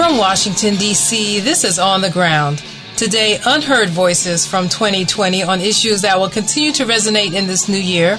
From 0.00 0.18
Washington, 0.18 0.74
D.C., 0.74 1.40
this 1.40 1.62
is 1.62 1.78
On 1.78 2.00
the 2.00 2.10
Ground. 2.10 2.64
Today, 2.96 3.38
unheard 3.46 3.90
voices 3.90 4.44
from 4.44 4.68
2020 4.68 5.44
on 5.44 5.60
issues 5.60 6.02
that 6.02 6.18
will 6.18 6.28
continue 6.28 6.72
to 6.72 6.84
resonate 6.84 7.34
in 7.34 7.46
this 7.46 7.68
new 7.68 7.78
year. 7.78 8.18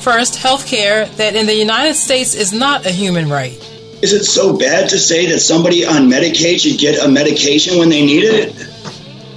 First, 0.00 0.34
healthcare 0.34 1.08
that 1.16 1.34
in 1.34 1.46
the 1.46 1.54
United 1.54 1.94
States 1.94 2.34
is 2.34 2.52
not 2.52 2.84
a 2.84 2.90
human 2.90 3.30
right. 3.30 3.69
Is 4.02 4.12
it 4.12 4.24
so 4.24 4.56
bad 4.56 4.88
to 4.90 4.98
say 4.98 5.26
that 5.26 5.40
somebody 5.40 5.84
on 5.84 6.08
Medicaid 6.08 6.60
should 6.60 6.78
get 6.78 7.04
a 7.04 7.08
medication 7.08 7.78
when 7.78 7.88
they 7.88 8.04
need 8.04 8.24
it? 8.24 8.54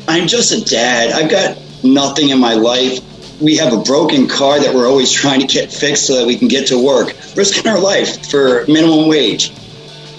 I'm 0.07 0.27
just 0.27 0.51
a 0.51 0.63
dad. 0.63 1.11
I've 1.11 1.29
got 1.29 1.57
nothing 1.83 2.29
in 2.29 2.39
my 2.39 2.53
life. 2.53 2.99
We 3.41 3.57
have 3.57 3.73
a 3.73 3.77
broken 3.77 4.27
car 4.27 4.59
that 4.59 4.73
we're 4.73 4.87
always 4.87 5.11
trying 5.11 5.41
to 5.41 5.47
get 5.47 5.71
fixed 5.71 6.07
so 6.07 6.17
that 6.17 6.27
we 6.27 6.37
can 6.37 6.47
get 6.47 6.67
to 6.67 6.81
work, 6.81 7.15
risking 7.35 7.69
our 7.69 7.79
life 7.79 8.29
for 8.29 8.65
minimum 8.67 9.09
wage 9.09 9.51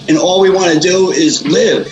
and 0.07 0.17
all 0.17 0.41
we 0.41 0.49
want 0.49 0.73
to 0.73 0.79
do 0.79 1.11
is 1.11 1.45
live. 1.45 1.91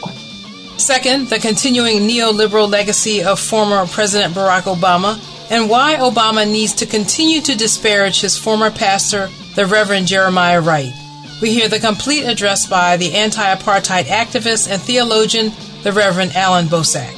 Second, 0.78 1.30
the 1.30 1.40
continuing 1.40 2.00
neoliberal 2.00 2.70
legacy 2.70 3.24
of 3.24 3.40
former 3.40 3.86
President 3.88 4.34
Barack 4.34 4.64
Obama 4.64 5.20
and 5.52 5.70
why 5.70 5.96
Obama 5.96 6.50
needs 6.50 6.74
to 6.74 6.86
continue 6.86 7.42
to 7.42 7.56
disparage 7.56 8.22
his 8.22 8.38
former 8.38 8.72
pastor, 8.72 9.30
the 9.56 9.66
Reverend 9.66 10.08
Jeremiah 10.08 10.62
Wright. 10.62 10.94
We 11.42 11.52
hear 11.54 11.68
the 11.68 11.80
complete 11.80 12.24
address 12.24 12.66
by 12.66 12.98
the 12.98 13.14
anti 13.14 13.44
apartheid 13.44 14.06
activist 14.06 14.70
and 14.72 14.82
theologian, 14.82 15.52
the 15.84 15.92
Reverend 15.92 16.36
Allan 16.36 16.68
Boesak. 16.68 17.14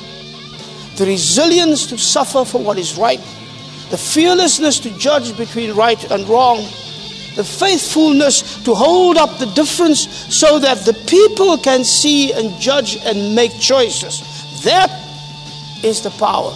The 0.97 1.05
resilience 1.05 1.85
to 1.87 1.97
suffer 1.97 2.45
for 2.45 2.61
what 2.61 2.77
is 2.77 2.97
right, 2.97 3.19
the 3.89 3.97
fearlessness 3.97 4.79
to 4.79 4.97
judge 4.97 5.35
between 5.37 5.75
right 5.75 6.01
and 6.09 6.27
wrong, 6.27 6.57
the 7.35 7.43
faithfulness 7.43 8.63
to 8.63 8.73
hold 8.73 9.17
up 9.17 9.37
the 9.37 9.45
difference 9.47 10.07
so 10.33 10.57
that 10.59 10.79
the 10.85 10.93
people 11.05 11.57
can 11.57 11.83
see 11.83 12.31
and 12.33 12.59
judge 12.59 12.97
and 13.03 13.35
make 13.35 13.51
choices. 13.59 14.21
That 14.63 14.89
is 15.83 16.01
the 16.01 16.11
power 16.11 16.53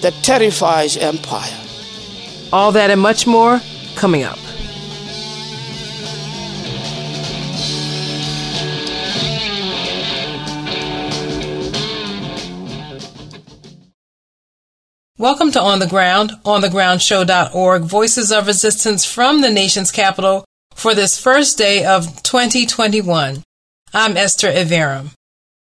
that 0.00 0.14
terrifies 0.22 0.96
empire. 0.96 1.56
All 2.52 2.72
that 2.72 2.90
and 2.90 3.00
much 3.00 3.26
more 3.26 3.60
coming 3.94 4.24
up. 4.24 4.38
Welcome 15.20 15.50
to 15.50 15.60
On 15.60 15.80
the 15.80 15.86
Ground, 15.86 16.32
onthegroundshow.org, 16.46 17.82
voices 17.82 18.32
of 18.32 18.46
resistance 18.46 19.04
from 19.04 19.42
the 19.42 19.50
nation's 19.50 19.90
capital 19.90 20.46
for 20.74 20.94
this 20.94 21.20
first 21.20 21.58
day 21.58 21.84
of 21.84 22.22
2021. 22.22 23.42
I'm 23.92 24.16
Esther 24.16 24.50
Iverem. 24.50 25.10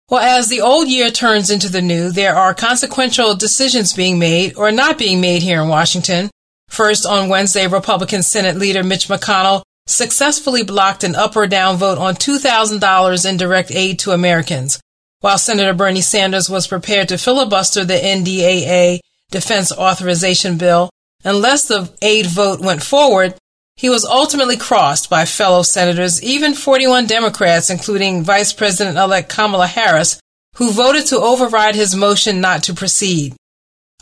Well, 0.09 0.23
as 0.23 0.49
the 0.49 0.63
old 0.63 0.89
year 0.89 1.11
turns 1.11 1.51
into 1.51 1.69
the 1.69 1.83
new, 1.83 2.11
there 2.11 2.35
are 2.35 2.55
consequential 2.55 3.35
decisions 3.35 3.93
being 3.93 4.19
made 4.19 4.57
or 4.57 4.73
not 4.73 4.97
being 4.97 5.21
made 5.21 5.43
here 5.43 5.61
in 5.61 5.69
Washington. 5.69 6.31
First, 6.71 7.05
on 7.05 7.29
Wednesday, 7.29 7.67
Republican 7.67 8.23
Senate 8.23 8.57
leader 8.57 8.83
Mitch 8.83 9.09
McConnell 9.09 9.63
successfully 9.87 10.65
blocked 10.65 11.05
an 11.05 11.15
up 11.15 11.37
or 11.37 11.47
down 11.47 11.77
vote 11.77 11.99
on 11.99 12.15
$2,000 12.15 13.29
in 13.29 13.37
direct 13.37 13.71
aid 13.73 13.99
to 13.99 14.13
Americans, 14.13 14.81
while 15.21 15.37
Senator 15.37 15.75
Bernie 15.75 16.01
Sanders 16.01 16.49
was 16.49 16.67
prepared 16.67 17.11
to 17.11 17.19
filibuster 17.19 17.85
the 17.85 17.93
NDAA 17.93 19.01
defense 19.31 19.73
authorization 19.73 20.59
bill, 20.59 20.91
unless 21.25 21.67
the 21.67 21.93
aid 22.03 22.27
vote 22.27 22.61
went 22.61 22.83
forward, 22.83 23.35
he 23.77 23.89
was 23.89 24.05
ultimately 24.05 24.57
crossed 24.57 25.11
by 25.11 25.25
fellow 25.25 25.63
senators, 25.63 26.23
even 26.23 26.55
41 26.55 27.07
Democrats, 27.07 27.71
including 27.71 28.23
Vice 28.23 28.53
President 28.53 28.97
elect 28.97 29.29
Kamala 29.29 29.67
Harris, 29.67 30.21
who 30.57 30.71
voted 30.71 31.07
to 31.07 31.19
override 31.19 31.75
his 31.75 31.97
motion 31.97 32.41
not 32.41 32.63
to 32.65 32.75
proceed. 32.75 33.35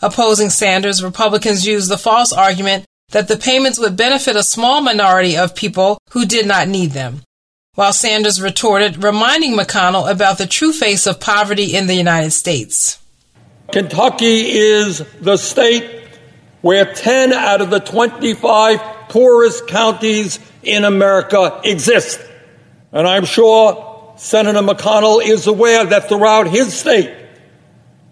Opposing 0.03 0.51
Sanders, 0.51 1.03
Republicans 1.03 1.67
used 1.67 1.89
the 1.89 1.97
false 1.97 2.33
argument 2.33 2.85
that 3.13 3.29
the 3.29 3.37
payments 3.37 3.79
would 3.79 3.97
benefit 3.97 4.37
a 4.37 4.43
small 4.43 4.81
minority 4.81 5.37
of 5.37 5.55
people 5.55 5.99
who 6.11 6.27
did 6.27 6.47
not 6.47 6.69
need 6.69 6.91
them. 6.91 7.23
While 7.75 7.95
Sanders 7.95 8.43
retorted, 8.43 9.03
reminding 9.03 9.53
McConnell 9.57 10.11
about 10.11 10.37
the 10.37 10.47
true 10.47 10.73
face 10.73 11.07
of 11.07 11.21
poverty 11.21 11.75
in 11.75 11.87
the 11.87 11.95
United 11.95 12.33
States. 12.33 12.99
Kentucky 13.73 14.51
is 14.51 14.99
the 15.21 15.37
state 15.37 16.03
where 16.61 16.85
10 16.85 17.33
out 17.33 17.61
of 17.61 17.71
the 17.71 17.81
25 17.81 18.81
poorest 19.09 19.67
counties 19.67 20.39
in 20.63 20.85
America 20.85 21.61
exist. 21.65 22.21
And 22.93 23.07
I'm 23.09 23.25
sure 23.25 24.15
Senator 24.17 24.61
McConnell 24.61 25.25
is 25.25 25.47
aware 25.47 25.85
that 25.87 26.09
throughout 26.09 26.49
his 26.49 26.73
state, 26.73 27.13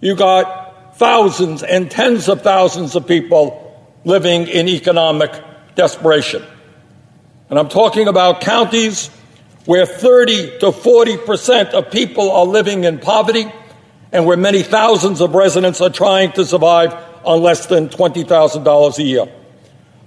you 0.00 0.16
got 0.16 0.96
thousands 0.96 1.62
and 1.62 1.90
tens 1.90 2.28
of 2.28 2.42
thousands 2.42 2.96
of 2.96 3.06
people 3.06 3.66
living 4.04 4.48
in 4.48 4.66
economic 4.66 5.30
desperation. 5.74 6.42
And 7.50 7.58
I'm 7.58 7.68
talking 7.68 8.08
about 8.08 8.40
counties 8.40 9.08
where 9.66 9.84
30 9.84 10.60
to 10.60 10.72
40 10.72 11.18
percent 11.18 11.68
of 11.74 11.90
people 11.90 12.30
are 12.30 12.46
living 12.46 12.84
in 12.84 12.98
poverty 12.98 13.52
and 14.12 14.26
where 14.26 14.36
many 14.36 14.62
thousands 14.62 15.20
of 15.20 15.34
residents 15.34 15.80
are 15.80 15.90
trying 15.90 16.32
to 16.32 16.44
survive 16.44 16.94
on 17.24 17.42
less 17.42 17.66
than 17.66 17.88
$20,000 17.88 18.98
a 18.98 19.02
year. 19.02 19.26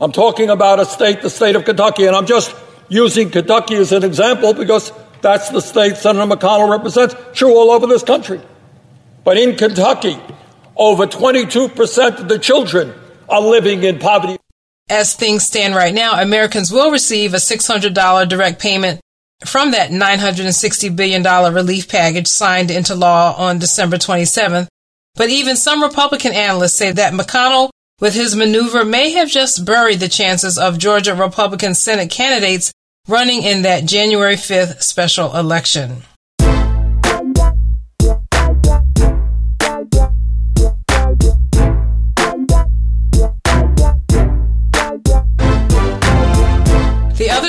I'm 0.02 0.12
talking 0.12 0.50
about 0.50 0.80
a 0.80 0.86
state, 0.86 1.22
the 1.22 1.30
state 1.30 1.56
of 1.56 1.66
Kentucky, 1.66 2.06
and 2.06 2.16
I'm 2.16 2.26
just 2.26 2.56
using 2.90 3.30
Kentucky 3.30 3.76
as 3.76 3.92
an 3.92 4.04
example 4.04 4.54
because 4.54 4.92
that's 5.22 5.50
the 5.50 5.62
state 5.62 5.96
Senator 5.96 6.26
McConnell 6.36 6.70
represents, 6.70 7.16
true 7.34 7.56
all 7.56 7.72
over 7.72 7.88
this 7.88 8.04
country. 8.04 8.42
But 9.24 9.38
in 9.38 9.56
Kentucky, 9.56 10.20
over 10.76 11.08
22% 11.08 12.20
of 12.20 12.28
the 12.28 12.40
children 12.40 12.94
are 13.30 13.42
living 13.42 13.84
in 13.84 14.00
poverty. 14.00 14.38
As 14.90 15.16
things 15.16 15.46
stand 15.46 15.76
right 15.76 15.94
now, 15.94 16.20
Americans 16.20 16.72
will 16.72 16.92
receive 16.92 17.34
a 17.34 17.38
$600 17.38 18.28
direct 18.28 18.60
payment 18.60 19.00
from 19.48 19.72
that 19.72 19.92
$960 19.92 20.96
billion 20.96 21.24
relief 21.54 21.88
package 21.88 22.28
signed 22.28 22.72
into 22.72 22.96
law 22.96 23.36
on 23.38 23.60
December 23.60 23.98
27th. 23.98 24.68
But 25.16 25.30
even 25.30 25.56
some 25.56 25.84
Republican 25.84 26.34
analysts 26.34 26.74
say 26.74 26.92
that 26.92 27.14
McConnell, 27.14 27.70
with 28.00 28.16
his 28.16 28.36
maneuver, 28.36 28.84
may 28.84 29.12
have 29.12 29.30
just 29.30 29.66
buried 29.66 30.00
the 30.00 30.10
chances 30.10 30.58
of 30.58 30.80
Georgia 30.80 31.16
Republican 31.16 31.76
Senate 31.76 32.10
candidates 32.10 32.72
running 33.08 33.44
in 33.44 33.62
that 33.64 33.86
January 33.86 34.36
5th 34.36 34.82
special 34.82 35.36
election. 35.36 36.04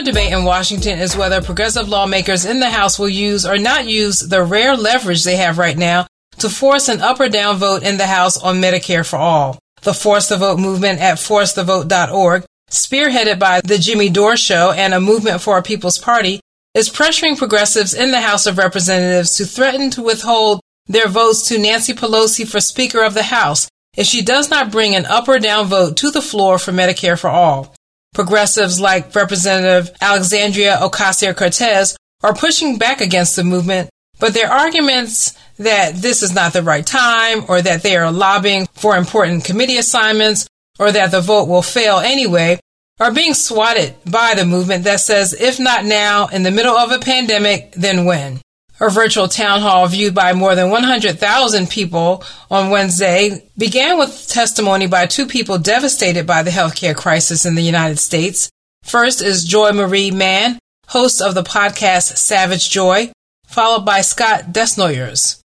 Debate 0.05 0.33
in 0.33 0.45
Washington 0.45 0.99
is 0.99 1.17
whether 1.17 1.43
progressive 1.43 1.89
lawmakers 1.89 2.45
in 2.45 2.61
the 2.61 2.71
House 2.71 2.99
will 2.99 3.09
use 3.09 3.45
or 3.45 3.59
not 3.59 3.87
use 3.87 4.21
the 4.21 4.43
rare 4.43 4.77
leverage 4.77 5.25
they 5.25 5.37
have 5.37 5.59
right 5.59 5.77
now 5.77 6.07
to 6.39 6.49
force 6.49 6.89
an 6.89 7.01
up 7.01 7.21
or 7.21 7.29
down 7.29 7.57
vote 7.57 7.83
in 7.83 7.97
the 7.97 8.07
House 8.07 8.37
on 8.37 8.61
Medicare 8.61 9.09
for 9.09 9.17
all. 9.17 9.59
The 9.83 9.95
Force 9.95 10.29
the 10.29 10.37
Vote 10.37 10.59
movement 10.59 11.01
at 11.01 11.19
forcethevote.org, 11.19 12.45
spearheaded 12.71 13.39
by 13.39 13.61
the 13.61 13.79
Jimmy 13.79 14.09
Dore 14.09 14.37
Show 14.37 14.71
and 14.71 14.95
a 14.95 15.01
movement 15.01 15.41
for 15.41 15.59
a 15.59 15.63
People's 15.63 15.99
Party, 15.99 16.41
is 16.75 16.91
pressuring 16.91 17.39
progressives 17.39 17.95
in 17.95 18.11
the 18.11 18.21
House 18.21 18.47
of 18.47 18.59
Representatives 18.59 19.37
to 19.37 19.45
threaten 19.45 19.91
to 19.91 20.03
withhold 20.03 20.61
their 20.87 21.09
votes 21.09 21.49
to 21.49 21.59
Nancy 21.59 21.93
Pelosi 21.93 22.47
for 22.47 22.61
Speaker 22.61 23.03
of 23.03 23.15
the 23.15 23.25
House 23.25 23.69
if 23.97 24.07
she 24.07 24.23
does 24.23 24.51
not 24.51 24.73
bring 24.73 24.95
an 24.95 25.07
up 25.07 25.29
or 25.29 25.39
down 25.39 25.67
vote 25.67 25.97
to 25.99 26.11
the 26.11 26.23
floor 26.23 26.59
for 26.59 26.73
Medicare 26.73 27.19
for 27.19 27.31
all. 27.31 27.74
Progressives 28.15 28.81
like 28.81 29.15
Representative 29.15 29.95
Alexandria 30.01 30.79
Ocasio 30.81 31.37
Cortez 31.37 31.97
are 32.23 32.35
pushing 32.35 32.79
back 32.79 33.01
against 33.01 33.37
the 33.37 33.45
movement, 33.45 33.91
but 34.19 34.33
their 34.33 34.51
arguments 34.51 35.35
that 35.59 35.97
this 35.97 36.23
is 36.23 36.35
not 36.35 36.53
the 36.53 36.63
right 36.63 36.87
time 36.87 37.45
or 37.49 37.61
that 37.61 37.83
they 37.83 37.97
are 37.97 38.11
lobbying 38.11 38.67
for 38.73 38.97
important 38.97 39.45
committee 39.45 39.77
assignments 39.77 40.47
or 40.79 40.91
that 40.91 41.11
the 41.11 41.21
vote 41.21 41.49
will 41.49 41.63
fail 41.63 41.99
anyway 41.99 42.59
are 43.01 43.13
being 43.13 43.35
swatted 43.35 43.95
by 44.09 44.35
the 44.37 44.45
movement 44.45 44.85
that 44.85 45.01
says 45.01 45.33
if 45.33 45.59
not 45.59 45.85
now 45.85 46.29
in 46.29 46.45
the 46.45 46.51
middle 46.51 46.77
of 46.77 46.93
a 46.93 46.99
pandemic, 46.99 47.73
then 47.73 48.05
when? 48.05 48.41
Her 48.75 48.91
virtual 48.91 49.29
town 49.29 49.61
hall, 49.61 49.87
viewed 49.87 50.15
by 50.15 50.33
more 50.33 50.57
than 50.57 50.69
100,000 50.69 51.71
people 51.71 52.25
on 52.51 52.71
Wednesday, 52.71 53.49
began 53.57 53.99
with 53.99 54.27
testimony 54.29 54.89
by 54.89 55.07
two 55.07 55.27
people 55.27 55.59
devastated 55.59 56.27
by 56.27 56.43
the 56.43 56.51
healthcare 56.51 56.97
crisis 56.97 57.47
in 57.47 57.55
the 57.55 57.63
United 57.63 58.01
States. 58.01 58.51
First 58.83 59.23
is 59.23 59.45
Joy 59.45 59.73
Marie 59.73 60.11
Mann, 60.11 60.59
host 60.89 61.23
of 61.23 61.35
the 61.35 61.45
podcast 61.45 62.17
Savage 62.17 62.69
Joy, 62.69 63.13
followed 63.47 63.85
by 63.85 64.01
Scott 64.01 64.47
Desnoyers, 64.53 65.41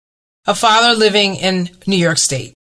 a 0.47 0.55
father 0.55 0.97
living 0.97 1.35
in 1.35 1.69
New 1.85 1.97
York 1.97 2.17
State. 2.17 2.53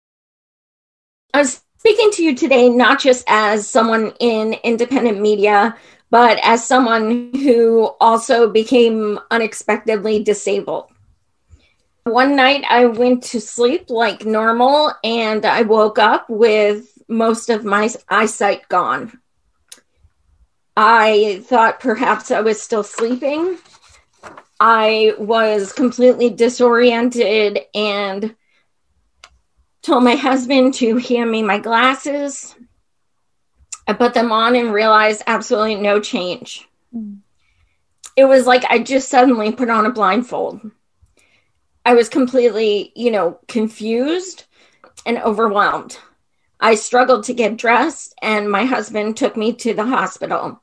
I 1.33 1.39
was 1.39 1.61
speaking 1.77 2.11
to 2.11 2.23
you 2.23 2.35
today 2.35 2.67
not 2.69 2.99
just 2.99 3.23
as 3.27 3.69
someone 3.69 4.11
in 4.19 4.53
independent 4.63 5.21
media, 5.21 5.77
but 6.09 6.39
as 6.43 6.65
someone 6.65 7.33
who 7.33 7.89
also 7.99 8.49
became 8.49 9.19
unexpectedly 9.31 10.23
disabled. 10.23 10.89
One 12.03 12.37
night 12.37 12.63
I 12.69 12.85
went 12.85 13.23
to 13.23 13.41
sleep 13.41 13.89
like 13.89 14.25
normal 14.25 14.93
and 15.03 15.45
I 15.45 15.63
woke 15.63 15.99
up 15.99 16.29
with 16.29 16.97
most 17.09 17.49
of 17.49 17.65
my 17.65 17.89
eyesight 18.07 18.69
gone. 18.69 19.19
I 20.77 21.41
thought 21.45 21.79
perhaps 21.79 22.31
I 22.31 22.41
was 22.41 22.61
still 22.61 22.83
sleeping. 22.83 23.57
I 24.59 25.13
was 25.17 25.73
completely 25.73 26.29
disoriented 26.29 27.59
and 27.75 28.35
told 29.81 30.03
my 30.03 30.15
husband 30.15 30.75
to 30.75 30.97
hand 30.97 31.31
me 31.31 31.43
my 31.43 31.59
glasses. 31.59 32.55
I 33.87 33.93
put 33.93 34.13
them 34.13 34.31
on 34.31 34.55
and 34.55 34.73
realized 34.73 35.23
absolutely 35.27 35.75
no 35.75 35.99
change. 35.99 36.67
Mm. 36.93 37.19
It 38.15 38.25
was 38.25 38.45
like 38.45 38.65
I 38.65 38.79
just 38.79 39.09
suddenly 39.09 39.51
put 39.51 39.69
on 39.69 39.85
a 39.85 39.91
blindfold. 39.91 40.71
I 41.85 41.93
was 41.93 42.09
completely, 42.09 42.91
you 42.95 43.11
know, 43.11 43.39
confused 43.47 44.43
and 45.05 45.17
overwhelmed. 45.19 45.97
I 46.59 46.75
struggled 46.75 47.23
to 47.25 47.33
get 47.33 47.57
dressed, 47.57 48.15
and 48.21 48.51
my 48.51 48.65
husband 48.65 49.15
took 49.15 49.37
me 49.37 49.53
to 49.53 49.73
the 49.73 49.85
hospital. 49.85 50.61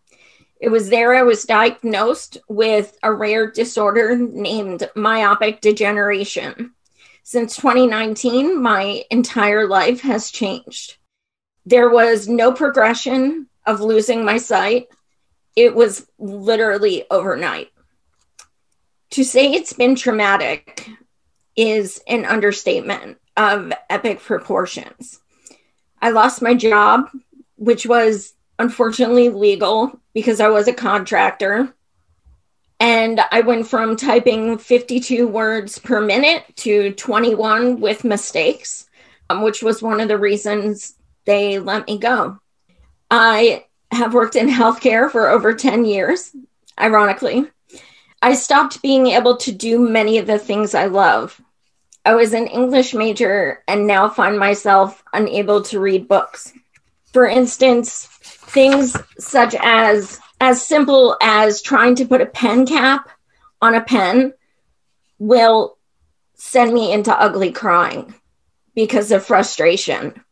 It 0.61 0.69
was 0.69 0.91
there 0.91 1.15
I 1.15 1.23
was 1.23 1.45
diagnosed 1.45 2.39
with 2.49 2.99
a 3.03 3.13
rare 3.13 3.51
disorder 3.51 4.17
named 4.17 4.91
myopic 4.95 5.61
degeneration. 5.61 6.73
Since 7.23 7.57
2019, 7.57 8.61
my 8.61 9.05
entire 9.11 9.67
life 9.67 10.03
has 10.03 10.31
changed. 10.31 10.97
There 11.67 11.89
was 11.89 12.29
no 12.29 12.53
progression 12.53 13.47
of 13.67 13.81
losing 13.81 14.25
my 14.25 14.39
sight. 14.39 14.89
It 15.57 15.75
was 15.75 16.07
literally 16.19 17.05
overnight. 17.11 17.71
To 19.11 19.25
say 19.25 19.53
it's 19.53 19.73
been 19.73 19.95
traumatic 19.95 20.89
is 21.57 22.03
an 22.07 22.25
understatement 22.25 23.19
of 23.37 23.73
epic 23.89 24.21
proportions. 24.21 25.21
I 26.03 26.11
lost 26.11 26.43
my 26.43 26.55
job, 26.55 27.09
which 27.57 27.87
was 27.87 28.35
unfortunately 28.59 29.31
legal 29.31 29.99
because 30.13 30.41
I 30.41 30.49
was 30.49 30.69
a 30.69 30.73
contractor. 30.73 31.75
And 32.81 33.21
I 33.31 33.41
went 33.41 33.67
from 33.67 33.97
typing 33.97 34.59
52 34.59 35.27
words 35.27 35.79
per 35.79 36.01
minute 36.01 36.45
to 36.57 36.93
21 36.93 37.81
with 37.81 38.05
mistakes, 38.05 38.89
um, 39.31 39.43
which 39.43 39.63
was 39.63 39.81
one 39.81 40.01
of 40.01 40.09
the 40.09 40.19
reasons 40.19 40.94
they 41.25 41.59
let 41.59 41.87
me 41.87 41.99
go. 41.99 42.39
I 43.11 43.65
have 43.91 44.15
worked 44.15 44.37
in 44.37 44.49
healthcare 44.49 45.11
for 45.11 45.29
over 45.29 45.55
10 45.55 45.85
years, 45.85 46.35
ironically. 46.79 47.51
I 48.21 48.35
stopped 48.35 48.83
being 48.83 49.09
able 49.09 49.37
to 49.39 49.53
do 49.53 49.79
many 49.79 50.19
of 50.19 50.27
the 50.27 50.39
things 50.39 50.75
I 50.75 50.87
love. 50.87 51.41
I 52.05 52.15
was 52.15 52.33
an 52.33 52.47
English 52.47 52.95
major 52.95 53.63
and 53.67 53.87
now 53.87 54.09
find 54.09 54.39
myself 54.39 55.03
unable 55.13 55.63
to 55.63 55.81
read 55.81 56.09
books. 56.09 56.53
For 57.13 57.27
instance, 57.27 58.07
things 58.07 58.97
such 59.19 59.55
as 59.59 60.21
as 60.41 60.63
simple 60.63 61.17
as 61.23 61.63
trying 61.63 61.95
to 61.95 62.07
put 62.07 62.21
a 62.21 62.27
pen 62.27 62.67
cap 62.67 63.09
on 63.63 63.75
a 63.75 63.81
pen 63.81 64.35
will 65.19 65.79
send 66.35 66.75
me 66.75 66.93
into 66.93 67.19
ugly 67.19 67.53
crying 67.53 68.15
because 68.75 69.13
of 69.13 69.25
frustration. 69.25 70.23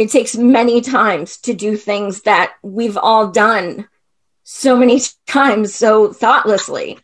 It 0.00 0.10
takes 0.10 0.34
many 0.34 0.80
times 0.80 1.36
to 1.40 1.52
do 1.52 1.76
things 1.76 2.22
that 2.22 2.54
we've 2.62 2.96
all 2.96 3.30
done 3.30 3.86
so 4.44 4.74
many 4.74 4.98
times 5.26 5.74
so 5.74 6.10
thoughtlessly. 6.10 6.98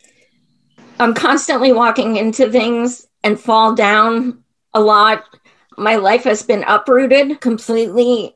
I'm 0.99 1.13
constantly 1.13 1.73
walking 1.73 2.17
into 2.17 2.51
things 2.51 3.07
and 3.23 3.39
fall 3.39 3.75
down 3.75 4.43
a 4.73 4.81
lot. 4.81 5.25
My 5.77 5.97
life 5.97 6.25
has 6.25 6.43
been 6.43 6.65
uprooted 6.67 7.39
completely. 7.43 8.35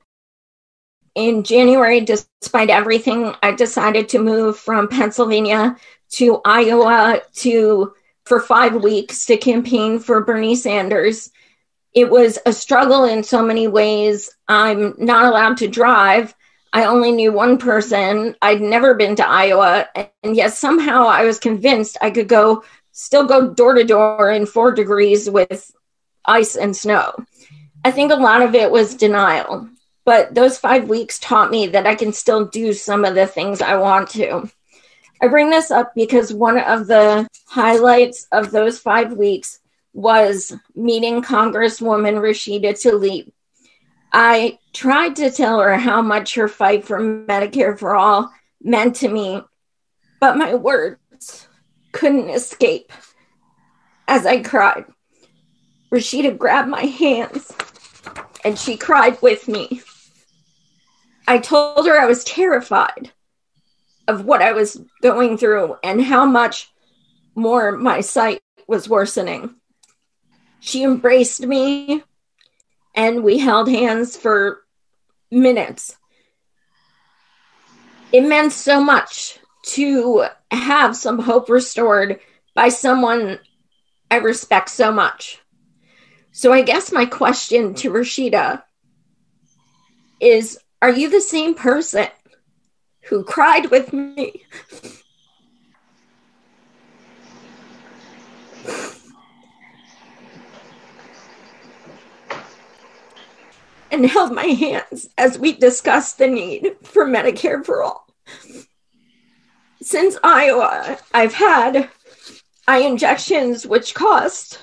In 1.15 1.43
January, 1.43 2.03
despite 2.03 2.69
everything, 2.69 3.35
I 3.43 3.53
decided 3.53 4.11
to 4.11 4.19
move 4.19 4.59
from 4.59 4.89
Pennsylvania 4.89 5.79
to 6.17 6.43
Iowa 6.45 7.23
to 7.37 7.95
for 8.27 8.41
five 8.41 8.75
weeks 8.75 9.25
to 9.25 9.39
campaign 9.39 9.99
for 9.99 10.23
Bernie 10.23 10.55
Sanders. 10.55 11.31
It 11.95 12.11
was 12.11 12.39
a 12.47 12.53
struggle 12.53 13.05
in 13.05 13.23
so 13.23 13.43
many 13.43 13.67
ways. 13.69 14.31
I'm 14.47 14.95
not 14.99 15.27
allowed 15.27 15.57
to 15.59 15.69
drive. 15.69 16.35
I 16.73 16.85
only 16.85 17.11
knew 17.11 17.33
one 17.33 17.59
person. 17.59 18.37
I'd 18.41 18.61
never 18.61 18.95
been 18.95 19.17
to 19.17 19.29
Iowa. 19.29 19.89
And 20.23 20.37
yet 20.37 20.53
somehow 20.53 21.07
I 21.07 21.25
was 21.25 21.41
convinced 21.41 21.99
I 22.01 22.11
could 22.11 22.29
go 22.29 22.63
still 22.93 23.25
go 23.25 23.53
door 23.53 23.75
to 23.75 23.85
door 23.85 24.31
in 24.31 24.47
four 24.47 24.73
degrees 24.73 25.29
with 25.29 25.71
ice 26.25 26.57
and 26.57 26.77
snow. 26.77 27.15
I 27.85 27.91
think 27.91 28.13
a 28.13 28.17
lot 28.17 28.43
of 28.43 28.55
it 28.55 28.71
was 28.71 28.95
denial, 28.95 29.69
but 30.05 30.35
those 30.35 30.59
five 30.59 30.89
weeks 30.89 31.19
taught 31.19 31.51
me 31.51 31.69
that 31.69 31.87
I 31.87 31.95
can 31.95 32.13
still 32.13 32.45
do 32.45 32.73
some 32.73 33.05
of 33.05 33.15
the 33.15 33.27
things 33.27 33.63
I 33.63 33.77
want 33.77 34.11
to. 34.11 34.51
I 35.23 35.29
bring 35.29 35.51
this 35.51 35.71
up 35.71 35.95
because 35.95 36.33
one 36.33 36.59
of 36.59 36.87
the 36.87 37.27
highlights 37.47 38.27
of 38.33 38.51
those 38.51 38.79
five 38.79 39.13
weeks 39.15 39.60
was 39.93 40.53
meeting 40.75 41.23
Congresswoman 41.23 42.21
Rashida 42.21 42.73
Tlaib. 42.73 43.33
I 44.13 44.59
tried 44.73 45.17
to 45.17 45.31
tell 45.31 45.61
her 45.61 45.77
how 45.77 46.03
much 46.03 46.35
her 46.35 46.49
fight 46.49 46.85
for 46.85 46.99
Medicare 46.99 47.79
for 47.79 47.95
All 47.95 48.33
meant 48.63 48.97
to 48.97 49.09
me, 49.09 49.43
but 50.21 50.37
my 50.37 50.55
words 50.55 51.49
couldn't 51.93 52.31
escape 52.31 52.93
as 54.09 54.27
I 54.27 54.43
cried. 54.43 54.85
Rashida 55.93 56.37
grabbed 56.37 56.69
my 56.69 56.83
hands 56.83 57.53
and 58.45 58.59
she 58.59 58.77
cried 58.77 59.21
with 59.23 59.49
me. 59.49 59.83
I 61.27 61.39
told 61.39 61.87
her 61.87 61.99
I 61.99 62.07
was 62.07 62.25
terrified 62.25 63.13
of 64.09 64.25
what 64.25 64.43
I 64.43 64.53
was 64.53 64.81
going 65.03 65.39
through 65.39 65.77
and 65.85 66.03
how 66.03 66.27
much 66.27 66.69
more 67.35 67.73
my 67.73 68.01
sight 68.01 68.41
was 68.67 68.89
worsening. 68.89 69.55
She 70.61 70.85
embraced 70.85 71.45
me 71.45 72.05
and 72.95 73.25
we 73.25 73.39
held 73.39 73.69
hands 73.69 74.17
for 74.17 74.63
minutes. 75.31 75.97
It 78.13 78.23
meant 78.23 78.53
so 78.53 78.83
much 78.83 79.39
to 79.63 80.27
have 80.51 80.97
some 80.97 81.19
hope 81.19 81.49
restored 81.49 82.21
by 82.55 82.69
someone 82.69 83.39
I 84.11 84.17
respect 84.17 84.69
so 84.71 84.93
much. 84.93 85.41
So 86.33 86.53
I 86.53 86.63
guess 86.63 86.93
my 86.93 87.07
question 87.07 87.75
to 87.75 87.91
Rashida 87.91 88.63
is 90.21 90.59
Are 90.83 90.91
you 90.91 91.09
the 91.09 91.21
same 91.21 91.55
person 91.55 92.09
who 93.03 93.25
cried 93.25 93.71
with 93.71 93.93
me? 93.93 94.45
And 103.91 104.07
held 104.07 104.33
my 104.33 104.47
hands 104.47 105.09
as 105.19 105.39
we 105.39 105.53
discussed 105.53 106.19
the 106.19 106.27
need 106.27 106.77
for 106.83 107.07
Medicare 107.07 107.65
for 107.65 107.83
all 107.83 108.07
since 109.83 110.17
Iowa, 110.23 110.99
I've 111.13 111.35
had 111.35 111.91
eye 112.69 112.81
injections 112.81 113.67
which 113.67 113.95
cost 113.95 114.61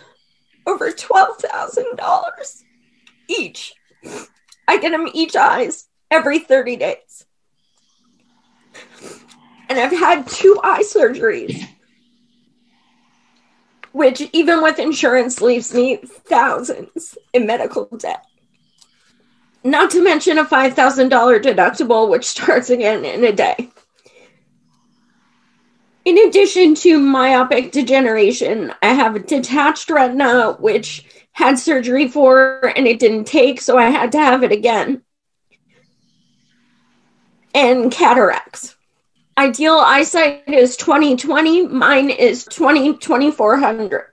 over 0.66 0.92
$12,000 0.92 2.64
each. 3.28 3.74
I 4.68 4.78
get 4.78 4.92
them 4.92 5.08
each 5.14 5.36
eyes 5.36 5.88
every 6.12 6.40
30 6.40 6.76
days. 6.76 7.26
And 9.70 9.80
I've 9.80 9.92
had 9.92 10.28
two 10.28 10.60
eye 10.64 10.84
surgeries, 10.84 11.68
which, 13.92 14.22
even 14.32 14.62
with 14.62 14.80
insurance, 14.80 15.42
leaves 15.42 15.74
me 15.74 15.98
thousands 15.98 17.18
in 17.34 17.48
medical 17.48 17.86
debt. 17.98 18.27
Not 19.68 19.92
to 19.92 20.02
mention 20.02 20.38
a 20.38 20.46
$5,000 20.46 21.10
deductible, 21.42 22.08
which 22.08 22.24
starts 22.24 22.70
again 22.70 23.04
in 23.04 23.26
a 23.26 23.34
day. 23.34 23.70
In 26.06 26.18
addition 26.18 26.74
to 26.76 26.98
myopic 26.98 27.74
degeneration, 27.74 28.74
I 28.82 28.94
have 28.94 29.18
a 29.18 29.20
detached 29.20 29.90
retina, 29.90 30.54
which 30.54 31.06
had 31.34 31.60
surgery 31.60 32.08
for 32.08 32.72
and 32.78 32.88
it 32.88 32.98
didn't 32.98 33.26
take, 33.26 33.60
so 33.60 33.78
I 33.78 33.90
had 33.90 34.14
to 34.14 34.20
have 34.20 34.42
it 34.42 34.54
again. 34.54 35.02
And 37.54 37.92
cataracts. 37.92 38.78
Ideal 39.38 39.80
eyesight 39.80 40.48
is 40.48 40.78
2020, 40.78 41.68
mine 41.68 42.10
is 42.10 42.46
20 42.46 43.00
2400. 43.00 44.06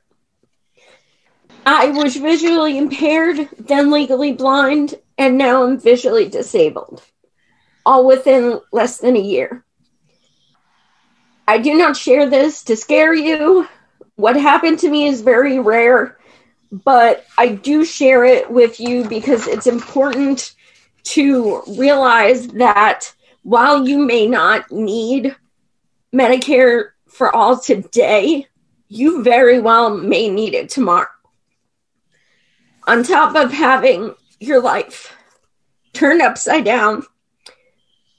I 1.64 1.90
was 1.90 2.16
visually 2.16 2.76
impaired, 2.76 3.48
then 3.56 3.92
legally 3.92 4.32
blind, 4.32 4.96
and 5.18 5.38
now 5.38 5.64
I'm 5.64 5.78
visually 5.78 6.28
disabled, 6.28 7.02
all 7.86 8.06
within 8.06 8.60
less 8.72 8.98
than 8.98 9.16
a 9.16 9.20
year. 9.20 9.64
I 11.46 11.58
do 11.58 11.74
not 11.74 11.96
share 11.96 12.28
this 12.28 12.64
to 12.64 12.76
scare 12.76 13.14
you. 13.14 13.68
What 14.16 14.36
happened 14.36 14.78
to 14.80 14.90
me 14.90 15.06
is 15.06 15.20
very 15.20 15.58
rare, 15.58 16.16
but 16.70 17.24
I 17.36 17.48
do 17.48 17.84
share 17.84 18.24
it 18.24 18.50
with 18.50 18.80
you 18.80 19.04
because 19.04 19.46
it's 19.46 19.66
important 19.66 20.54
to 21.04 21.62
realize 21.76 22.48
that 22.48 23.12
while 23.42 23.86
you 23.86 23.98
may 23.98 24.26
not 24.26 24.70
need 24.72 25.36
Medicare 26.14 26.90
for 27.08 27.34
all 27.34 27.58
today, 27.58 28.46
you 28.88 29.22
very 29.22 29.60
well 29.60 29.90
may 29.96 30.28
need 30.28 30.54
it 30.54 30.70
tomorrow. 30.70 31.08
On 32.86 33.02
top 33.02 33.36
of 33.36 33.52
having 33.52 34.14
your 34.40 34.60
life 34.60 35.14
turned 35.92 36.22
upside 36.22 36.64
down 36.64 37.04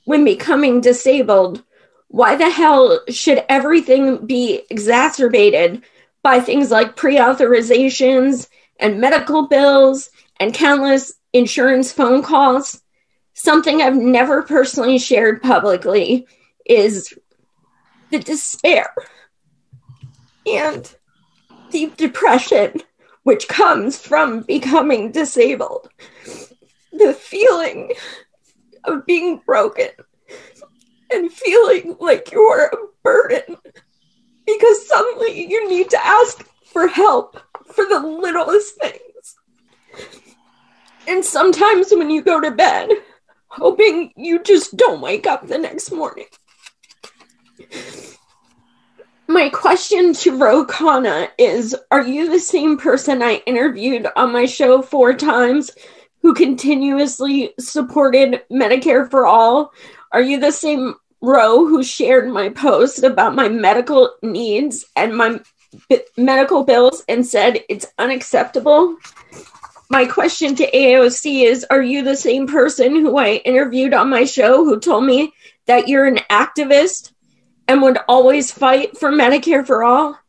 when 0.06 0.24
becoming 0.24 0.82
disabled, 0.82 1.64
why 2.08 2.36
the 2.36 2.50
hell 2.50 3.02
should 3.10 3.44
everything 3.50 4.26
be 4.26 4.62
exacerbated 4.70 5.84
by 6.24 6.40
things 6.40 6.72
like 6.72 6.96
pre 6.96 7.18
authorizations 7.18 8.48
and 8.80 9.02
medical 9.02 9.48
bills 9.48 10.10
and 10.40 10.54
countless 10.54 11.14
insurance 11.34 11.92
phone 11.92 12.24
calls? 12.24 12.82
Something 13.34 13.82
I've 13.82 13.98
never 13.98 14.44
personally 14.44 14.98
shared 14.98 15.42
publicly 15.42 16.28
is 16.66 17.14
the 18.12 18.20
despair 18.20 18.94
and 20.46 20.96
deep 21.72 21.98
depression 21.98 22.82
which 23.26 23.48
comes 23.48 24.00
from 24.00 24.42
becoming 24.42 25.12
disabled. 25.12 25.90
The 26.94 27.12
feeling 27.12 27.92
of 28.84 29.04
being 29.08 29.42
broken 29.48 29.90
and 31.12 31.32
feeling 31.32 31.98
like 32.00 32.32
you're 32.32 32.66
a 32.66 32.78
burden 33.04 33.58
because 34.46 34.88
suddenly 34.88 35.50
you 35.50 35.68
need 35.68 35.90
to 35.90 36.06
ask 36.06 36.48
for 36.72 36.88
help 36.88 37.40
for 37.74 37.86
the 37.86 38.00
littlest 38.00 38.80
things. 38.80 39.36
And 41.08 41.26
sometimes 41.26 41.92
when 41.92 42.12
you 42.12 42.22
go 42.22 42.40
to 42.40 42.52
bed, 42.52 42.90
hoping 43.48 44.14
you 44.16 44.44
just 44.44 44.78
don't 44.78 45.02
wake 45.02 45.26
up 45.26 45.48
the 45.48 45.58
next 45.58 45.92
morning. 45.92 46.28
My 49.28 49.50
question 49.50 50.14
to 50.14 50.38
Ro 50.38 50.66
Khanna 50.66 51.30
is 51.40 51.76
Are 51.92 52.06
you 52.06 52.30
the 52.30 52.40
same 52.40 52.78
person 52.78 53.24
I 53.24 53.42
interviewed 53.48 54.08
on 54.16 54.32
my 54.32 54.46
show 54.46 54.84
four 54.84 55.16
times 55.16 55.72
who 56.22 56.36
continuously 56.36 57.54
supported 57.60 58.44
Medicare 58.52 59.10
for 59.10 59.26
All? 59.26 59.74
Are 60.12 60.22
you 60.22 60.40
the 60.40 60.52
same 60.52 60.94
Ro 61.22 61.66
who 61.66 61.84
shared 61.84 62.30
my 62.30 62.50
post 62.50 63.04
about 63.04 63.34
my 63.34 63.50
medical 63.50 64.14
needs 64.22 64.86
and 64.96 65.18
my 65.18 65.40
b- 65.90 66.02
medical 66.16 66.64
bills 66.64 67.04
and 67.10 67.26
said 67.26 67.64
it's 67.68 67.88
unacceptable? 67.98 68.96
My 69.90 70.06
question 70.06 70.56
to 70.56 70.70
AOC 70.70 71.46
is 71.46 71.66
Are 71.72 71.82
you 71.82 72.04
the 72.04 72.16
same 72.16 72.46
person 72.46 72.96
who 72.96 73.18
I 73.18 73.42
interviewed 73.44 73.96
on 73.96 74.08
my 74.08 74.26
show 74.26 74.64
who 74.64 74.80
told 74.80 75.04
me 75.04 75.34
that 75.66 75.88
you're 75.88 76.06
an 76.06 76.20
activist 76.30 77.12
and 77.68 77.82
would 77.82 77.98
always 78.08 78.52
fight 78.52 78.98
for 78.98 79.12
Medicare 79.12 79.66
for 79.66 79.84
all? 79.84 80.20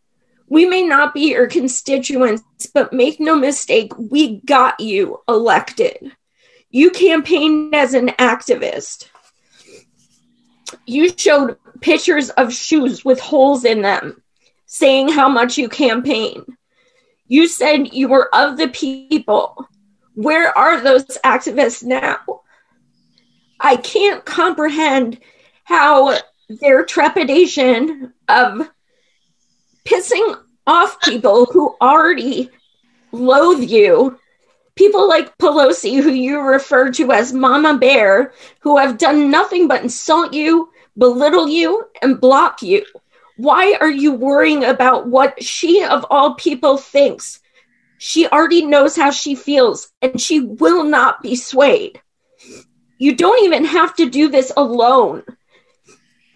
We 0.49 0.65
may 0.65 0.83
not 0.83 1.13
be 1.13 1.31
your 1.31 1.49
constituents, 1.49 2.43
but 2.73 2.93
make 2.93 3.19
no 3.19 3.37
mistake, 3.37 3.93
we 3.99 4.41
got 4.43 4.79
you 4.81 5.21
elected. 5.29 6.13
You 6.71 6.91
campaigned 6.91 7.75
as 7.75 7.95
an 7.95 8.09
activist. 8.11 9.09
You 10.85 11.11
showed 11.17 11.57
pictures 11.81 12.31
of 12.31 12.53
shoes 12.53 13.05
with 13.05 13.21
holes 13.21 13.65
in 13.65 13.83
them, 13.83 14.23
saying 14.67 15.09
how 15.09 15.29
much 15.29 15.59
you 15.59 15.69
campaign. 15.69 16.45
You 17.27 17.49
said 17.49 17.93
you 17.93 18.09
were 18.09 18.33
of 18.35 18.57
the 18.57 18.69
people. 18.69 19.69
Where 20.15 20.57
are 20.57 20.81
those 20.81 21.05
activists 21.25 21.83
now? 21.83 22.19
I 23.59 23.77
can't 23.77 24.25
comprehend 24.25 25.19
how 25.65 26.19
their 26.49 26.85
trepidation 26.85 28.13
of 28.29 28.69
pissing 29.85 30.39
off 30.67 31.01
people 31.01 31.47
who 31.47 31.77
already 31.81 32.51
loathe 33.13 33.63
you. 33.63 34.19
People 34.75 35.09
like 35.09 35.39
Pelosi, 35.39 36.03
who 36.03 36.11
you 36.11 36.41
refer 36.41 36.91
to 36.93 37.11
as 37.13 37.33
Mama 37.33 37.79
Bear, 37.79 38.33
who 38.61 38.77
have 38.77 38.99
done 38.99 39.31
nothing 39.31 39.69
but 39.69 39.83
insult 39.83 40.35
you, 40.35 40.71
belittle 40.99 41.49
you, 41.49 41.85
and 42.03 42.21
block 42.21 42.63
you. 42.63 42.85
Why 43.37 43.77
are 43.81 43.91
you 43.91 44.13
worrying 44.13 44.65
about 44.65 45.07
what 45.07 45.43
she, 45.43 45.83
of 45.83 46.05
all 46.11 46.35
people, 46.35 46.77
thinks? 46.77 47.41
She 47.99 48.27
already 48.29 48.67
knows 48.67 48.97
how 48.97 49.11
she 49.11 49.35
feels, 49.35 49.91
and 50.03 50.21
she 50.21 50.41
will 50.41 50.85
not 50.85 51.23
be 51.23 51.37
swayed. 51.37 52.01
You 52.99 53.15
don't 53.15 53.45
even 53.45 53.65
have 53.65 53.95
to 53.97 54.11
do 54.11 54.29
this 54.29 54.53
alone 54.57 55.23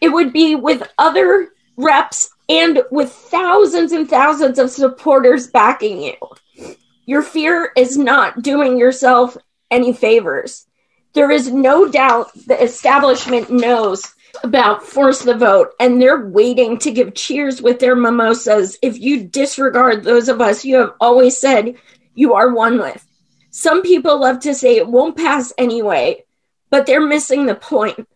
it 0.00 0.08
would 0.08 0.32
be 0.32 0.54
with 0.54 0.88
other 0.98 1.48
reps 1.76 2.30
and 2.48 2.82
with 2.90 3.10
thousands 3.10 3.92
and 3.92 4.08
thousands 4.08 4.58
of 4.58 4.70
supporters 4.70 5.46
backing 5.46 6.02
you. 6.02 6.76
Your 7.06 7.22
fear 7.22 7.72
is 7.76 7.96
not 7.96 8.42
doing 8.42 8.78
yourself 8.78 9.36
any 9.70 9.92
favors. 9.92 10.66
There 11.12 11.30
is 11.30 11.50
no 11.50 11.88
doubt 11.88 12.30
the 12.46 12.62
establishment 12.62 13.50
knows 13.50 14.14
about 14.44 14.84
force 14.84 15.22
the 15.22 15.34
vote 15.34 15.72
and 15.80 16.00
they're 16.00 16.26
waiting 16.26 16.78
to 16.78 16.92
give 16.92 17.14
cheers 17.14 17.60
with 17.60 17.80
their 17.80 17.96
mimosas 17.96 18.78
if 18.80 18.98
you 18.98 19.24
disregard 19.24 20.04
those 20.04 20.28
of 20.28 20.40
us 20.40 20.64
you 20.64 20.76
have 20.76 20.92
always 21.00 21.36
said 21.38 21.74
you 22.14 22.34
are 22.34 22.54
one 22.54 22.78
with. 22.78 23.04
Some 23.50 23.82
people 23.82 24.20
love 24.20 24.40
to 24.40 24.54
say 24.54 24.76
it 24.76 24.86
won't 24.86 25.16
pass 25.16 25.52
anyway, 25.58 26.24
but 26.70 26.86
they're 26.86 27.00
missing 27.00 27.46
the 27.46 27.56
point 27.56 28.06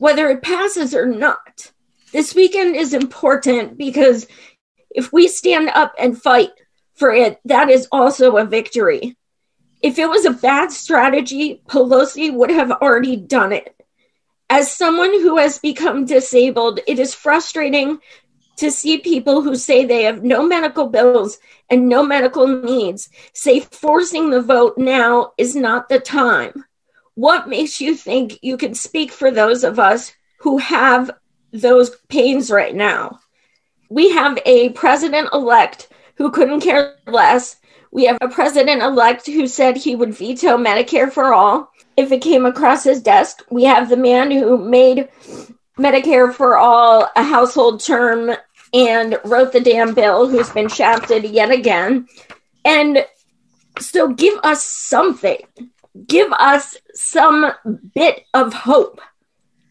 whether 0.00 0.30
it 0.30 0.42
passes 0.42 0.94
or 0.94 1.04
not. 1.06 1.72
This 2.10 2.34
weekend 2.34 2.74
is 2.74 2.94
important 2.94 3.76
because 3.76 4.26
if 4.90 5.12
we 5.12 5.28
stand 5.28 5.68
up 5.68 5.92
and 5.98 6.20
fight 6.20 6.52
for 6.94 7.12
it, 7.12 7.38
that 7.44 7.68
is 7.68 7.86
also 7.92 8.38
a 8.38 8.46
victory. 8.46 9.14
If 9.82 9.98
it 9.98 10.08
was 10.08 10.24
a 10.24 10.30
bad 10.30 10.72
strategy, 10.72 11.60
Pelosi 11.68 12.32
would 12.32 12.50
have 12.50 12.70
already 12.70 13.16
done 13.16 13.52
it. 13.52 13.76
As 14.48 14.72
someone 14.72 15.12
who 15.20 15.36
has 15.36 15.58
become 15.58 16.06
disabled, 16.06 16.80
it 16.88 16.98
is 16.98 17.14
frustrating 17.14 17.98
to 18.56 18.70
see 18.70 18.98
people 18.98 19.42
who 19.42 19.54
say 19.54 19.84
they 19.84 20.04
have 20.04 20.24
no 20.24 20.46
medical 20.46 20.88
bills 20.88 21.38
and 21.68 21.90
no 21.90 22.02
medical 22.02 22.46
needs 22.46 23.10
say 23.34 23.60
forcing 23.60 24.30
the 24.30 24.40
vote 24.40 24.78
now 24.78 25.32
is 25.36 25.54
not 25.54 25.90
the 25.90 26.00
time. 26.00 26.64
What 27.20 27.50
makes 27.50 27.82
you 27.82 27.94
think 27.96 28.38
you 28.40 28.56
can 28.56 28.72
speak 28.72 29.12
for 29.12 29.30
those 29.30 29.62
of 29.62 29.78
us 29.78 30.14
who 30.38 30.56
have 30.56 31.10
those 31.52 31.90
pains 32.08 32.50
right 32.50 32.74
now? 32.74 33.20
We 33.90 34.12
have 34.12 34.38
a 34.46 34.70
president 34.70 35.28
elect 35.34 35.88
who 36.14 36.30
couldn't 36.30 36.60
care 36.62 36.94
less. 37.06 37.56
We 37.92 38.06
have 38.06 38.16
a 38.22 38.28
president 38.28 38.80
elect 38.80 39.26
who 39.26 39.46
said 39.46 39.76
he 39.76 39.94
would 39.94 40.14
veto 40.14 40.56
Medicare 40.56 41.12
for 41.12 41.34
all 41.34 41.70
if 41.94 42.10
it 42.10 42.22
came 42.22 42.46
across 42.46 42.84
his 42.84 43.02
desk. 43.02 43.44
We 43.50 43.64
have 43.64 43.90
the 43.90 43.98
man 43.98 44.30
who 44.30 44.56
made 44.56 45.10
Medicare 45.78 46.32
for 46.32 46.56
all 46.56 47.06
a 47.16 47.22
household 47.22 47.80
term 47.80 48.30
and 48.72 49.20
wrote 49.26 49.52
the 49.52 49.60
damn 49.60 49.92
bill 49.92 50.26
who's 50.26 50.48
been 50.48 50.70
shafted 50.70 51.24
yet 51.24 51.50
again. 51.50 52.08
And 52.64 53.04
so 53.78 54.08
give 54.08 54.38
us 54.42 54.64
something 54.64 55.36
give 56.06 56.32
us 56.32 56.76
some 56.94 57.52
bit 57.94 58.24
of 58.34 58.52
hope. 58.52 59.00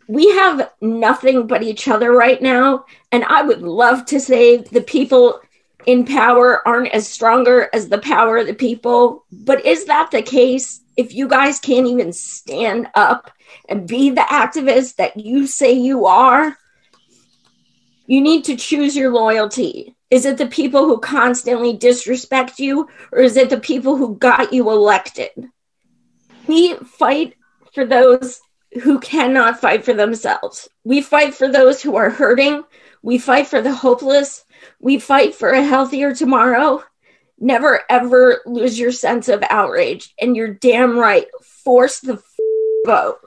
We 0.08 0.30
have 0.32 0.72
nothing 0.82 1.48
but 1.48 1.64
each 1.64 1.88
other 1.88 2.12
right 2.12 2.42
now. 2.42 2.86
And 3.12 3.24
I 3.24 3.44
would 3.44 3.62
love 3.62 4.06
to 4.08 4.20
say 4.20 4.58
the 4.58 4.82
people 4.82 5.40
in 5.86 6.06
power 6.06 6.68
aren't 6.68 6.94
as 6.94 7.08
stronger 7.08 7.70
as 7.74 7.90
the 7.90 8.00
power 8.00 8.38
of 8.38 8.48
the 8.48 8.54
people. 8.54 9.26
But 9.32 9.66
is 9.66 9.86
that 9.86 10.12
the 10.12 10.22
case? 10.22 10.82
If 10.98 11.14
you 11.14 11.28
guys 11.28 11.60
can't 11.60 11.88
even 11.88 12.12
stand 12.12 12.88
up 12.96 13.32
and 13.70 13.88
be 13.88 14.10
the 14.10 14.22
activist 14.22 14.96
that 14.98 15.18
you 15.18 15.48
say 15.48 15.74
you 15.74 16.08
are, 16.08 16.58
you 18.06 18.22
need 18.22 18.46
to 18.46 18.56
choose 18.56 18.96
your 18.96 19.12
loyalty. 19.12 19.96
Is 20.10 20.26
it 20.26 20.38
the 20.38 20.48
people 20.48 20.86
who 20.86 20.98
constantly 21.00 21.78
disrespect 21.78 22.60
you, 22.60 22.90
or 23.12 23.20
is 23.20 23.38
it 23.38 23.52
the 23.52 23.60
people 23.60 23.96
who 23.96 24.16
got 24.16 24.52
you 24.52 24.70
elected? 24.72 25.30
We 26.50 26.74
fight 26.78 27.36
for 27.74 27.86
those 27.86 28.42
who 28.82 29.00
cannot 29.00 29.62
fight 29.62 29.86
for 29.86 29.94
themselves. 29.94 30.68
We 30.84 31.02
fight 31.02 31.36
for 31.36 31.48
those 31.48 31.80
who 31.80 31.96
are 31.96 32.10
hurting. 32.10 32.64
We 33.04 33.20
fight 33.20 33.46
for 33.46 33.62
the 33.62 33.74
hopeless. 33.74 34.44
We 34.80 34.98
fight 34.98 35.36
for 35.36 35.50
a 35.50 35.64
healthier 35.64 36.16
tomorrow. 36.16 36.84
Never 37.40 37.82
ever 37.88 38.42
lose 38.48 38.80
your 38.80 38.92
sense 38.92 39.30
of 39.30 39.44
outrage. 39.48 40.14
And 40.20 40.36
you're 40.36 40.56
damn 40.56 40.98
right. 40.98 41.28
Force 41.64 42.00
the 42.00 42.14
f- 42.14 42.24
vote. 42.84 43.20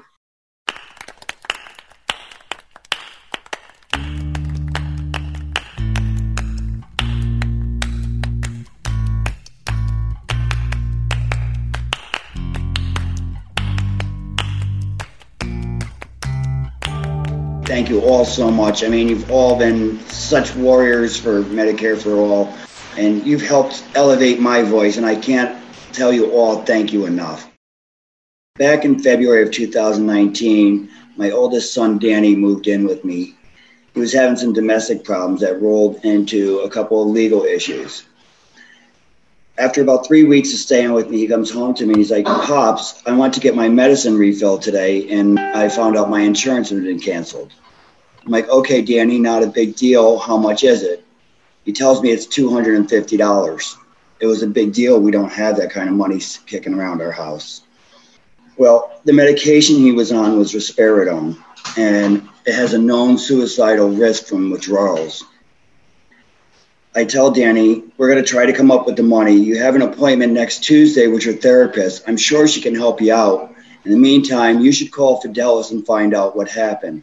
Thank 17.73 17.89
you 17.89 18.03
all 18.03 18.27
so 18.27 18.51
much. 18.51 18.85
I 18.85 18.89
mean, 18.89 19.09
you've 19.09 19.31
all 19.31 19.57
been 19.57 19.99
such 20.09 20.55
warriors 20.55 21.17
for 21.17 21.43
Medicare 21.45 21.99
for 21.99 22.17
All, 22.17 22.53
and 22.99 23.27
you've 23.27 23.41
helped 23.41 23.83
elevate 23.95 24.39
my 24.39 24.61
voice, 24.61 24.99
and 24.99 25.07
I 25.07 25.17
can't 25.17 25.59
tell 25.95 26.13
you 26.13 26.31
all 26.33 26.63
thank 26.65 26.93
you 26.93 27.07
enough. 27.07 27.51
Back 28.57 28.85
in 28.85 28.99
February 28.99 29.43
of 29.43 29.53
2019, 29.53 30.91
my 31.17 31.31
oldest 31.31 31.73
son 31.73 31.99
Danny 31.99 32.37
moved 32.37 32.67
in 32.67 32.85
with 32.85 33.07
me. 33.07 33.37
He 33.95 34.01
was 34.01 34.13
having 34.13 34.37
some 34.37 34.53
domestic 34.53 35.03
problems 35.03 35.41
that 35.41 35.63
rolled 35.63 36.05
into 36.05 36.59
a 36.59 36.69
couple 36.69 37.03
of 37.03 37.09
legal 37.09 37.45
issues. 37.45 38.05
After 39.59 39.83
about 39.83 40.07
three 40.07 40.25
weeks 40.25 40.53
of 40.53 40.59
staying 40.59 40.93
with 40.93 41.11
me, 41.11 41.19
he 41.19 41.29
comes 41.29 41.51
home 41.51 41.75
to 41.75 41.85
me 41.85 41.91
and 41.91 41.99
he's 41.99 42.11
like, 42.11 42.25
Pops, 42.25 43.03
I 43.07 43.13
want 43.13 43.35
to 43.35 43.41
get 43.41 43.55
my 43.55 43.69
medicine 43.69 44.17
refilled 44.17 44.63
today, 44.63 45.11
and 45.11 45.39
I 45.39 45.69
found 45.69 45.97
out 45.97 46.09
my 46.09 46.21
insurance 46.21 46.71
had 46.71 46.83
been 46.83 46.99
canceled. 46.99 47.53
I'm 48.25 48.33
like, 48.33 48.49
okay, 48.49 48.83
Danny, 48.83 49.19
not 49.19 49.43
a 49.43 49.49
big 49.49 49.77
deal. 49.77 50.19
How 50.19 50.37
much 50.37 50.65
is 50.65 50.83
it? 50.83 51.05
He 51.65 51.73
tells 51.73 52.03
me 52.03 52.11
it's 52.11 52.27
$250. 52.27 53.77
It 54.21 54.27
was 54.27 54.43
a 54.43 54.47
big 54.47 54.73
deal. 54.73 55.01
We 55.01 55.11
don't 55.11 55.33
have 55.33 55.57
that 55.57 55.71
kind 55.71 55.89
of 55.89 55.97
money 55.97 56.21
kicking 56.47 56.75
around 56.75 57.03
our 57.03 57.11
house. 57.11 57.63
Well, 58.57 59.01
the 59.05 59.13
medication 59.13 59.77
he 59.77 59.93
was 59.93 60.13
on 60.13 60.39
was 60.39 60.55
risperidone, 60.55 61.43
and 61.77 62.29
it 62.47 62.55
has 62.55 62.75
a 62.75 62.79
known 62.79 63.19
suicidal 63.19 63.91
risk 63.91 64.27
from 64.27 64.51
withdrawals. 64.51 65.25
I 66.95 67.07
tell 67.07 67.31
Danny, 67.31 67.85
we're 67.97 68.11
going 68.11 68.23
to 68.23 68.31
try 68.31 68.45
to 68.45 68.53
come 68.53 68.71
up 68.71 68.85
with 68.85 68.97
the 68.97 69.03
money. 69.03 69.35
You 69.35 69.57
have 69.57 69.75
an 69.75 69.81
appointment 69.81 70.35
next 70.35 70.63
Tuesday 70.63 71.07
with 71.07 71.25
your 71.25 71.33
therapist. 71.35 72.05
I'm 72.07 72.19
sure 72.19 72.47
she 72.47 72.61
can 72.61 72.75
help 72.75 73.01
you 73.01 73.15
out. 73.15 73.55
In 73.87 73.93
the 73.93 73.97
meantime, 73.97 74.61
you 74.61 74.73
should 74.73 74.93
call 74.93 75.23
Fidelis 75.23 75.71
and 75.71 75.87
find 75.87 76.13
out 76.13 76.37
what 76.37 76.51
happened. 76.51 77.03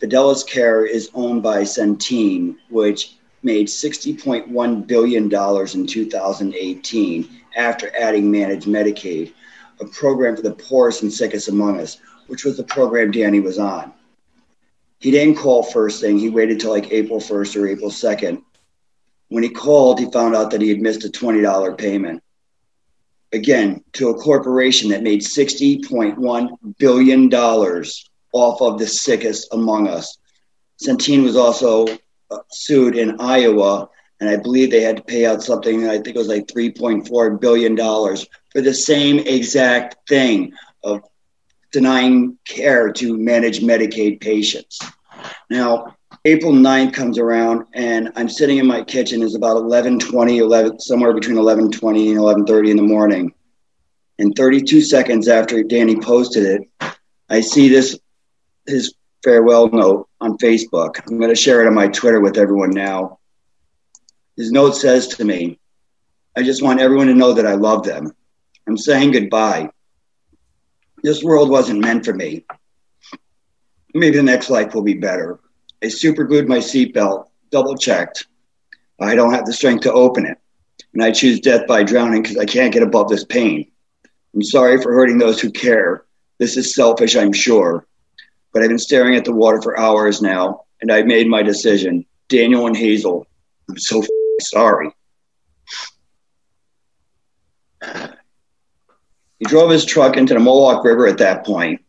Fidelis 0.00 0.44
Care 0.44 0.84
is 0.84 1.08
owned 1.14 1.40
by 1.44 1.62
Centene, 1.62 2.56
which 2.68 3.14
made 3.44 3.68
$60.1 3.68 4.86
billion 4.88 5.24
in 5.26 5.86
2018 5.86 7.28
after 7.56 7.96
adding 7.96 8.28
managed 8.28 8.66
Medicaid, 8.66 9.32
a 9.80 9.86
program 9.86 10.34
for 10.34 10.42
the 10.42 10.50
poorest 10.50 11.02
and 11.02 11.12
sickest 11.12 11.48
among 11.48 11.78
us, 11.78 11.98
which 12.26 12.44
was 12.44 12.56
the 12.56 12.64
program 12.64 13.12
Danny 13.12 13.38
was 13.38 13.60
on. 13.60 13.92
He 14.98 15.12
didn't 15.12 15.36
call 15.36 15.62
first 15.62 16.00
thing. 16.00 16.18
He 16.18 16.28
waited 16.28 16.58
till 16.58 16.72
like 16.72 16.90
April 16.90 17.20
1st 17.20 17.62
or 17.62 17.68
April 17.68 17.90
2nd 17.90 18.42
when 19.28 19.42
he 19.42 19.48
called, 19.48 19.98
he 19.98 20.10
found 20.10 20.36
out 20.36 20.50
that 20.50 20.60
he 20.60 20.68
had 20.68 20.80
missed 20.80 21.04
a 21.04 21.08
$20 21.08 21.78
payment. 21.78 22.22
Again, 23.32 23.82
to 23.94 24.10
a 24.10 24.14
corporation 24.14 24.90
that 24.90 25.02
made 25.02 25.20
$60.1 25.20 26.78
billion 26.78 27.34
off 27.34 28.60
of 28.60 28.78
the 28.78 28.86
sickest 28.86 29.52
among 29.52 29.88
us. 29.88 30.18
Centene 30.82 31.24
was 31.24 31.36
also 31.36 31.86
uh, 32.30 32.38
sued 32.50 32.96
in 32.96 33.20
Iowa, 33.20 33.88
and 34.20 34.30
I 34.30 34.36
believe 34.36 34.70
they 34.70 34.82
had 34.82 34.98
to 34.98 35.02
pay 35.02 35.26
out 35.26 35.42
something, 35.42 35.88
I 35.88 35.94
think 35.94 36.08
it 36.08 36.16
was 36.16 36.28
like 36.28 36.46
$3.4 36.46 37.40
billion 37.40 37.76
for 37.76 38.60
the 38.60 38.74
same 38.74 39.18
exact 39.18 40.08
thing 40.08 40.52
of 40.84 41.02
denying 41.72 42.38
care 42.46 42.92
to 42.92 43.16
manage 43.16 43.60
Medicaid 43.60 44.20
patients. 44.20 44.78
Now, 45.50 45.95
April 46.26 46.52
9th 46.52 46.92
comes 46.92 47.18
around 47.18 47.66
and 47.72 48.10
I'm 48.16 48.28
sitting 48.28 48.58
in 48.58 48.66
my 48.66 48.82
kitchen. 48.82 49.22
It's 49.22 49.36
about 49.36 49.58
11:20, 49.58 50.38
11 50.38 50.80
somewhere 50.80 51.14
between 51.14 51.36
11:20 51.36 52.08
and 52.08 52.18
11:30 52.18 52.70
in 52.72 52.76
the 52.76 52.82
morning. 52.82 53.32
And 54.18 54.34
32 54.34 54.80
seconds 54.80 55.28
after 55.28 55.62
Danny 55.62 55.94
posted 55.94 56.42
it, 56.44 56.96
I 57.30 57.40
see 57.42 57.68
this 57.68 57.96
his 58.66 58.96
farewell 59.22 59.68
note 59.68 60.08
on 60.20 60.36
Facebook. 60.38 61.00
I'm 61.06 61.18
going 61.18 61.30
to 61.30 61.36
share 61.36 61.62
it 61.62 61.68
on 61.68 61.74
my 61.74 61.86
Twitter 61.86 62.18
with 62.18 62.38
everyone 62.38 62.70
now. 62.70 63.20
His 64.36 64.50
note 64.50 64.74
says 64.74 65.06
to 65.06 65.24
me, 65.24 65.60
I 66.36 66.42
just 66.42 66.60
want 66.60 66.80
everyone 66.80 67.06
to 67.06 67.14
know 67.14 67.34
that 67.34 67.46
I 67.46 67.54
love 67.54 67.84
them. 67.84 68.10
I'm 68.66 68.76
saying 68.76 69.12
goodbye. 69.12 69.70
This 71.04 71.22
world 71.22 71.50
wasn't 71.50 71.84
meant 71.84 72.04
for 72.04 72.14
me. 72.14 72.44
Maybe 73.94 74.16
the 74.16 74.24
next 74.24 74.50
life 74.50 74.74
will 74.74 74.82
be 74.82 74.94
better. 74.94 75.38
I 75.86 75.88
super 75.88 76.24
glued 76.24 76.48
my 76.48 76.58
seatbelt, 76.58 77.28
double 77.52 77.76
checked. 77.76 78.26
I 79.00 79.14
don't 79.14 79.32
have 79.32 79.46
the 79.46 79.52
strength 79.52 79.82
to 79.82 79.92
open 79.92 80.26
it. 80.26 80.36
And 80.92 81.00
I 81.00 81.12
choose 81.12 81.38
death 81.38 81.64
by 81.68 81.84
drowning 81.84 82.22
because 82.22 82.38
I 82.38 82.44
can't 82.44 82.72
get 82.72 82.82
above 82.82 83.08
this 83.08 83.22
pain. 83.22 83.70
I'm 84.34 84.42
sorry 84.42 84.82
for 84.82 84.92
hurting 84.92 85.18
those 85.18 85.40
who 85.40 85.48
care. 85.48 86.04
This 86.38 86.56
is 86.56 86.74
selfish, 86.74 87.14
I'm 87.14 87.32
sure. 87.32 87.86
But 88.52 88.62
I've 88.62 88.68
been 88.68 88.80
staring 88.80 89.14
at 89.14 89.24
the 89.24 89.32
water 89.32 89.62
for 89.62 89.78
hours 89.78 90.20
now, 90.20 90.62
and 90.80 90.90
I've 90.90 91.06
made 91.06 91.28
my 91.28 91.44
decision. 91.44 92.04
Daniel 92.28 92.66
and 92.66 92.76
Hazel, 92.76 93.24
I'm 93.68 93.78
so 93.78 94.02
sorry. 94.40 94.90
He 99.38 99.44
drove 99.44 99.70
his 99.70 99.84
truck 99.84 100.16
into 100.16 100.34
the 100.34 100.40
Mohawk 100.40 100.84
River 100.84 101.06
at 101.06 101.18
that 101.18 101.46
point 101.46 101.80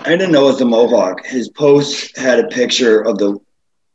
I 0.00 0.10
didn't 0.10 0.30
know 0.30 0.44
it 0.44 0.52
was 0.52 0.58
the 0.58 0.64
Mohawk. 0.64 1.26
His 1.26 1.48
post 1.48 2.16
had 2.16 2.38
a 2.38 2.48
picture 2.48 3.00
of 3.00 3.18
the 3.18 3.38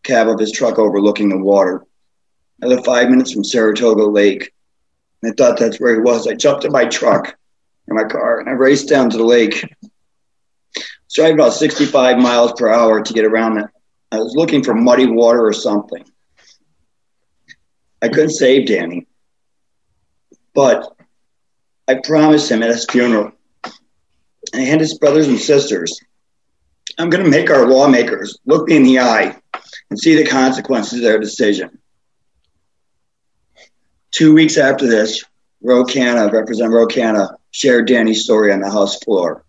cab 0.04 0.28
of 0.28 0.38
his 0.38 0.52
truck 0.52 0.78
overlooking 0.78 1.30
the 1.30 1.38
water. 1.38 1.86
I 2.62 2.66
lived 2.66 2.86
five 2.86 3.10
minutes 3.10 3.32
from 3.32 3.44
Saratoga 3.44 4.04
Lake. 4.04 4.54
I 5.24 5.32
thought 5.32 5.58
that's 5.58 5.80
where 5.80 5.94
he 5.94 6.02
was. 6.02 6.28
I 6.28 6.34
jumped 6.34 6.66
in 6.66 6.74
my 6.74 6.86
truck, 6.86 7.38
in 7.88 7.96
my 7.96 8.04
car, 8.04 8.39
and 8.39 8.50
I 8.50 8.52
raced 8.52 8.89
down 8.89 9.10
to 9.12 9.18
the 9.18 9.24
lake. 9.24 9.63
I 9.63 9.88
was 10.76 11.13
driving 11.16 11.39
about 11.39 11.54
65 11.54 12.18
miles 12.18 12.52
per 12.58 12.70
hour 12.70 13.02
to 13.02 13.13
get 13.13 13.24
around 13.24 13.60
it. 13.60 13.68
I 14.12 14.18
was 14.18 14.36
looking 14.36 14.62
for 14.62 14.74
muddy 14.74 15.06
water 15.06 15.46
or 15.46 15.54
something. 15.54 16.04
I 18.02 18.10
couldn't 18.10 18.32
save 18.32 18.68
Danny, 18.68 19.08
but 20.54 20.98
I 21.88 21.96
promised 21.96 22.52
him 22.52 22.62
at 22.62 22.70
his 22.70 22.86
funeral 22.86 23.32
and 24.54 24.80
his 24.80 24.98
brothers 24.98 25.28
and 25.28 25.39
sisters, 25.39 26.00
I'm 26.98 27.10
going 27.10 27.24
to 27.24 27.30
make 27.30 27.50
our 27.50 27.68
lawmakers 27.68 28.38
look 28.46 28.68
me 28.68 28.76
in 28.78 28.84
the 28.84 29.00
eye 29.00 29.36
and 29.89 30.00
see 30.00 30.16
the 30.16 30.30
consequences 30.30 31.00
of 31.00 31.04
their 31.04 31.20
decision. 31.20 31.80
Two 34.12 34.34
weeks 34.34 34.58
after 34.58 34.88
this, 34.88 35.24
Ro 35.62 35.84
Khanna, 35.86 36.32
Representative 36.32 36.74
Ro 36.74 36.88
Khanna, 36.88 37.36
shared 37.52 37.88
Danny's 37.88 38.24
story 38.24 38.54
on 38.54 38.60
the 38.60 38.70
House 38.70 39.00
floor. 39.00 39.44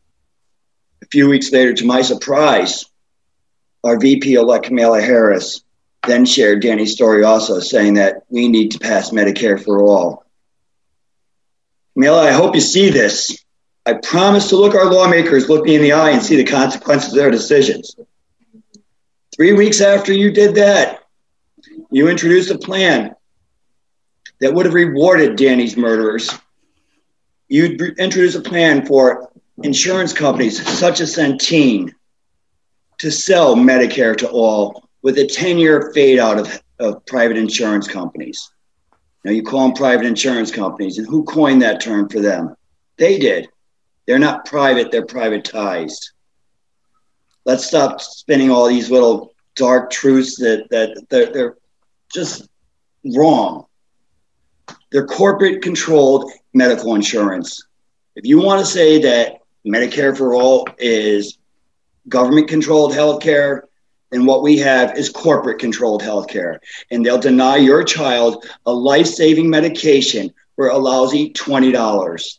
A 1.02 1.06
few 1.06 1.28
weeks 1.28 1.52
later, 1.52 1.74
to 1.74 1.84
my 1.84 2.00
surprise, 2.00 2.86
our 3.82 3.98
VP 3.98 4.34
elect 4.34 4.66
Kamala 4.66 5.02
Harris 5.02 5.62
then 6.06 6.24
shared 6.24 6.62
Danny's 6.62 6.92
story 6.92 7.24
also, 7.24 7.60
saying 7.60 7.94
that 7.94 8.22
we 8.28 8.48
need 8.48 8.72
to 8.72 8.78
pass 8.78 9.10
Medicare 9.10 9.62
for 9.62 9.82
all. 9.82 10.24
Kamala, 11.94 12.28
I 12.28 12.32
hope 12.32 12.54
you 12.54 12.60
see 12.60 12.90
this. 12.90 13.43
I 13.86 13.94
promise 13.94 14.48
to 14.48 14.56
look 14.56 14.74
our 14.74 14.90
lawmakers, 14.90 15.48
look 15.48 15.64
me 15.64 15.74
in 15.74 15.82
the 15.82 15.92
eye, 15.92 16.10
and 16.10 16.22
see 16.22 16.36
the 16.36 16.44
consequences 16.44 17.12
of 17.12 17.16
their 17.16 17.30
decisions. 17.30 17.94
Three 19.34 19.52
weeks 19.52 19.80
after 19.80 20.12
you 20.12 20.30
did 20.30 20.54
that, 20.54 21.00
you 21.90 22.08
introduced 22.08 22.50
a 22.50 22.58
plan 22.58 23.14
that 24.40 24.54
would 24.54 24.66
have 24.66 24.74
rewarded 24.74 25.36
Danny's 25.36 25.76
murderers. 25.76 26.30
You 27.48 27.76
introduced 27.98 28.36
a 28.36 28.40
plan 28.40 28.86
for 28.86 29.30
insurance 29.62 30.12
companies 30.12 30.66
such 30.66 31.00
as 31.00 31.16
Centene 31.16 31.92
to 32.98 33.10
sell 33.10 33.54
Medicare 33.54 34.16
to 34.16 34.28
all 34.28 34.88
with 35.02 35.18
a 35.18 35.26
10 35.26 35.58
year 35.58 35.92
fade 35.92 36.18
out 36.18 36.38
of, 36.38 36.62
of 36.78 37.04
private 37.06 37.36
insurance 37.36 37.86
companies. 37.86 38.50
Now, 39.24 39.32
you 39.32 39.42
call 39.42 39.68
them 39.68 39.76
private 39.76 40.06
insurance 40.06 40.50
companies, 40.50 40.98
and 40.98 41.06
who 41.06 41.24
coined 41.24 41.62
that 41.62 41.80
term 41.80 42.08
for 42.08 42.20
them? 42.20 42.54
They 42.98 43.18
did. 43.18 43.48
They're 44.06 44.18
not 44.18 44.44
private, 44.44 44.90
they're 44.90 45.06
privatized. 45.06 46.10
Let's 47.44 47.66
stop 47.66 48.00
spinning 48.00 48.50
all 48.50 48.68
these 48.68 48.90
little 48.90 49.34
dark 49.56 49.90
truths 49.90 50.36
that, 50.36 50.68
that 50.70 51.06
they're, 51.10 51.32
they're 51.32 51.56
just 52.12 52.48
wrong. 53.14 53.66
They're 54.90 55.06
corporate 55.06 55.62
controlled 55.62 56.30
medical 56.52 56.94
insurance. 56.94 57.66
If 58.16 58.24
you 58.24 58.40
want 58.40 58.60
to 58.60 58.66
say 58.66 59.00
that 59.02 59.40
Medicare 59.66 60.16
for 60.16 60.34
all 60.34 60.66
is 60.78 61.38
government 62.08 62.48
controlled 62.48 62.94
health 62.94 63.22
care, 63.22 63.68
And 64.12 64.26
what 64.26 64.42
we 64.42 64.58
have 64.58 64.96
is 64.96 65.08
corporate 65.08 65.58
controlled 65.58 66.02
healthcare. 66.02 66.58
And 66.90 67.04
they'll 67.04 67.18
deny 67.18 67.56
your 67.56 67.82
child 67.82 68.46
a 68.64 68.72
life 68.72 69.06
saving 69.08 69.50
medication 69.50 70.32
for 70.54 70.68
a 70.68 70.78
lousy 70.78 71.32
$20. 71.32 72.38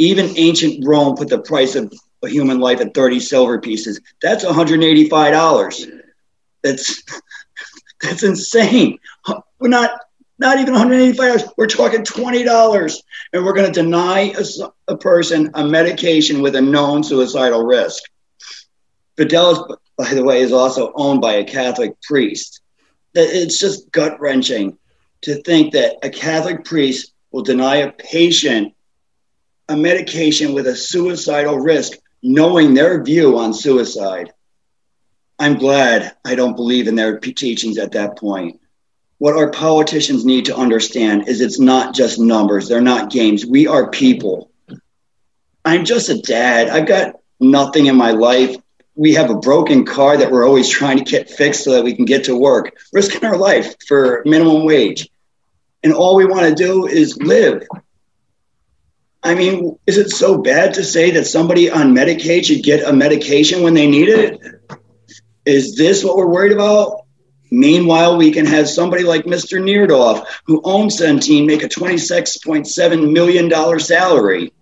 Even 0.00 0.32
ancient 0.38 0.82
Rome 0.86 1.14
put 1.14 1.28
the 1.28 1.42
price 1.42 1.74
of 1.74 1.92
a 2.22 2.28
human 2.28 2.58
life 2.58 2.80
at 2.80 2.94
30 2.94 3.20
silver 3.20 3.60
pieces. 3.60 4.00
That's 4.22 4.42
$185. 4.42 6.00
That's 6.62 7.02
that's 8.00 8.22
insane. 8.22 8.98
We're 9.58 9.68
not 9.68 9.90
not 10.38 10.58
even 10.58 10.72
$185. 10.72 11.52
We're 11.58 11.66
talking 11.66 12.00
$20. 12.00 12.96
And 13.34 13.44
we're 13.44 13.52
going 13.52 13.70
to 13.70 13.82
deny 13.82 14.32
a, 14.38 14.44
a, 14.88 14.96
person 14.96 15.50
a 15.52 15.66
medication 15.66 16.40
with 16.40 16.56
a 16.56 16.62
known 16.62 17.04
suicidal 17.04 17.66
risk. 17.66 18.02
Fidelis, 19.18 19.76
by 19.98 20.14
the 20.14 20.24
way, 20.24 20.40
is 20.40 20.50
also 20.50 20.92
owned 20.94 21.20
by 21.20 21.34
a 21.34 21.44
Catholic 21.44 22.00
priest. 22.00 22.62
It's 23.14 23.58
just 23.58 23.92
gut 23.92 24.18
wrenching 24.18 24.78
to 25.22 25.42
think 25.42 25.74
that 25.74 25.96
a 26.02 26.08
Catholic 26.08 26.64
priest 26.64 27.12
will 27.32 27.42
deny 27.42 27.76
a 27.76 27.92
patient 27.92 28.72
a 29.70 29.76
medication 29.76 30.52
with 30.52 30.66
a 30.66 30.76
suicidal 30.76 31.58
risk, 31.58 31.98
knowing 32.22 32.74
their 32.74 33.02
view 33.02 33.38
on 33.38 33.54
suicide. 33.54 34.32
I'm 35.38 35.56
glad 35.56 36.14
I 36.24 36.34
don't 36.34 36.56
believe 36.56 36.86
in 36.88 36.96
their 36.96 37.18
teachings 37.18 37.78
at 37.78 37.92
that 37.92 38.18
point 38.18 38.60
what 39.20 39.36
our 39.36 39.50
politicians 39.50 40.24
need 40.24 40.46
to 40.46 40.56
understand 40.56 41.28
is 41.28 41.42
it's 41.42 41.60
not 41.60 41.94
just 41.94 42.18
numbers, 42.18 42.68
they're 42.68 42.80
not 42.80 43.10
games. 43.10 43.44
We 43.44 43.66
are 43.66 43.90
people. 43.90 44.50
I'm 45.62 45.84
just 45.84 46.08
a 46.08 46.22
dad. 46.22 46.70
I've 46.70 46.88
got 46.88 47.16
nothing 47.38 47.84
in 47.84 47.96
my 47.96 48.12
life. 48.12 48.56
We 48.94 49.12
have 49.14 49.28
a 49.28 49.34
broken 49.34 49.84
car 49.84 50.16
that 50.16 50.30
we're 50.30 50.46
always 50.46 50.70
trying 50.70 50.96
to 50.96 51.04
get 51.04 51.28
fixed 51.28 51.64
so 51.64 51.72
that 51.72 51.84
we 51.84 51.94
can 51.94 52.06
get 52.06 52.24
to 52.24 52.36
work, 52.36 52.74
risking 52.94 53.22
our 53.26 53.36
life 53.36 53.74
for 53.86 54.22
minimum 54.24 54.64
wage. 54.64 55.10
And 55.82 55.92
all 55.92 56.16
we 56.16 56.24
want 56.24 56.48
to 56.48 56.54
do 56.54 56.86
is 56.86 57.18
live. 57.18 57.64
I 59.22 59.34
mean, 59.34 59.78
is 59.86 59.98
it 59.98 60.10
so 60.10 60.38
bad 60.38 60.74
to 60.74 60.84
say 60.84 61.10
that 61.12 61.26
somebody 61.26 61.70
on 61.70 61.94
Medicaid 61.94 62.46
should 62.46 62.62
get 62.62 62.88
a 62.88 62.92
medication 62.92 63.62
when 63.62 63.74
they 63.74 63.86
need 63.88 64.08
it? 64.08 64.40
Is 65.44 65.76
this 65.76 66.02
what 66.02 66.16
we're 66.16 66.26
worried 66.26 66.52
about? 66.52 67.04
Meanwhile, 67.50 68.16
we 68.16 68.30
can 68.30 68.46
have 68.46 68.68
somebody 68.68 69.02
like 69.02 69.24
Mr. 69.24 69.60
Neidorff, 69.60 70.24
who 70.46 70.62
owns 70.64 71.00
Centene, 71.00 71.46
make 71.46 71.62
a 71.62 71.68
$26.7 71.68 73.12
million 73.12 73.80
salary. 73.80 74.52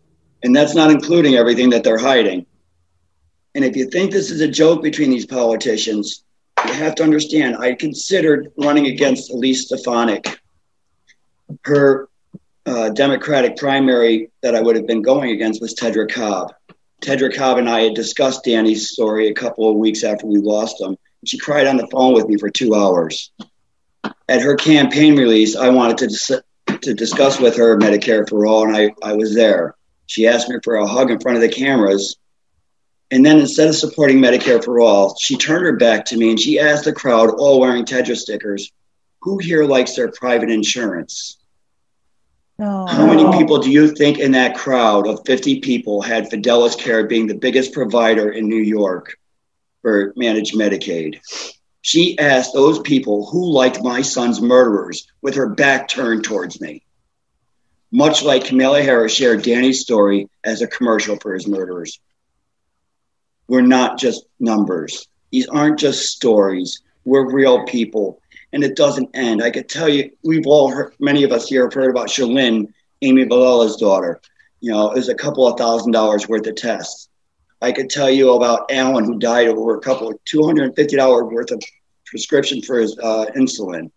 And 0.42 0.56
that's 0.56 0.74
not 0.74 0.90
including 0.90 1.34
everything 1.34 1.70
that 1.70 1.84
they're 1.84 1.98
hiding. 1.98 2.46
And 3.54 3.64
if 3.64 3.76
you 3.76 3.90
think 3.90 4.10
this 4.10 4.30
is 4.30 4.40
a 4.40 4.48
joke 4.48 4.82
between 4.82 5.10
these 5.10 5.26
politicians, 5.26 6.24
you 6.66 6.72
have 6.72 6.94
to 6.96 7.02
understand 7.02 7.56
I 7.56 7.74
considered 7.74 8.52
running 8.56 8.86
against 8.86 9.30
Elise 9.30 9.66
Stefanik. 9.66 10.40
Her 11.64 12.08
uh, 12.68 12.90
Democratic 12.90 13.56
primary 13.56 14.30
that 14.42 14.54
I 14.54 14.60
would 14.60 14.76
have 14.76 14.86
been 14.86 15.02
going 15.02 15.30
against 15.30 15.60
was 15.60 15.74
Tedra 15.74 16.10
Cobb. 16.10 16.52
Tedra 17.02 17.34
Cobb 17.34 17.58
and 17.58 17.68
I 17.68 17.80
had 17.80 17.94
discussed 17.94 18.44
Danny's 18.44 18.90
story 18.90 19.28
a 19.28 19.34
couple 19.34 19.70
of 19.70 19.76
weeks 19.76 20.04
after 20.04 20.26
we 20.26 20.38
lost 20.38 20.80
him 20.80 20.96
she 21.24 21.38
cried 21.38 21.66
on 21.66 21.76
the 21.76 21.86
phone 21.88 22.14
with 22.14 22.28
me 22.28 22.36
for 22.36 22.50
two 22.50 22.74
hours. 22.74 23.30
At 24.28 24.42
her 24.42 24.56
campaign 24.56 25.16
release, 25.16 25.56
I 25.56 25.70
wanted 25.70 25.98
to, 25.98 26.06
dis- 26.06 26.80
to 26.82 26.94
discuss 26.94 27.40
with 27.40 27.56
her 27.56 27.76
Medicare 27.78 28.28
for 28.28 28.46
All, 28.46 28.66
and 28.66 28.76
I, 28.76 28.90
I 29.02 29.14
was 29.14 29.34
there. 29.34 29.74
She 30.06 30.26
asked 30.26 30.48
me 30.48 30.56
for 30.62 30.76
a 30.76 30.86
hug 30.86 31.10
in 31.10 31.20
front 31.20 31.36
of 31.36 31.42
the 31.42 31.48
cameras. 31.48 32.16
And 33.10 33.24
then 33.24 33.38
instead 33.38 33.68
of 33.68 33.74
supporting 33.74 34.18
Medicare 34.18 34.62
for 34.62 34.80
All, 34.80 35.16
she 35.18 35.36
turned 35.36 35.64
her 35.64 35.76
back 35.76 36.04
to 36.06 36.16
me 36.16 36.30
and 36.30 36.38
she 36.38 36.58
asked 36.58 36.84
the 36.84 36.92
crowd, 36.92 37.30
all 37.30 37.60
wearing 37.60 37.84
Tedra 37.84 38.16
stickers, 38.16 38.70
who 39.22 39.38
here 39.38 39.64
likes 39.64 39.96
their 39.96 40.12
private 40.12 40.50
insurance? 40.50 41.37
No. 42.58 42.86
How 42.86 43.06
many 43.06 43.38
people 43.38 43.58
do 43.58 43.70
you 43.70 43.88
think 43.88 44.18
in 44.18 44.32
that 44.32 44.56
crowd 44.56 45.06
of 45.06 45.24
50 45.26 45.60
people 45.60 46.02
had 46.02 46.28
Fidelis 46.28 46.76
Care 46.76 47.06
being 47.06 47.26
the 47.26 47.34
biggest 47.34 47.72
provider 47.72 48.30
in 48.30 48.48
New 48.48 48.56
York? 48.62 49.16
for 49.82 50.12
managed 50.16 50.54
Medicaid. 50.54 51.20
She 51.80 52.18
asked 52.18 52.52
those 52.52 52.78
people 52.80 53.26
who 53.26 53.50
liked 53.50 53.82
my 53.82 54.02
son's 54.02 54.40
murderers 54.40 55.06
with 55.22 55.36
her 55.36 55.48
back 55.48 55.88
turned 55.88 56.24
towards 56.24 56.60
me. 56.60 56.82
Much 57.90 58.22
like 58.22 58.44
Kamala 58.44 58.82
Harris 58.82 59.14
shared 59.14 59.42
Danny's 59.42 59.80
story 59.80 60.28
as 60.44 60.60
a 60.60 60.66
commercial 60.66 61.16
for 61.16 61.32
his 61.32 61.46
murderers. 61.46 61.98
We're 63.48 63.62
not 63.62 63.98
just 63.98 64.26
numbers. 64.38 65.08
These 65.30 65.48
aren't 65.48 65.78
just 65.78 66.06
stories. 66.06 66.82
We're 67.04 67.32
real 67.32 67.64
people. 67.64 68.20
And 68.52 68.64
it 68.64 68.76
doesn't 68.76 69.10
end. 69.14 69.42
I 69.42 69.50
could 69.50 69.68
tell 69.68 69.88
you, 69.88 70.10
we've 70.22 70.46
all 70.46 70.70
heard, 70.70 70.94
many 70.98 71.22
of 71.24 71.32
us 71.32 71.48
here 71.48 71.64
have 71.64 71.74
heard 71.74 71.90
about 71.90 72.08
Shalyn, 72.08 72.72
Amy 73.02 73.24
Villa's 73.24 73.76
daughter. 73.76 74.20
You 74.60 74.72
know, 74.72 74.90
it 74.90 74.96
was 74.96 75.08
a 75.08 75.14
couple 75.14 75.46
of 75.46 75.58
thousand 75.58 75.92
dollars 75.92 76.28
worth 76.28 76.46
of 76.46 76.56
tests. 76.56 77.08
I 77.60 77.72
could 77.72 77.90
tell 77.90 78.10
you 78.10 78.32
about 78.32 78.70
Alan, 78.70 79.04
who 79.04 79.18
died 79.18 79.48
over 79.48 79.76
a 79.76 79.80
couple 79.80 80.08
of 80.08 80.18
$250 80.24 81.32
worth 81.32 81.50
of 81.50 81.60
prescription 82.06 82.62
for 82.62 82.78
his 82.78 82.96
uh, 82.98 83.26
insulin. 83.36 83.90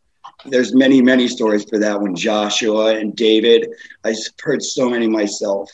There's 0.45 0.73
many, 0.73 1.01
many 1.01 1.27
stories 1.27 1.63
for 1.65 1.77
that 1.79 1.99
one. 1.99 2.15
Joshua 2.15 2.95
and 2.95 3.15
David. 3.15 3.69
I've 4.03 4.17
heard 4.41 4.63
so 4.63 4.89
many 4.89 5.07
myself. 5.07 5.69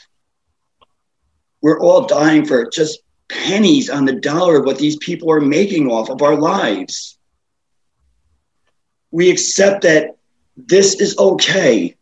We're 1.61 1.79
all 1.79 2.05
dying 2.05 2.45
for 2.45 2.69
just 2.69 2.99
pennies 3.29 3.89
on 3.89 4.05
the 4.05 4.13
dollar 4.13 4.59
of 4.59 4.65
what 4.65 4.77
these 4.77 4.97
people 4.97 5.31
are 5.31 5.41
making 5.41 5.89
off 5.89 6.09
of 6.09 6.21
our 6.21 6.35
lives. 6.35 7.17
We 9.11 9.29
accept 9.29 9.83
that 9.83 10.17
this 10.55 10.99
is 10.99 11.17
okay. 11.17 11.95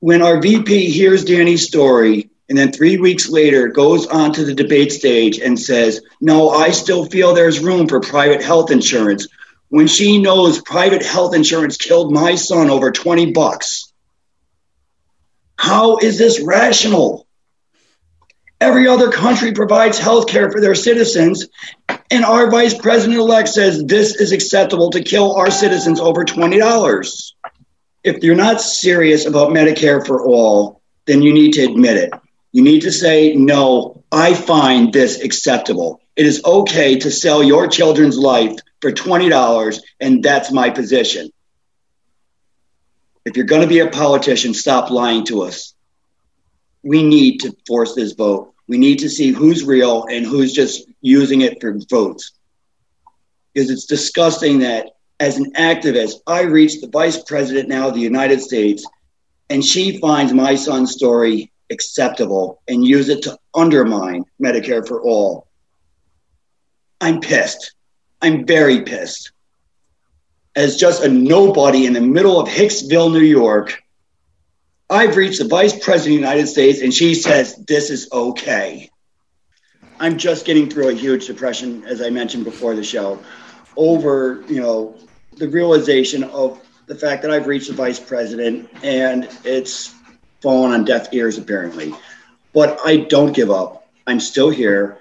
When 0.00 0.22
our 0.22 0.40
VP 0.40 0.90
hears 0.90 1.24
Danny's 1.24 1.66
story, 1.66 2.30
and 2.48 2.56
then 2.56 2.70
three 2.70 2.96
weeks 2.96 3.28
later 3.28 3.68
goes 3.68 4.06
onto 4.06 4.44
the 4.44 4.54
debate 4.54 4.92
stage 4.92 5.38
and 5.38 5.58
says, 5.58 6.00
No, 6.20 6.50
I 6.50 6.70
still 6.70 7.06
feel 7.06 7.34
there's 7.34 7.58
room 7.60 7.88
for 7.88 8.00
private 8.00 8.42
health 8.42 8.70
insurance 8.70 9.26
when 9.68 9.88
she 9.88 10.20
knows 10.20 10.60
private 10.62 11.04
health 11.04 11.34
insurance 11.34 11.76
killed 11.76 12.12
my 12.12 12.36
son 12.36 12.70
over 12.70 12.92
20 12.92 13.32
bucks. 13.32 13.92
How 15.58 15.96
is 15.96 16.18
this 16.18 16.40
rational? 16.40 17.25
Every 18.60 18.88
other 18.88 19.10
country 19.10 19.52
provides 19.52 19.98
health 19.98 20.28
care 20.28 20.50
for 20.50 20.60
their 20.60 20.74
citizens, 20.74 21.46
and 22.10 22.24
our 22.24 22.50
vice 22.50 22.74
president 22.74 23.18
elect 23.18 23.48
says 23.48 23.84
this 23.84 24.14
is 24.16 24.32
acceptable 24.32 24.90
to 24.90 25.02
kill 25.02 25.34
our 25.34 25.50
citizens 25.50 26.00
over 26.00 26.24
$20. 26.24 27.32
If 28.02 28.22
you're 28.22 28.34
not 28.34 28.60
serious 28.60 29.26
about 29.26 29.50
Medicare 29.50 30.06
for 30.06 30.24
all, 30.24 30.80
then 31.04 31.20
you 31.20 31.34
need 31.34 31.52
to 31.54 31.64
admit 31.64 31.96
it. 31.98 32.12
You 32.52 32.62
need 32.62 32.80
to 32.82 32.92
say, 32.92 33.34
no, 33.34 34.02
I 34.10 34.32
find 34.32 34.90
this 34.92 35.20
acceptable. 35.22 36.00
It 36.16 36.24
is 36.24 36.42
okay 36.42 36.98
to 37.00 37.10
sell 37.10 37.42
your 37.42 37.68
children's 37.68 38.16
life 38.16 38.58
for 38.80 38.90
$20, 38.90 39.80
and 40.00 40.22
that's 40.22 40.50
my 40.50 40.70
position. 40.70 41.30
If 43.26 43.36
you're 43.36 43.44
going 43.44 43.62
to 43.62 43.68
be 43.68 43.80
a 43.80 43.90
politician, 43.90 44.54
stop 44.54 44.90
lying 44.90 45.26
to 45.26 45.42
us. 45.42 45.74
We 46.86 47.02
need 47.02 47.40
to 47.40 47.56
force 47.66 47.96
this 47.96 48.12
vote. 48.12 48.54
We 48.68 48.78
need 48.78 49.00
to 49.00 49.08
see 49.08 49.32
who's 49.32 49.64
real 49.64 50.04
and 50.04 50.24
who's 50.24 50.52
just 50.52 50.88
using 51.00 51.40
it 51.40 51.60
for 51.60 51.76
votes. 51.90 52.32
Because 53.52 53.70
it's 53.70 53.86
disgusting 53.86 54.60
that 54.60 54.92
as 55.18 55.36
an 55.36 55.52
activist, 55.54 56.16
I 56.28 56.42
reach 56.42 56.80
the 56.80 56.86
vice 56.88 57.20
president 57.24 57.68
now 57.68 57.88
of 57.88 57.94
the 57.94 58.00
United 58.00 58.40
States, 58.40 58.86
and 59.50 59.64
she 59.64 59.98
finds 59.98 60.32
my 60.32 60.54
son's 60.54 60.92
story 60.92 61.50
acceptable 61.70 62.62
and 62.68 62.86
use 62.86 63.08
it 63.08 63.22
to 63.22 63.36
undermine 63.52 64.24
Medicare 64.40 64.86
for 64.86 65.02
all. 65.02 65.48
I'm 67.00 67.20
pissed. 67.20 67.74
I'm 68.22 68.46
very 68.46 68.82
pissed. 68.82 69.32
As 70.54 70.76
just 70.76 71.02
a 71.02 71.08
nobody 71.08 71.86
in 71.86 71.94
the 71.94 72.00
middle 72.00 72.40
of 72.40 72.48
Hicksville, 72.48 73.12
New 73.12 73.18
York, 73.18 73.82
I've 74.88 75.16
reached 75.16 75.40
the 75.40 75.48
vice 75.48 75.72
president 75.72 75.98
of 75.98 76.04
the 76.04 76.28
United 76.28 76.46
States 76.46 76.80
and 76.80 76.94
she 76.94 77.14
says 77.14 77.56
this 77.56 77.90
is 77.90 78.08
okay. 78.12 78.88
I'm 79.98 80.16
just 80.16 80.44
getting 80.44 80.68
through 80.68 80.90
a 80.90 80.94
huge 80.94 81.26
depression, 81.26 81.84
as 81.86 82.00
I 82.00 82.10
mentioned 82.10 82.44
before 82.44 82.74
the 82.76 82.84
show, 82.84 83.18
over, 83.76 84.44
you 84.48 84.60
know, 84.60 84.96
the 85.36 85.48
realization 85.48 86.22
of 86.24 86.60
the 86.86 86.94
fact 86.94 87.22
that 87.22 87.30
I've 87.30 87.46
reached 87.46 87.68
the 87.68 87.74
vice 87.74 87.98
president 87.98 88.70
and 88.84 89.28
it's 89.44 89.92
fallen 90.40 90.72
on 90.72 90.84
deaf 90.84 91.12
ears, 91.12 91.36
apparently. 91.38 91.92
But 92.52 92.78
I 92.84 92.98
don't 92.98 93.32
give 93.32 93.50
up. 93.50 93.88
I'm 94.06 94.20
still 94.20 94.50
here. 94.50 94.98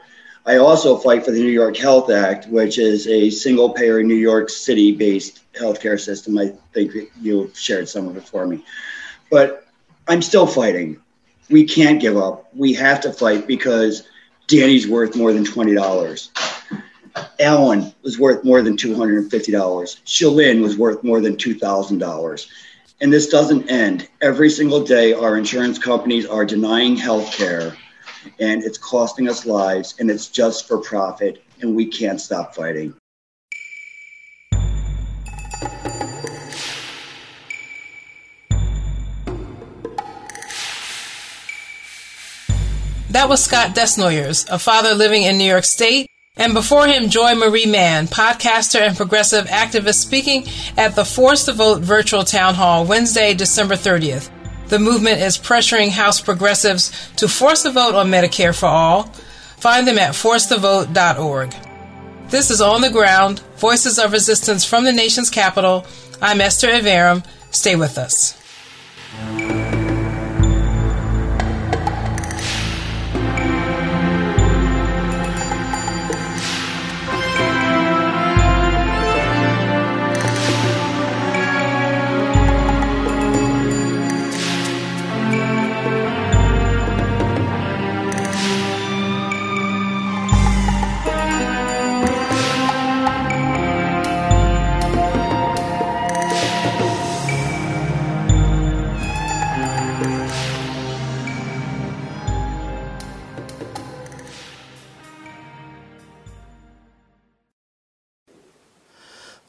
I 0.48 0.58
also 0.58 0.98
fight 0.98 1.26
for 1.26 1.32
the 1.32 1.40
New 1.40 1.50
York 1.50 1.78
Health 1.78 2.10
Act, 2.10 2.48
which 2.48 2.80
is 2.80 3.08
a 3.08 3.30
single 3.30 3.70
payer 3.70 4.02
New 4.02 4.16
York 4.16 4.50
City 4.50 4.94
based 4.94 5.42
healthcare 5.54 6.00
system. 6.00 6.38
I 6.40 6.54
think 6.74 6.94
you 7.22 7.52
shared 7.54 7.88
some 7.88 8.08
of 8.08 8.18
it 8.18 8.28
for 8.28 8.48
me. 8.48 8.64
But 9.30 9.65
I'm 10.08 10.22
still 10.22 10.48
fighting. 10.48 11.02
We 11.50 11.66
can't 11.66 12.02
give 12.02 12.18
up. 12.18 12.50
We 12.56 12.74
have 12.74 13.02
to 13.02 13.14
fight 13.14 13.48
because 13.48 14.08
Danny's 14.48 14.88
worth 14.88 15.16
more 15.16 15.34
than 15.34 15.44
$20. 15.44 16.30
Alan 17.40 17.94
was 18.04 18.20
worth 18.20 18.44
more 18.44 18.62
than 18.62 18.78
$250. 18.78 19.30
Shalin 19.30 20.62
was 20.62 20.78
worth 20.78 21.04
more 21.04 21.22
than 21.22 21.36
$2,000. 21.36 22.48
And 23.02 23.12
this 23.12 23.28
doesn't 23.28 23.70
end. 23.70 24.08
Every 24.22 24.50
single 24.50 24.84
day, 24.84 25.14
our 25.14 25.38
insurance 25.38 25.78
companies 25.78 26.26
are 26.26 26.46
denying 26.46 26.96
health 26.96 27.32
care, 27.32 27.76
and 28.40 28.64
it's 28.64 28.78
costing 28.78 29.28
us 29.28 29.46
lives, 29.46 29.96
and 30.00 30.10
it's 30.10 30.28
just 30.28 30.68
for 30.68 30.78
profit, 30.78 31.44
and 31.62 31.76
we 31.76 31.86
can't 31.86 32.22
stop 32.22 32.56
fighting. 32.56 32.94
That 43.16 43.30
was 43.30 43.42
Scott 43.42 43.74
Desnoyers, 43.74 44.46
a 44.50 44.60
father 44.60 44.94
living 44.94 45.24
in 45.24 45.38
New 45.38 45.46
York 45.46 45.64
State, 45.64 46.10
and 46.36 46.54
before 46.54 46.86
him, 46.86 47.08
Joy 47.08 47.34
Marie 47.34 47.66
Mann, 47.66 48.08
podcaster 48.08 48.82
and 48.82 48.98
progressive 48.98 49.46
activist, 49.46 50.02
speaking 50.02 50.44
at 50.76 50.98
the 50.98 51.06
Force 51.06 51.46
the 51.46 51.54
Vote 51.54 51.82
virtual 51.82 52.26
town 52.26 52.56
hall 52.56 52.84
Wednesday, 52.84 53.34
December 53.34 53.76
30th. 53.76 54.30
The 54.68 54.80
movement 54.80 55.22
is 55.22 55.38
pressuring 55.38 55.92
House 55.92 56.20
progressives 56.20 56.92
to 57.16 57.30
force 57.30 57.64
a 57.64 57.72
vote 57.72 57.96
on 57.96 58.12
Medicare 58.12 58.54
for 58.54 58.66
all. 58.66 59.04
Find 59.60 59.88
them 59.88 59.98
at 59.98 60.12
forcethevote.org. 60.12 61.56
This 62.28 62.52
is 62.52 62.60
On 62.60 62.82
the 62.82 62.90
Ground, 62.90 63.40
Voices 63.56 63.98
of 63.98 64.12
Resistance 64.12 64.66
from 64.66 64.84
the 64.84 64.92
nation's 64.92 65.30
capital. 65.30 65.86
I'm 66.22 66.42
Esther 66.42 66.68
Iverem. 66.68 67.26
Stay 67.52 67.78
with 67.78 67.98
us. 67.98 68.36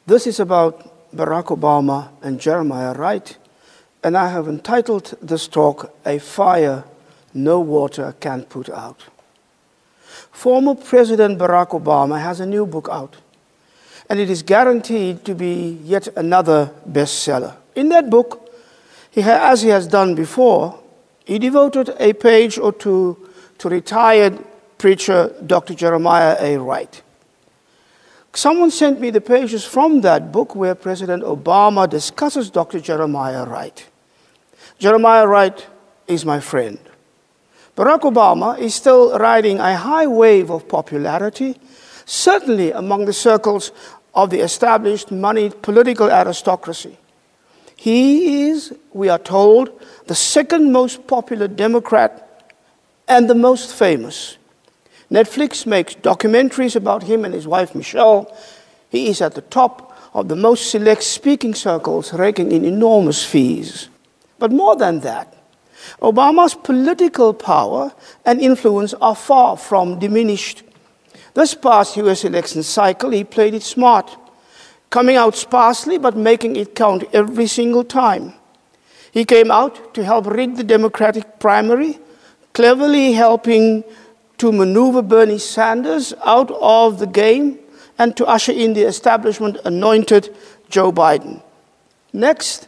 This 0.07 0.25
is 0.25 0.39
about 0.39 1.13
Barack 1.13 1.47
Obama 1.47 2.07
and 2.21 2.39
Jeremiah 2.39 2.93
Wright, 2.93 3.37
and 4.01 4.17
I 4.17 4.29
have 4.29 4.47
entitled 4.47 5.13
this 5.21 5.49
talk, 5.49 5.93
A 6.05 6.17
Fire 6.17 6.85
No 7.33 7.59
Water 7.59 8.15
Can 8.21 8.43
Put 8.43 8.69
Out. 8.69 9.03
Former 10.31 10.75
President 10.75 11.37
Barack 11.37 11.71
Obama 11.71 12.21
has 12.21 12.39
a 12.39 12.45
new 12.45 12.65
book 12.65 12.87
out, 12.89 13.17
and 14.09 14.17
it 14.17 14.29
is 14.29 14.43
guaranteed 14.43 15.25
to 15.25 15.35
be 15.35 15.77
yet 15.83 16.07
another 16.15 16.71
bestseller. 16.89 17.57
In 17.75 17.89
that 17.89 18.09
book, 18.09 18.49
he 19.11 19.21
as 19.23 19.61
he 19.61 19.67
has 19.67 19.87
done 19.87 20.15
before, 20.15 20.79
he 21.25 21.37
devoted 21.37 21.93
a 21.99 22.13
page 22.13 22.57
or 22.57 22.71
two 22.71 23.29
to 23.57 23.67
retired 23.67 24.39
preacher 24.77 25.35
Dr. 25.45 25.73
Jeremiah 25.73 26.37
A. 26.39 26.57
Wright. 26.57 27.01
Someone 28.33 28.71
sent 28.71 28.99
me 28.99 29.09
the 29.09 29.21
pages 29.21 29.65
from 29.65 30.01
that 30.01 30.31
book 30.31 30.55
where 30.55 30.75
President 30.75 31.23
Obama 31.23 31.89
discusses 31.89 32.49
Dr. 32.49 32.79
Jeremiah 32.79 33.45
Wright. 33.45 33.87
Jeremiah 34.77 35.27
Wright 35.27 35.67
is 36.07 36.25
my 36.25 36.39
friend. 36.39 36.77
Barack 37.75 38.01
Obama 38.01 38.57
is 38.57 38.75
still 38.75 39.17
riding 39.17 39.59
a 39.59 39.75
high 39.75 40.07
wave 40.07 40.49
of 40.49 40.67
popularity, 40.67 41.59
certainly 42.05 42.71
among 42.71 43.05
the 43.05 43.13
circles 43.13 43.71
of 44.13 44.29
the 44.29 44.39
established 44.39 45.11
moneyed 45.11 45.61
political 45.61 46.09
aristocracy. 46.09 46.97
He 47.75 48.49
is, 48.49 48.73
we 48.93 49.09
are 49.09 49.19
told, 49.19 49.69
the 50.07 50.15
second 50.15 50.71
most 50.71 51.05
popular 51.05 51.47
Democrat 51.47 52.51
and 53.07 53.29
the 53.29 53.35
most 53.35 53.75
famous. 53.75 54.37
Netflix 55.11 55.65
makes 55.65 55.95
documentaries 55.95 56.75
about 56.75 57.03
him 57.03 57.23
and 57.23 57.33
his 57.33 57.47
wife 57.47 57.73
Michelle. 57.73 58.35
He 58.89 59.07
is 59.07 59.21
at 59.21 59.35
the 59.35 59.41
top 59.41 59.97
of 60.13 60.27
the 60.27 60.35
most 60.35 60.69
select 60.69 61.03
speaking 61.03 61.53
circles, 61.53 62.13
raking 62.13 62.51
in 62.51 62.65
enormous 62.65 63.23
fees. 63.23 63.89
But 64.39 64.51
more 64.51 64.75
than 64.75 64.99
that, 65.01 65.33
Obama's 66.01 66.53
political 66.53 67.33
power 67.33 67.93
and 68.25 68.41
influence 68.41 68.93
are 68.95 69.15
far 69.15 69.57
from 69.57 69.99
diminished. 69.99 70.63
This 71.33 71.53
past 71.53 71.97
US 71.97 72.23
election 72.25 72.63
cycle, 72.63 73.11
he 73.11 73.23
played 73.23 73.53
it 73.53 73.63
smart, 73.63 74.15
coming 74.89 75.15
out 75.15 75.35
sparsely 75.35 75.97
but 75.97 76.17
making 76.17 76.55
it 76.55 76.75
count 76.75 77.03
every 77.13 77.47
single 77.47 77.83
time. 77.83 78.33
He 79.11 79.23
came 79.23 79.51
out 79.51 79.93
to 79.93 80.03
help 80.03 80.25
rig 80.27 80.55
the 80.55 80.63
Democratic 80.63 81.39
primary, 81.39 81.99
cleverly 82.53 83.13
helping 83.13 83.83
to 84.37 84.51
maneuver 84.51 85.01
Bernie 85.01 85.39
Sanders 85.39 86.13
out 86.23 86.51
of 86.51 86.99
the 86.99 87.07
game 87.07 87.59
and 87.97 88.15
to 88.17 88.25
usher 88.25 88.51
in 88.51 88.73
the 88.73 88.83
establishment 88.83 89.57
anointed 89.65 90.35
Joe 90.69 90.91
Biden. 90.91 91.41
Next, 92.13 92.67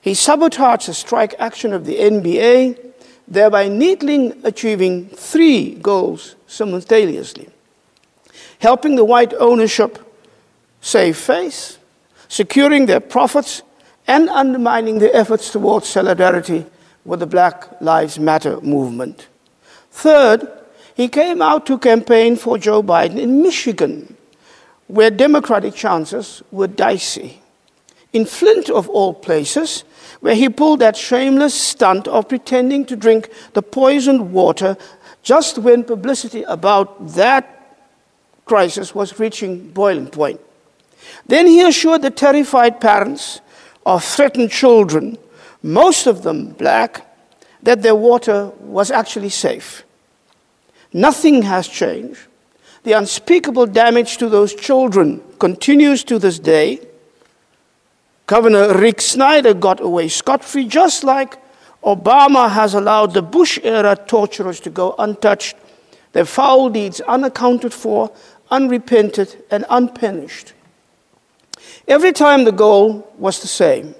he 0.00 0.14
sabotaged 0.14 0.88
the 0.88 0.94
strike 0.94 1.34
action 1.38 1.72
of 1.72 1.86
the 1.86 1.96
NBA, 1.96 2.92
thereby 3.28 3.68
neatly 3.68 4.32
achieving 4.42 5.08
three 5.08 5.74
goals 5.76 6.36
simultaneously 6.46 7.48
helping 8.64 8.96
the 8.96 9.04
white 9.04 9.34
ownership 9.34 9.98
save 10.80 11.18
face, 11.18 11.78
securing 12.28 12.86
their 12.86 13.00
profits, 13.00 13.62
and 14.06 14.28
undermining 14.30 14.98
their 14.98 15.14
efforts 15.14 15.50
towards 15.50 15.86
solidarity 15.86 16.64
with 17.04 17.20
the 17.20 17.26
Black 17.26 17.80
Lives 17.82 18.18
Matter 18.18 18.58
movement. 18.62 19.28
Third, 19.90 20.48
he 20.94 21.08
came 21.08 21.42
out 21.42 21.66
to 21.66 21.78
campaign 21.78 22.36
for 22.36 22.56
Joe 22.56 22.82
Biden 22.82 23.18
in 23.18 23.42
Michigan, 23.42 24.16
where 24.86 25.10
Democratic 25.10 25.74
chances 25.74 26.42
were 26.50 26.68
dicey. 26.68 27.40
In 28.12 28.24
Flint, 28.24 28.70
of 28.70 28.88
all 28.88 29.12
places, 29.12 29.82
where 30.20 30.36
he 30.36 30.48
pulled 30.48 30.78
that 30.80 30.96
shameless 30.96 31.54
stunt 31.54 32.06
of 32.06 32.28
pretending 32.28 32.86
to 32.86 32.96
drink 32.96 33.28
the 33.54 33.62
poisoned 33.62 34.32
water 34.32 34.76
just 35.22 35.58
when 35.58 35.82
publicity 35.82 36.42
about 36.44 37.14
that 37.14 37.50
crisis 38.44 38.94
was 38.94 39.18
reaching 39.18 39.68
boiling 39.70 40.06
point. 40.06 40.40
Then 41.26 41.46
he 41.46 41.62
assured 41.62 42.02
the 42.02 42.10
terrified 42.10 42.80
parents 42.80 43.40
of 43.84 44.04
threatened 44.04 44.50
children, 44.50 45.18
most 45.62 46.06
of 46.06 46.22
them 46.22 46.52
black, 46.52 47.04
that 47.62 47.82
their 47.82 47.94
water 47.94 48.52
was 48.60 48.90
actually 48.90 49.30
safe. 49.30 49.84
Nothing 50.94 51.42
has 51.42 51.66
changed. 51.66 52.20
The 52.84 52.92
unspeakable 52.92 53.66
damage 53.66 54.16
to 54.18 54.28
those 54.28 54.54
children 54.54 55.20
continues 55.40 56.04
to 56.04 56.20
this 56.20 56.38
day. 56.38 56.80
Governor 58.26 58.78
Rick 58.78 59.00
Snyder 59.00 59.54
got 59.54 59.80
away 59.80 60.08
scot 60.08 60.44
free, 60.44 60.68
just 60.68 61.02
like 61.02 61.36
Obama 61.82 62.48
has 62.48 62.74
allowed 62.74 63.12
the 63.12 63.22
Bush 63.22 63.58
era 63.64 63.96
torturers 63.96 64.60
to 64.60 64.70
go 64.70 64.94
untouched, 64.98 65.56
their 66.12 66.24
foul 66.24 66.70
deeds 66.70 67.00
unaccounted 67.00 67.74
for, 67.74 68.12
unrepented, 68.50 69.44
and 69.50 69.66
unpunished. 69.68 70.52
Every 71.88 72.12
time 72.12 72.44
the 72.44 72.52
goal 72.52 73.12
was 73.18 73.40
the 73.40 73.48
same 73.48 73.96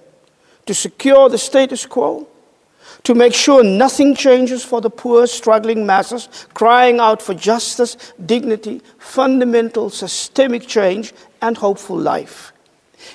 to 0.67 0.75
secure 0.75 1.29
the 1.29 1.39
status 1.39 1.87
quo, 1.87 2.29
to 3.05 3.15
make 3.15 3.35
sure 3.35 3.63
nothing 3.63 4.15
changes 4.15 4.65
for 4.65 4.81
the 4.81 4.91
poor, 4.91 5.27
struggling 5.27 5.85
masses, 5.85 6.47
crying 6.55 6.99
out 7.01 7.21
for 7.21 7.35
justice, 7.35 7.97
dignity, 8.25 8.81
fundamental 8.99 9.91
systemic 9.91 10.67
change, 10.67 11.13
and 11.43 11.57
hopeful 11.57 11.99
life. 11.99 12.53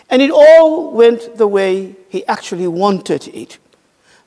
And 0.09 0.21
it 0.21 0.29
all 0.31 0.91
went 0.91 1.37
the 1.37 1.47
way 1.47 1.95
he 2.09 2.25
actually 2.27 2.67
wanted 2.67 3.27
it. 3.29 3.57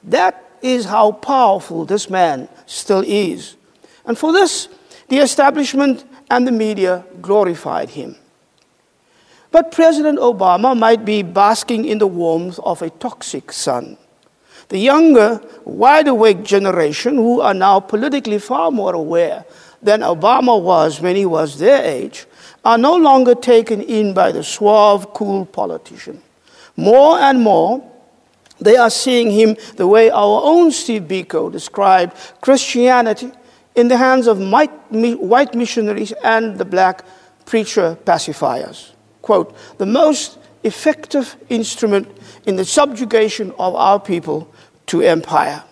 That 0.02 0.44
is 0.62 0.84
how 0.84 1.12
powerful 1.12 1.84
this 1.84 2.10
man 2.10 2.48
still 2.66 3.04
is. 3.06 3.56
And 4.04 4.18
for 4.18 4.32
this, 4.32 4.68
the 5.08 5.18
establishment 5.18 6.04
and 6.28 6.46
the 6.46 6.52
media 6.52 7.04
glorified 7.20 7.90
him. 7.90 8.16
But 9.52 9.70
President 9.70 10.18
Obama 10.18 10.76
might 10.76 11.04
be 11.04 11.22
basking 11.22 11.84
in 11.84 11.98
the 11.98 12.06
warmth 12.06 12.58
of 12.64 12.82
a 12.82 12.90
toxic 12.90 13.52
sun. 13.52 13.98
The 14.72 14.78
younger, 14.78 15.38
wide 15.66 16.08
awake 16.08 16.44
generation, 16.44 17.16
who 17.16 17.42
are 17.42 17.52
now 17.52 17.78
politically 17.78 18.38
far 18.38 18.70
more 18.70 18.94
aware 18.94 19.44
than 19.82 20.00
Obama 20.00 20.58
was 20.58 20.98
when 20.98 21.14
he 21.14 21.26
was 21.26 21.58
their 21.58 21.84
age, 21.84 22.24
are 22.64 22.78
no 22.78 22.96
longer 22.96 23.34
taken 23.34 23.82
in 23.82 24.14
by 24.14 24.32
the 24.32 24.42
suave, 24.42 25.12
cool 25.12 25.44
politician. 25.44 26.22
More 26.74 27.18
and 27.18 27.42
more, 27.42 27.86
they 28.62 28.78
are 28.78 28.88
seeing 28.88 29.30
him 29.30 29.58
the 29.76 29.86
way 29.86 30.08
our 30.08 30.40
own 30.42 30.72
Steve 30.72 31.02
Biko 31.02 31.52
described 31.52 32.16
Christianity 32.40 33.30
in 33.74 33.88
the 33.88 33.98
hands 33.98 34.26
of 34.26 34.38
white 34.40 35.54
missionaries 35.54 36.12
and 36.24 36.56
the 36.56 36.64
black 36.64 37.04
preacher 37.44 37.98
pacifiers. 38.06 38.92
Quote, 39.20 39.54
the 39.76 39.84
most 39.84 40.38
effective 40.64 41.36
instrument 41.50 42.08
in 42.46 42.56
the 42.56 42.64
subjugation 42.64 43.52
of 43.58 43.74
our 43.74 44.00
people 44.00 44.48
to 44.86 45.02
empire. 45.02 45.64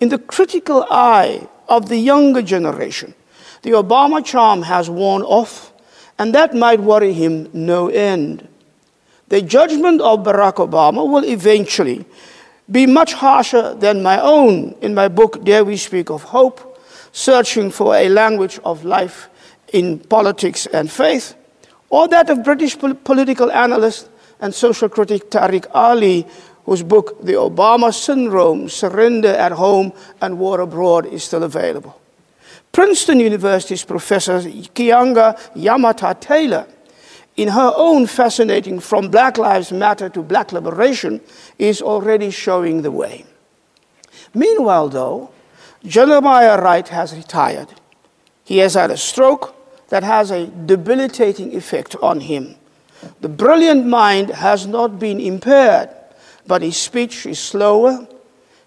In 0.00 0.08
the 0.08 0.18
critical 0.18 0.86
eye 0.90 1.48
of 1.68 1.88
the 1.88 1.96
younger 1.96 2.42
generation, 2.42 3.14
the 3.62 3.70
Obama 3.70 4.24
charm 4.24 4.62
has 4.62 4.88
worn 4.88 5.22
off, 5.22 5.72
and 6.18 6.34
that 6.34 6.54
might 6.54 6.80
worry 6.80 7.12
him 7.12 7.48
no 7.52 7.88
end. 7.88 8.46
The 9.28 9.42
judgment 9.42 10.00
of 10.00 10.20
Barack 10.20 10.56
Obama 10.56 11.08
will 11.08 11.24
eventually 11.24 12.04
be 12.70 12.86
much 12.86 13.12
harsher 13.12 13.74
than 13.74 14.02
my 14.02 14.20
own 14.20 14.76
in 14.80 14.94
my 14.94 15.08
book, 15.08 15.44
Dare 15.44 15.64
We 15.64 15.76
Speak 15.76 16.10
of 16.10 16.22
Hope, 16.24 16.78
Searching 17.12 17.70
for 17.70 17.94
a 17.94 18.08
Language 18.08 18.60
of 18.64 18.84
Life 18.84 19.28
in 19.72 19.98
Politics 19.98 20.66
and 20.66 20.90
Faith, 20.90 21.34
or 21.88 22.08
that 22.08 22.28
of 22.30 22.44
British 22.44 22.78
political 22.78 23.50
analyst 23.50 24.08
and 24.40 24.54
social 24.54 24.88
critic 24.88 25.30
Tariq 25.30 25.66
Ali, 25.72 26.26
whose 26.66 26.82
book, 26.82 27.22
The 27.22 27.34
Obama 27.34 27.94
Syndrome 27.94 28.68
Surrender 28.68 29.28
at 29.28 29.52
Home 29.52 29.92
and 30.20 30.38
War 30.38 30.60
Abroad, 30.60 31.06
is 31.06 31.24
still 31.24 31.44
available. 31.44 31.98
Princeton 32.72 33.20
University's 33.20 33.84
professor 33.84 34.40
Kianga 34.40 35.38
Yamata 35.54 36.20
Taylor, 36.20 36.66
in 37.36 37.48
her 37.48 37.72
own 37.76 38.06
fascinating 38.06 38.80
From 38.80 39.10
Black 39.10 39.38
Lives 39.38 39.70
Matter 39.70 40.08
to 40.10 40.22
Black 40.22 40.52
Liberation, 40.52 41.20
is 41.58 41.80
already 41.80 42.30
showing 42.30 42.82
the 42.82 42.90
way. 42.90 43.24
Meanwhile, 44.34 44.88
though, 44.88 45.30
Jeremiah 45.84 46.60
Wright 46.60 46.88
has 46.88 47.14
retired. 47.14 47.68
He 48.44 48.58
has 48.58 48.74
had 48.74 48.90
a 48.90 48.96
stroke 48.96 49.54
that 49.88 50.02
has 50.02 50.30
a 50.32 50.46
debilitating 50.48 51.54
effect 51.54 51.94
on 52.02 52.20
him. 52.20 52.56
The 53.20 53.28
brilliant 53.28 53.86
mind 53.86 54.30
has 54.30 54.66
not 54.66 54.98
been 54.98 55.20
impaired, 55.20 55.90
but 56.46 56.62
his 56.62 56.76
speech 56.76 57.26
is 57.26 57.38
slower. 57.38 58.06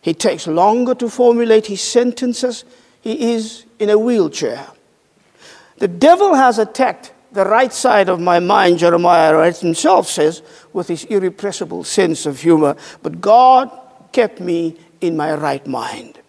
He 0.02 0.14
takes 0.14 0.48
longer 0.48 0.96
to 0.96 1.10
formulate 1.10 1.68
his 1.68 1.82
sentences. 1.82 2.66
He 3.02 3.34
is 3.34 3.66
in 3.80 3.90
a 3.90 3.98
wheelchair. 3.98 4.68
The 5.78 5.88
devil 5.88 6.34
has 6.36 6.60
attacked 6.60 7.14
the 7.32 7.46
right 7.46 7.72
side 7.72 8.10
of 8.10 8.20
my 8.20 8.40
mind, 8.40 8.80
Jeremiah 8.80 9.36
Wright 9.36 9.56
himself 9.56 10.08
says, 10.08 10.42
with 10.74 10.88
his 10.88 11.04
irrepressible 11.06 11.84
sense 11.84 12.26
of 12.26 12.42
humor, 12.42 12.76
but 13.04 13.22
God 13.22 13.70
kept 14.12 14.40
me 14.40 14.76
in 15.00 15.16
my 15.16 15.34
right 15.36 15.66
mind. 15.68 16.20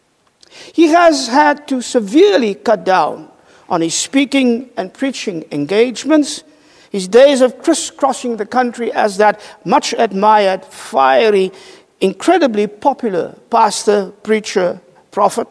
He 0.72 0.88
has 0.88 1.28
had 1.28 1.66
to 1.68 1.80
severely 1.80 2.54
cut 2.54 2.84
down 2.84 3.30
on 3.68 3.80
his 3.80 3.94
speaking 3.94 4.68
and 4.76 4.92
preaching 4.92 5.44
engagements 5.52 6.44
his 6.90 7.08
days 7.08 7.40
of 7.40 7.62
crisscrossing 7.62 8.36
the 8.36 8.46
country 8.46 8.92
as 8.92 9.16
that 9.16 9.40
much 9.64 9.94
admired, 9.96 10.64
fiery, 10.64 11.52
incredibly 12.00 12.66
popular 12.66 13.36
pastor, 13.48 14.12
preacher, 14.22 14.80
prophet 15.10 15.48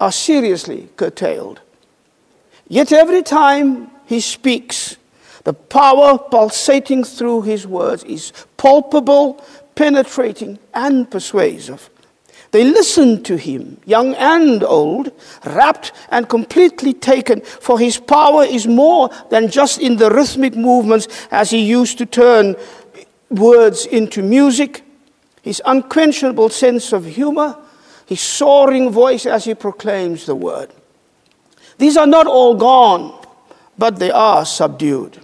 are 0.00 0.12
seriously 0.12 0.88
curtailed. 0.96 1.60
Yet 2.68 2.92
every 2.92 3.22
time 3.22 3.90
he 4.06 4.20
speaks, 4.20 4.96
the 5.44 5.54
power 5.54 6.18
pulsating 6.18 7.04
through 7.04 7.42
his 7.42 7.66
words 7.66 8.04
is 8.04 8.32
palpable, 8.56 9.44
penetrating, 9.74 10.58
and 10.74 11.10
persuasive. 11.10 11.88
They 12.52 12.64
listened 12.64 13.24
to 13.26 13.36
him, 13.36 13.78
young 13.86 14.14
and 14.14 14.62
old, 14.62 15.10
rapt 15.46 15.92
and 16.10 16.28
completely 16.28 16.92
taken, 16.92 17.40
for 17.40 17.78
his 17.78 17.98
power 17.98 18.44
is 18.44 18.66
more 18.66 19.10
than 19.30 19.50
just 19.50 19.80
in 19.80 19.96
the 19.96 20.10
rhythmic 20.10 20.54
movements 20.54 21.08
as 21.30 21.50
he 21.50 21.60
used 21.60 21.96
to 21.98 22.06
turn 22.06 22.56
words 23.30 23.86
into 23.86 24.22
music, 24.22 24.84
his 25.40 25.62
unquenchable 25.64 26.50
sense 26.50 26.92
of 26.92 27.06
humor, 27.06 27.56
his 28.04 28.20
soaring 28.20 28.90
voice 28.90 29.24
as 29.24 29.46
he 29.46 29.54
proclaims 29.54 30.26
the 30.26 30.34
word. 30.34 30.70
These 31.78 31.96
are 31.96 32.06
not 32.06 32.26
all 32.26 32.54
gone, 32.54 33.18
but 33.78 33.98
they 33.98 34.10
are 34.10 34.44
subdued. 34.44 35.18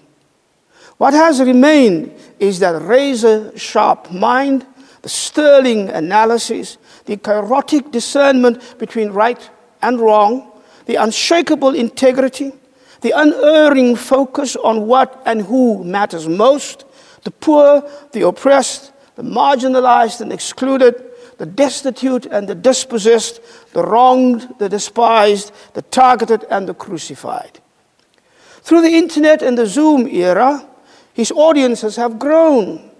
What 0.97 1.13
has 1.13 1.43
remained 1.43 2.15
is 2.41 2.61
that 2.61 2.81
razor 2.81 3.53
sharp 3.59 4.11
mind, 4.11 4.67
the 5.03 5.11
sterling 5.11 5.91
analysis, 5.91 6.78
the 7.09 7.17
chaotic 7.17 7.91
discernment 7.91 8.79
between 8.79 9.09
right 9.11 9.51
and 9.81 9.99
wrong, 9.99 10.53
the 10.85 10.97
unshakable 10.97 11.75
integrity, 11.75 12.53
the 13.01 13.13
unerring 13.13 13.97
focus 13.97 14.57
on 14.57 14.87
what 14.87 15.23
and 15.25 15.41
who 15.41 15.83
matters 15.83 16.29
most, 16.29 16.85
the 17.25 17.31
poor, 17.31 17.83
the 18.13 18.27
oppressed, 18.27 18.93
the 19.17 19.23
marginalized 19.23 20.21
and 20.21 20.33
excluded, 20.33 21.03
the 21.39 21.47
destitute 21.47 22.27
and 22.27 22.47
the 22.47 22.55
dispossessed, 22.55 23.41
the 23.73 23.83
wronged, 23.83 24.55
the 24.59 24.69
despised, 24.69 25.51
the 25.73 25.83
targeted 25.83 26.45
and 26.51 26.69
the 26.69 26.75
crucified. 26.75 27.59
Through 28.61 28.83
the 28.83 28.97
internet 28.99 29.41
and 29.41 29.57
the 29.57 29.67
Zoom 29.67 30.07
era, 30.09 30.69
his 31.15 31.33
audiences 31.33 31.97
have 31.97 32.19
grown 32.19 32.91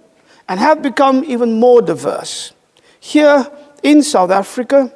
and 0.47 0.59
have 0.59 0.81
become 0.81 1.23
even 1.25 1.59
more 1.59 1.81
diverse. 1.83 2.53
Here, 2.99 3.45
in 3.83 4.03
South 4.03 4.31
Africa. 4.31 4.93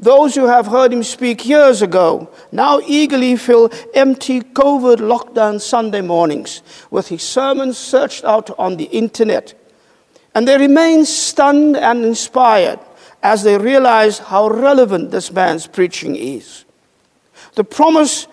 Those 0.00 0.36
who 0.36 0.46
have 0.46 0.66
heard 0.66 0.92
him 0.92 1.02
speak 1.02 1.44
years 1.44 1.82
ago 1.82 2.30
now 2.52 2.80
eagerly 2.86 3.36
fill 3.36 3.70
empty 3.94 4.40
COVID 4.40 4.98
lockdown 4.98 5.60
Sunday 5.60 6.02
mornings 6.02 6.62
with 6.90 7.08
his 7.08 7.22
sermons 7.22 7.76
searched 7.76 8.24
out 8.24 8.56
on 8.58 8.76
the 8.76 8.84
internet. 8.84 9.54
And 10.34 10.46
they 10.46 10.56
remain 10.56 11.04
stunned 11.04 11.76
and 11.76 12.04
inspired 12.04 12.78
as 13.24 13.42
they 13.42 13.58
realize 13.58 14.18
how 14.18 14.48
relevant 14.48 15.10
this 15.10 15.32
man's 15.32 15.66
preaching 15.66 16.14
is. 16.14 16.64
The 17.54 17.64
promise 17.64 18.28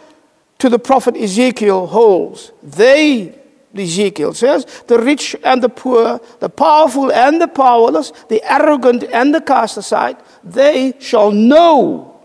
to 0.60 0.69
the 0.69 0.77
prophet 0.77 1.15
Ezekiel 1.17 1.88
holds. 1.88 2.51
They 2.62 3.39
Ezekiel 3.83 4.33
says, 4.33 4.65
the 4.88 4.99
rich 4.99 5.35
and 5.43 5.61
the 5.61 5.69
poor, 5.69 6.19
the 6.39 6.49
powerful 6.49 7.11
and 7.11 7.41
the 7.41 7.47
powerless, 7.47 8.11
the 8.29 8.41
arrogant 8.51 9.03
and 9.03 9.33
the 9.33 9.41
cast 9.41 9.77
aside, 9.77 10.17
they 10.43 10.93
shall 10.99 11.31
know 11.31 12.19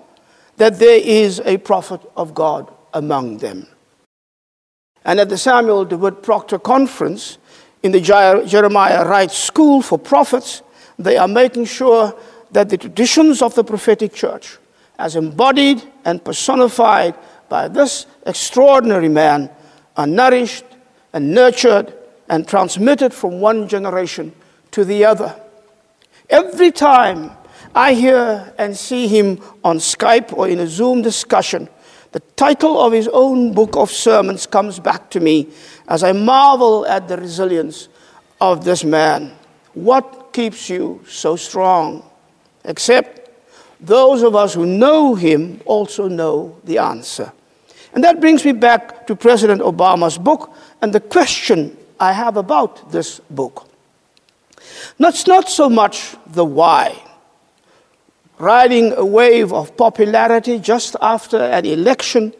that 0.56 0.78
there 0.78 1.00
is 1.02 1.40
a 1.44 1.56
prophet 1.58 2.00
of 2.16 2.34
God 2.34 2.72
among 2.94 3.38
them. 3.38 3.66
And 5.04 5.18
at 5.18 5.28
the 5.28 5.38
Samuel 5.38 5.84
DeWitt 5.86 6.22
Proctor 6.22 6.58
Conference 6.58 7.38
in 7.82 7.92
the 7.92 8.00
Jeremiah 8.00 9.08
Wright 9.08 9.30
School 9.30 9.80
for 9.80 9.98
Prophets, 9.98 10.62
they 10.98 11.16
are 11.16 11.28
making 11.28 11.64
sure 11.64 12.14
that 12.52 12.68
the 12.68 12.76
traditions 12.76 13.40
of 13.40 13.54
the 13.54 13.64
prophetic 13.64 14.12
church, 14.12 14.58
as 14.98 15.16
embodied 15.16 15.82
and 16.04 16.22
personified 16.22 17.14
by 17.48 17.68
this 17.68 18.06
extraordinary 18.26 19.08
man, 19.08 19.48
are 19.96 20.06
nourished 20.06 20.64
and 21.12 21.32
nurtured 21.34 21.92
and 22.28 22.46
transmitted 22.46 23.12
from 23.12 23.40
one 23.40 23.68
generation 23.68 24.32
to 24.70 24.84
the 24.84 25.04
other. 25.04 25.34
Every 26.28 26.70
time 26.70 27.32
I 27.74 27.94
hear 27.94 28.52
and 28.56 28.76
see 28.76 29.08
him 29.08 29.40
on 29.64 29.78
Skype 29.78 30.32
or 30.36 30.48
in 30.48 30.60
a 30.60 30.66
Zoom 30.66 31.02
discussion, 31.02 31.68
the 32.12 32.20
title 32.36 32.80
of 32.80 32.92
his 32.92 33.08
own 33.08 33.52
book 33.52 33.76
of 33.76 33.90
sermons 33.90 34.46
comes 34.46 34.80
back 34.80 35.10
to 35.10 35.20
me 35.20 35.48
as 35.88 36.02
I 36.02 36.12
marvel 36.12 36.86
at 36.86 37.06
the 37.08 37.16
resilience 37.16 37.88
of 38.40 38.64
this 38.64 38.84
man. 38.84 39.32
What 39.74 40.32
keeps 40.32 40.68
you 40.68 41.04
so 41.08 41.36
strong? 41.36 42.08
Except 42.64 43.30
those 43.80 44.22
of 44.22 44.34
us 44.34 44.54
who 44.54 44.66
know 44.66 45.14
him 45.14 45.60
also 45.64 46.08
know 46.08 46.58
the 46.64 46.78
answer. 46.78 47.32
And 47.92 48.04
that 48.04 48.20
brings 48.20 48.44
me 48.44 48.52
back 48.52 49.06
to 49.06 49.16
President 49.16 49.62
Obama's 49.62 50.18
book 50.18 50.52
and 50.82 50.92
the 50.92 51.00
question 51.00 51.76
I 51.98 52.12
have 52.12 52.36
about 52.36 52.90
this 52.90 53.20
book. 53.30 53.68
It's 54.98 55.26
not 55.26 55.48
so 55.48 55.68
much 55.68 56.16
the 56.26 56.44
why. 56.44 57.00
Riding 58.38 58.92
a 58.94 59.04
wave 59.04 59.52
of 59.52 59.76
popularity 59.76 60.58
just 60.58 60.96
after 61.00 61.38
an 61.38 61.66
election 61.66 62.32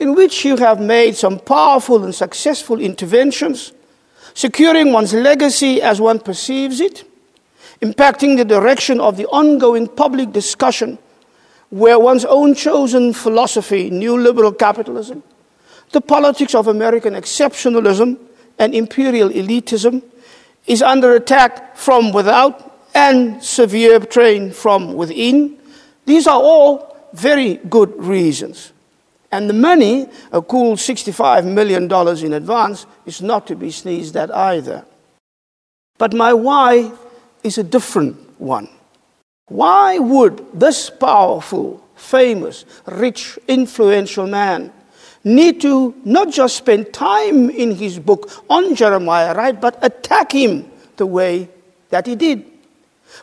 in 0.00 0.14
which 0.14 0.44
you 0.44 0.56
have 0.56 0.80
made 0.80 1.14
some 1.16 1.38
powerful 1.38 2.02
and 2.04 2.14
successful 2.14 2.80
interventions, 2.80 3.72
securing 4.34 4.92
one's 4.92 5.14
legacy 5.14 5.80
as 5.80 6.00
one 6.00 6.18
perceives 6.18 6.80
it, 6.80 7.08
impacting 7.80 8.36
the 8.36 8.44
direction 8.44 9.00
of 9.00 9.16
the 9.16 9.26
ongoing 9.26 9.86
public 9.86 10.32
discussion 10.32 10.98
where 11.70 11.98
one's 11.98 12.24
own 12.24 12.54
chosen 12.54 13.12
philosophy, 13.12 13.90
neoliberal 13.90 14.56
capitalism, 14.56 15.22
The 15.92 16.00
politics 16.00 16.54
of 16.54 16.66
American 16.68 17.14
exceptionalism 17.14 18.18
and 18.58 18.74
imperial 18.74 19.28
elitism 19.30 20.02
is 20.66 20.82
under 20.82 21.14
attack 21.14 21.76
from 21.76 22.12
without 22.12 22.72
and 22.94 23.42
severe 23.42 24.00
strain 24.02 24.52
from 24.52 24.94
within. 24.94 25.58
These 26.06 26.26
are 26.26 26.40
all 26.40 26.96
very 27.12 27.56
good 27.68 27.94
reasons. 27.98 28.72
And 29.32 29.50
the 29.50 29.54
money, 29.54 30.06
a 30.30 30.40
cool 30.40 30.76
$65 30.76 31.44
million 31.44 31.90
in 32.24 32.32
advance, 32.34 32.86
is 33.04 33.20
not 33.20 33.48
to 33.48 33.56
be 33.56 33.70
sneezed 33.70 34.16
at 34.16 34.32
either. 34.34 34.84
But 35.98 36.12
my 36.12 36.32
why 36.32 36.92
is 37.42 37.58
a 37.58 37.64
different 37.64 38.16
one. 38.40 38.68
Why 39.46 39.98
would 39.98 40.44
this 40.54 40.88
powerful, 40.88 41.84
famous, 41.96 42.64
rich, 42.86 43.38
influential 43.48 44.26
man 44.26 44.72
need 45.24 45.60
to 45.62 45.94
not 46.04 46.30
just 46.30 46.56
spend 46.56 46.92
time 46.92 47.50
in 47.50 47.74
his 47.74 47.98
book 47.98 48.30
on 48.48 48.74
Jeremiah 48.74 49.34
Wright, 49.34 49.58
but 49.58 49.78
attack 49.82 50.32
him 50.32 50.70
the 50.96 51.06
way 51.06 51.48
that 51.90 52.06
he 52.06 52.14
did? 52.14 52.44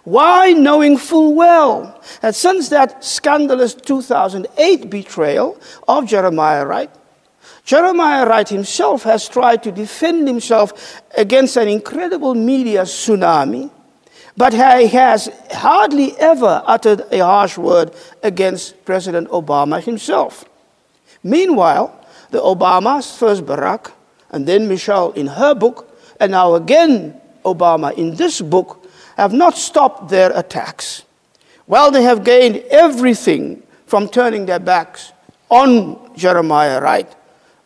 Why, 0.03 0.53
knowing 0.53 0.97
full 0.97 1.35
well 1.35 2.01
that 2.21 2.35
since 2.35 2.69
that 2.69 3.03
scandalous 3.03 3.73
2008 3.75 4.89
betrayal 4.89 5.59
of 5.87 6.07
Jeremiah 6.07 6.65
Wright, 6.65 6.89
Jeremiah 7.63 8.27
Wright 8.27 8.47
himself 8.47 9.03
has 9.03 9.27
tried 9.27 9.63
to 9.63 9.71
defend 9.71 10.27
himself 10.27 11.01
against 11.15 11.57
an 11.57 11.67
incredible 11.67 12.33
media 12.33 12.83
tsunami, 12.83 13.69
but 14.35 14.53
he 14.53 14.87
has 14.87 15.29
hardly 15.51 16.17
ever 16.17 16.63
uttered 16.65 17.01
a 17.11 17.19
harsh 17.19 17.57
word 17.57 17.93
against 18.23 18.83
President 18.85 19.29
Obama 19.29 19.83
himself. 19.83 20.45
Meanwhile, 21.24 21.97
the 22.32 22.39
Obamas, 22.39 23.17
first 23.17 23.45
Barack, 23.45 23.91
and 24.32 24.47
then 24.47 24.67
Michelle 24.67 25.11
in 25.11 25.28
her 25.28 25.53
book, 25.53 25.88
and 26.19 26.32
now 26.32 26.55
again 26.55 27.19
Obama 27.45 27.93
in 27.93 28.15
this 28.15 28.41
book, 28.41 28.86
have 29.17 29.34
not 29.34 29.57
stopped 29.57 30.09
their 30.09 30.32
attacks. 30.38 31.03
While 31.65 31.91
they 31.91 32.03
have 32.03 32.24
gained 32.24 32.57
everything 32.69 33.63
from 33.86 34.07
turning 34.07 34.45
their 34.45 34.59
backs 34.59 35.11
on 35.49 36.15
Jeremiah 36.15 36.82
Wright, 36.82 37.13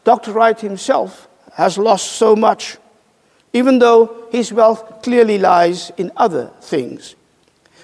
Dr. 0.04 0.34
Wright 0.34 0.60
himself 0.60 1.28
has 1.54 1.78
lost 1.78 2.14
so 2.14 2.36
much, 2.36 2.78
even 3.54 3.80
though 3.80 4.28
his 4.32 4.52
wealth 4.52 5.02
clearly 5.02 5.38
lies 5.38 5.92
in 5.98 6.12
other 6.18 6.52
things. 6.62 7.16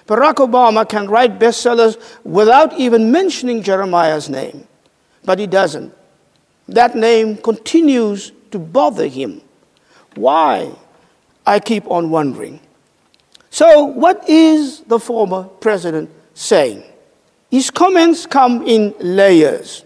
Barack 0.08 0.36
Obama 0.36 0.88
can 0.88 1.08
write 1.08 1.40
bestsellers 1.40 1.98
without 2.24 2.74
even 2.78 3.12
mentioning 3.12 3.64
Jeremiah's 3.64 4.30
name, 4.30 4.68
but 5.24 5.40
he 5.40 5.48
doesn't. 5.48 5.94
That 6.68 6.96
name 6.96 7.38
continues 7.38 8.32
to 8.52 8.60
bother 8.60 9.08
him. 9.08 9.42
Why? 10.16 10.72
I 11.46 11.60
keep 11.60 11.90
on 11.90 12.10
wondering. 12.10 12.60
So, 13.50 13.86
what 13.86 14.30
is 14.30 14.82
the 14.82 15.00
former 15.00 15.44
president 15.44 16.10
saying? 16.34 16.84
His 17.50 17.70
comments 17.70 18.26
come 18.26 18.66
in 18.66 18.94
layers. 19.00 19.84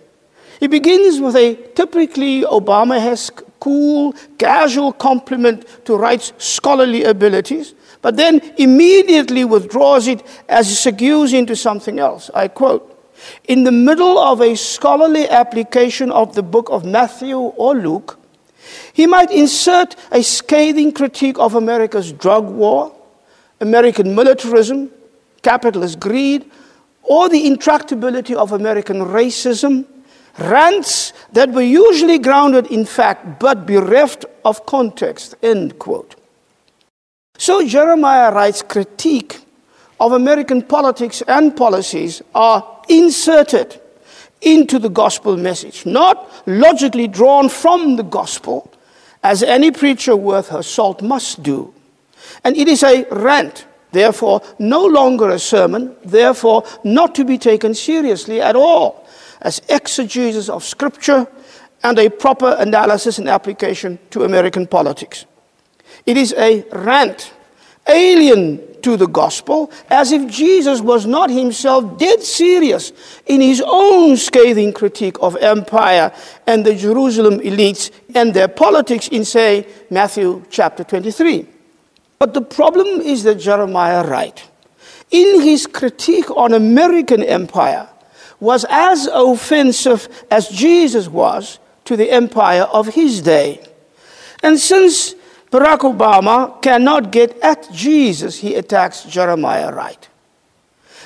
He 0.60 0.68
begins 0.68 1.20
with 1.20 1.36
a 1.36 1.56
typically 1.74 2.42
Obama 2.42 2.98
esque, 2.98 3.42
cool, 3.60 4.14
casual 4.38 4.94
compliment 4.94 5.66
to 5.86 5.96
Wright's 5.96 6.32
scholarly 6.38 7.04
abilities, 7.04 7.74
but 8.02 8.16
then 8.16 8.40
immediately 8.58 9.44
withdraws 9.44 10.08
it 10.08 10.24
as 10.48 10.70
he 10.70 10.92
segues 10.92 11.34
into 11.34 11.56
something 11.56 11.98
else. 11.98 12.30
I 12.34 12.48
quote 12.48 12.95
In 13.48 13.64
the 13.64 13.72
middle 13.72 14.18
of 14.20 14.42
a 14.42 14.56
scholarly 14.56 15.28
application 15.30 16.12
of 16.12 16.36
the 16.36 16.44
book 16.44 16.70
of 16.70 16.86
Matthew 16.86 17.38
or 17.38 17.76
Luke, 17.76 18.20
he 18.94 19.08
might 19.08 19.32
insert 19.32 19.96
a 20.12 20.24
scathing 20.24 20.92
critique 20.92 21.38
of 21.40 21.56
America's 21.56 22.12
drug 22.12 22.46
war, 22.46 22.96
American 23.62 24.16
militarism, 24.16 24.90
capitalist 25.42 26.00
greed, 26.00 26.50
or 27.04 27.30
the 27.30 27.46
intractability 27.46 28.36
of 28.36 28.52
American 28.52 28.98
racism 28.98 29.86
rants 30.40 31.14
that 31.32 31.52
were 31.52 31.62
usually 31.62 32.18
grounded 32.20 32.68
in 32.68 32.86
fact 32.86 33.40
but 33.40 33.66
bereft 33.66 34.26
of 34.44 34.66
context. 34.66 35.36
End 35.42 35.80
quote. 35.80 36.16
So 37.38 37.66
Jeremiah 37.66 38.34
Wright's 38.34 38.62
critique 38.62 39.40
of 40.00 40.12
American 40.12 40.62
politics 40.62 41.22
and 41.28 41.56
policies 41.56 42.22
are 42.34 42.75
inserted 42.88 43.82
into 44.42 44.80
the 44.80 44.90
gospel 44.90 45.38
message, 45.38 45.86
not 45.86 46.30
logically 46.46 47.08
drawn 47.08 47.50
from 47.50 47.96
the 47.96 48.04
gospel, 48.04 48.72
as 49.24 49.42
any 49.42 49.72
preacher 49.72 50.16
worth 50.16 50.50
her 50.50 50.62
salt 50.62 51.02
must 51.02 51.42
do. 51.42 51.74
And 52.44 52.56
it 52.56 52.68
is 52.68 52.84
a 52.84 53.06
rant, 53.12 53.66
therefore, 53.92 54.42
no 54.60 54.86
longer 54.86 55.30
a 55.30 55.40
sermon, 55.40 55.96
therefore, 56.04 56.64
not 56.84 57.16
to 57.16 57.26
be 57.26 57.38
taken 57.38 57.74
seriously 57.74 58.40
at 58.42 58.56
all 58.56 59.08
as 59.42 59.62
exegesis 59.70 60.50
of 60.50 60.64
Scripture 60.64 61.28
and 61.84 62.00
a 62.00 62.10
proper 62.10 62.56
analysis 62.60 63.20
and 63.20 63.30
application 63.30 64.00
to 64.10 64.24
American 64.24 64.68
politics. 64.68 65.26
It 66.06 66.18
is 66.18 66.34
a 66.38 66.66
rant, 66.72 67.32
alien 67.88 68.62
to 68.82 68.98
the 68.98 69.08
gospel, 69.08 69.72
as 69.90 70.12
if 70.12 70.30
Jesus 70.30 70.80
was 70.80 71.08
not 71.08 71.32
himself 71.32 71.98
dead 71.98 72.22
serious 72.22 72.94
in 73.26 73.42
his 73.42 73.64
own 73.66 74.16
scathing 74.16 74.72
critique 74.72 75.18
of 75.22 75.36
empire 75.38 76.12
and 76.46 76.64
the 76.64 76.76
Jerusalem 76.76 77.40
elites 77.40 77.90
and 78.14 78.34
their 78.34 78.48
politics 78.48 79.08
in, 79.08 79.26
say, 79.26 79.66
Matthew 79.90 80.44
chapter 80.52 80.84
23. 80.84 81.48
But 82.20 82.34
the 82.36 82.42
problem 82.42 83.02
is 83.02 83.24
that 83.24 83.36
Jeremiah 83.36 84.06
Wright, 84.08 84.44
in 85.10 85.42
his 85.42 85.66
critique 85.66 86.30
on 86.32 86.54
American 86.54 87.24
empire, 87.24 87.90
was 88.40 88.66
as 88.70 89.08
offensive 89.08 90.08
as 90.30 90.50
Jesus 90.50 91.08
was 91.08 91.60
to 91.86 91.98
the 91.98 92.12
empire 92.12 92.64
of 92.64 92.88
his 92.88 93.22
day. 93.22 93.66
And 94.44 94.60
since 94.60 95.16
Barack 95.56 95.88
Obama 95.88 96.62
cannot 96.62 97.12
get 97.12 97.40
at 97.40 97.72
Jesus, 97.72 98.40
he 98.40 98.56
attacks 98.56 99.04
Jeremiah 99.06 99.74
Wright. 99.74 100.10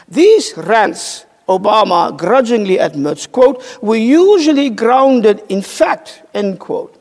These 0.07 0.55
rants, 0.57 1.25
Obama 1.47 2.17
grudgingly 2.17 2.79
admits, 2.79 3.27
quote, 3.27 3.63
were 3.79 3.95
usually 3.95 4.71
grounded 4.71 5.43
in 5.49 5.61
fact, 5.61 6.23
end 6.33 6.59
quote. 6.59 6.97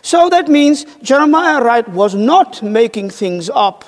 So 0.00 0.30
that 0.30 0.46
means 0.46 0.84
Jeremiah 1.02 1.60
Wright 1.60 1.88
was 1.88 2.14
not 2.14 2.62
making 2.62 3.10
things 3.10 3.50
up. 3.50 3.84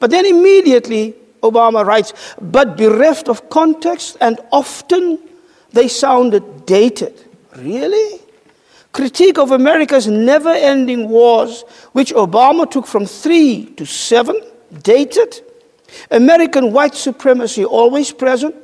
But 0.00 0.10
then 0.10 0.26
immediately 0.26 1.14
Obama 1.44 1.86
writes, 1.86 2.34
but 2.40 2.76
bereft 2.76 3.28
of 3.28 3.48
context 3.48 4.16
and 4.20 4.40
often 4.50 5.20
they 5.72 5.86
sounded 5.86 6.66
dated. 6.66 7.14
Really? 7.54 8.20
Critique 8.92 9.38
of 9.38 9.52
America's 9.52 10.06
never 10.06 10.50
ending 10.50 11.08
wars, 11.08 11.62
which 11.92 12.12
Obama 12.14 12.68
took 12.70 12.86
from 12.86 13.06
three 13.06 13.66
to 13.76 13.84
seven, 13.84 14.40
dated. 14.82 15.40
American 16.10 16.72
white 16.72 16.94
supremacy 16.94 17.64
always 17.64 18.12
present, 18.12 18.54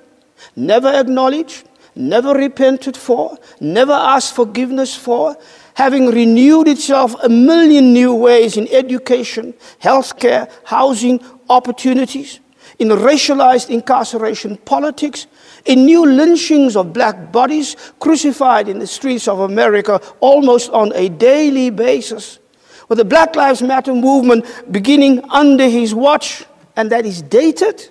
never 0.57 0.89
acknowledged, 0.89 1.64
never 1.95 2.35
repented 2.35 2.97
for, 2.97 3.39
never 3.61 3.93
asked 3.93 4.35
forgiveness 4.35 4.97
for, 4.97 5.37
having 5.75 6.11
renewed 6.11 6.68
itself 6.68 7.14
a 7.22 7.29
million 7.29 7.93
new 7.93 8.14
ways 8.14 8.57
in 8.57 8.68
education, 8.68 9.55
healthcare, 9.81 10.51
housing, 10.64 11.20
opportunities 11.49 12.41
in 12.79 12.89
racialized 12.89 13.70
incarceration 13.70 14.57
politics, 14.59 15.27
in 15.64 15.86
new 15.86 16.04
lynchings 16.06 16.76
of 16.76 16.92
black 16.92 17.32
bodies 17.32 17.76
crucified 17.98 18.68
in 18.68 18.78
the 18.78 18.86
streets 18.86 19.28
of 19.28 19.40
America 19.40 20.00
almost 20.20 20.70
on 20.70 20.92
a 20.94 21.08
daily 21.08 21.70
basis, 21.70 22.38
with 22.88 22.98
the 22.98 23.04
Black 23.04 23.34
Lives 23.34 23.62
Matter 23.62 23.94
movement 23.94 24.44
beginning 24.70 25.22
under 25.30 25.68
his 25.68 25.94
watch, 25.94 26.44
and 26.76 26.90
that 26.92 27.06
is 27.06 27.22
dated. 27.22 27.90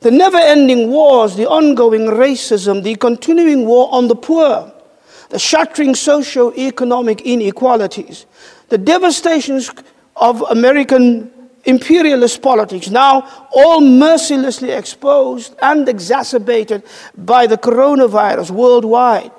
The 0.00 0.10
never 0.10 0.38
ending 0.38 0.90
wars, 0.90 1.36
the 1.36 1.48
ongoing 1.48 2.06
racism, 2.06 2.82
the 2.82 2.94
continuing 2.94 3.66
war 3.66 3.88
on 3.92 4.08
the 4.08 4.14
poor, 4.14 4.72
the 5.28 5.38
shattering 5.38 5.94
socio-economic 5.94 7.20
inequalities, 7.22 8.24
the 8.68 8.78
devastations 8.78 9.70
of 10.16 10.40
American 10.42 11.30
imperialist 11.68 12.40
politics, 12.40 12.88
now 12.88 13.46
all 13.54 13.80
mercilessly 13.80 14.70
exposed 14.70 15.54
and 15.60 15.86
exacerbated 15.88 16.82
by 17.16 17.46
the 17.46 17.58
coronavirus 17.58 18.50
worldwide. 18.50 19.30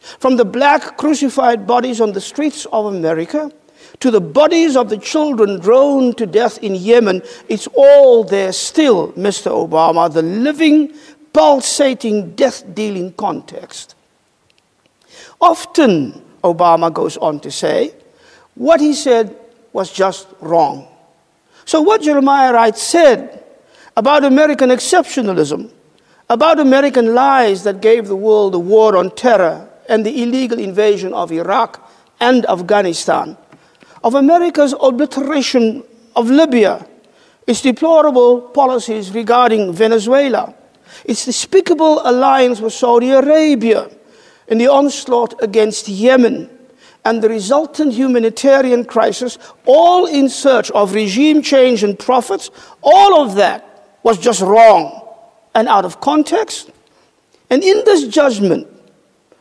From 0.00 0.36
the 0.36 0.44
black 0.44 0.96
crucified 0.96 1.66
bodies 1.66 2.00
on 2.00 2.12
the 2.12 2.20
streets 2.20 2.66
of 2.66 2.86
America 2.86 3.52
to 4.00 4.10
the 4.10 4.20
bodies 4.20 4.76
of 4.76 4.88
the 4.88 4.98
children 4.98 5.60
droned 5.60 6.18
to 6.18 6.26
death 6.26 6.58
in 6.62 6.74
Yemen, 6.74 7.22
it's 7.48 7.68
all 7.76 8.24
there 8.24 8.52
still, 8.52 9.12
Mr. 9.12 9.50
Obama, 9.50 10.12
the 10.12 10.22
living, 10.22 10.92
pulsating, 11.32 12.34
death 12.34 12.64
dealing 12.74 13.12
context. 13.12 13.94
Often, 15.40 16.24
Obama 16.42 16.92
goes 16.92 17.16
on 17.18 17.38
to 17.40 17.50
say, 17.52 17.94
what 18.56 18.80
he 18.80 18.94
said 18.94 19.36
was 19.72 19.92
just 19.92 20.26
wrong. 20.40 20.87
So, 21.68 21.82
what 21.82 22.00
Jeremiah 22.00 22.54
Wright 22.54 22.78
said 22.78 23.44
about 23.94 24.24
American 24.24 24.70
exceptionalism, 24.70 25.70
about 26.30 26.60
American 26.60 27.14
lies 27.14 27.62
that 27.64 27.82
gave 27.82 28.08
the 28.08 28.16
world 28.16 28.54
the 28.54 28.58
war 28.58 28.96
on 28.96 29.10
terror 29.10 29.68
and 29.86 30.06
the 30.06 30.22
illegal 30.22 30.58
invasion 30.58 31.12
of 31.12 31.30
Iraq 31.30 31.86
and 32.20 32.46
Afghanistan, 32.46 33.36
of 34.02 34.14
America's 34.14 34.74
obliteration 34.80 35.84
of 36.16 36.30
Libya, 36.30 36.86
its 37.46 37.60
deplorable 37.60 38.40
policies 38.40 39.10
regarding 39.10 39.70
Venezuela, 39.70 40.54
its 41.04 41.26
despicable 41.26 42.00
alliance 42.08 42.62
with 42.62 42.72
Saudi 42.72 43.10
Arabia 43.10 43.90
in 44.46 44.56
the 44.56 44.68
onslaught 44.68 45.34
against 45.42 45.86
Yemen, 45.86 46.48
and 47.08 47.22
the 47.22 47.28
resultant 47.30 47.94
humanitarian 47.94 48.84
crisis, 48.84 49.38
all 49.64 50.04
in 50.04 50.28
search 50.28 50.70
of 50.72 50.92
regime 50.92 51.40
change 51.40 51.82
and 51.82 51.98
profits, 51.98 52.50
all 52.82 53.22
of 53.22 53.36
that 53.36 53.98
was 54.02 54.18
just 54.18 54.42
wrong 54.42 55.08
and 55.54 55.68
out 55.68 55.86
of 55.86 56.02
context. 56.02 56.70
And 57.48 57.64
in 57.64 57.82
this 57.86 58.08
judgment, 58.08 58.68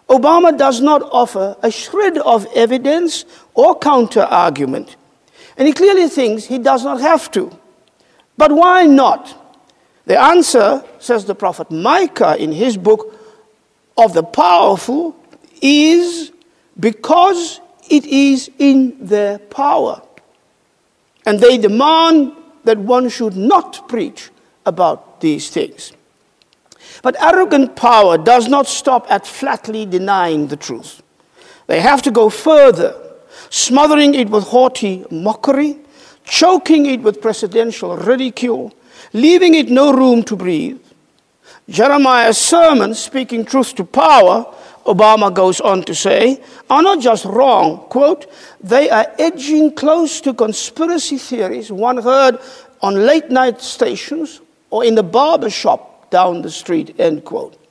Obama 0.08 0.58
does 0.58 0.80
not 0.80 1.02
offer 1.12 1.58
a 1.62 1.70
shred 1.70 2.18
of 2.20 2.48
evidence 2.56 3.26
or 3.54 3.78
counter 3.78 4.22
argument. 4.22 4.96
And 5.58 5.68
he 5.68 5.74
clearly 5.74 6.08
thinks 6.08 6.46
he 6.46 6.60
does 6.60 6.86
not 6.86 7.02
have 7.02 7.30
to. 7.32 7.52
But 8.38 8.54
why 8.54 8.86
not? 8.86 9.36
The 10.06 10.18
answer, 10.18 10.86
says 11.00 11.26
the 11.26 11.36
prophet 11.36 11.70
Micah 11.70 12.42
in 12.42 12.54
his 12.54 12.78
book 12.78 13.14
of 13.98 14.14
the 14.14 14.24
powerful, 14.24 15.18
is 15.62 16.32
because 16.80 17.60
it 17.90 18.06
is 18.06 18.50
in 18.60 19.06
their 19.06 19.40
power. 19.40 20.02
And 21.26 21.40
they 21.40 21.58
demand 21.58 22.34
that 22.64 22.78
one 22.78 23.10
should 23.10 23.36
not 23.36 23.88
preach 23.88 24.30
about 24.66 25.22
these 25.22 25.50
things. 25.50 25.94
But 27.02 27.22
arrogant 27.22 27.76
power 27.76 28.18
does 28.18 28.48
not 28.48 28.68
stop 28.68 29.10
at 29.10 29.26
flatly 29.26 29.86
denying 29.86 30.48
the 30.48 30.58
truth. 30.58 31.02
They 31.68 31.82
have 31.82 32.02
to 32.04 32.12
go 32.12 32.30
further, 32.30 32.96
smothering 33.50 34.14
it 34.14 34.30
with 34.30 34.46
haughty 34.46 35.06
mockery, 35.12 35.78
choking 36.24 36.86
it 36.86 37.02
with 37.02 37.22
presidential 37.22 37.96
ridicule, 37.98 38.74
leaving 39.14 39.56
it 39.56 39.70
no 39.70 39.94
room 39.94 40.24
to 40.24 40.36
breathe. 40.36 40.82
Jeremiah's 41.70 42.38
sermon, 42.38 42.94
speaking 42.94 43.44
truth 43.44 43.76
to 43.76 43.84
power, 43.84 44.54
Obama 44.88 45.34
goes 45.34 45.60
on 45.60 45.84
to 45.84 45.94
say, 45.94 46.42
are 46.70 46.82
not 46.82 47.02
just 47.02 47.26
wrong, 47.26 47.78
quote, 47.90 48.32
they 48.62 48.90
are 48.90 49.06
edging 49.20 49.76
close 49.76 50.22
to 50.22 50.34
conspiracy 50.34 51.18
theories 51.18 51.72
one 51.72 51.98
heard 51.98 52.40
on 52.82 53.06
late 53.06 53.30
night 53.30 53.62
stations 53.62 54.40
or 54.70 54.86
in 54.86 54.96
the 54.96 55.04
barber 55.04 55.50
shop 55.50 56.10
down 56.10 56.42
the 56.42 56.50
street, 56.50 56.96
end 57.00 57.26
quote. 57.26 57.62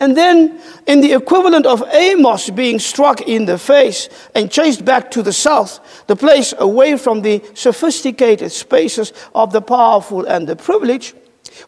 And 0.00 0.16
then, 0.16 0.60
in 0.88 1.00
the 1.00 1.12
equivalent 1.12 1.64
of 1.64 1.84
Amos 1.92 2.50
being 2.50 2.80
struck 2.80 3.20
in 3.22 3.44
the 3.44 3.56
face 3.56 4.08
and 4.34 4.50
chased 4.50 4.84
back 4.84 5.12
to 5.12 5.22
the 5.22 5.32
south, 5.32 6.04
the 6.08 6.16
place 6.16 6.52
away 6.58 6.96
from 6.96 7.22
the 7.22 7.40
sophisticated 7.54 8.50
spaces 8.50 9.12
of 9.34 9.52
the 9.52 9.62
powerful 9.62 10.24
and 10.26 10.48
the 10.48 10.56
privileged, 10.56 11.14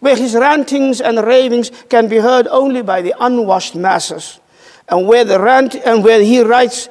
where 0.00 0.16
his 0.16 0.34
rantings 0.34 1.00
and 1.00 1.24
ravings 1.24 1.70
can 1.88 2.08
be 2.08 2.16
heard 2.16 2.48
only 2.48 2.82
by 2.82 3.00
the 3.00 3.14
unwashed 3.20 3.76
masses 3.76 4.40
and 4.88 5.06
where 5.06 5.24
the 5.24 5.40
rant 5.40 5.74
and 5.74 6.04
where 6.04 6.22
he 6.22 6.40
writes, 6.42 6.88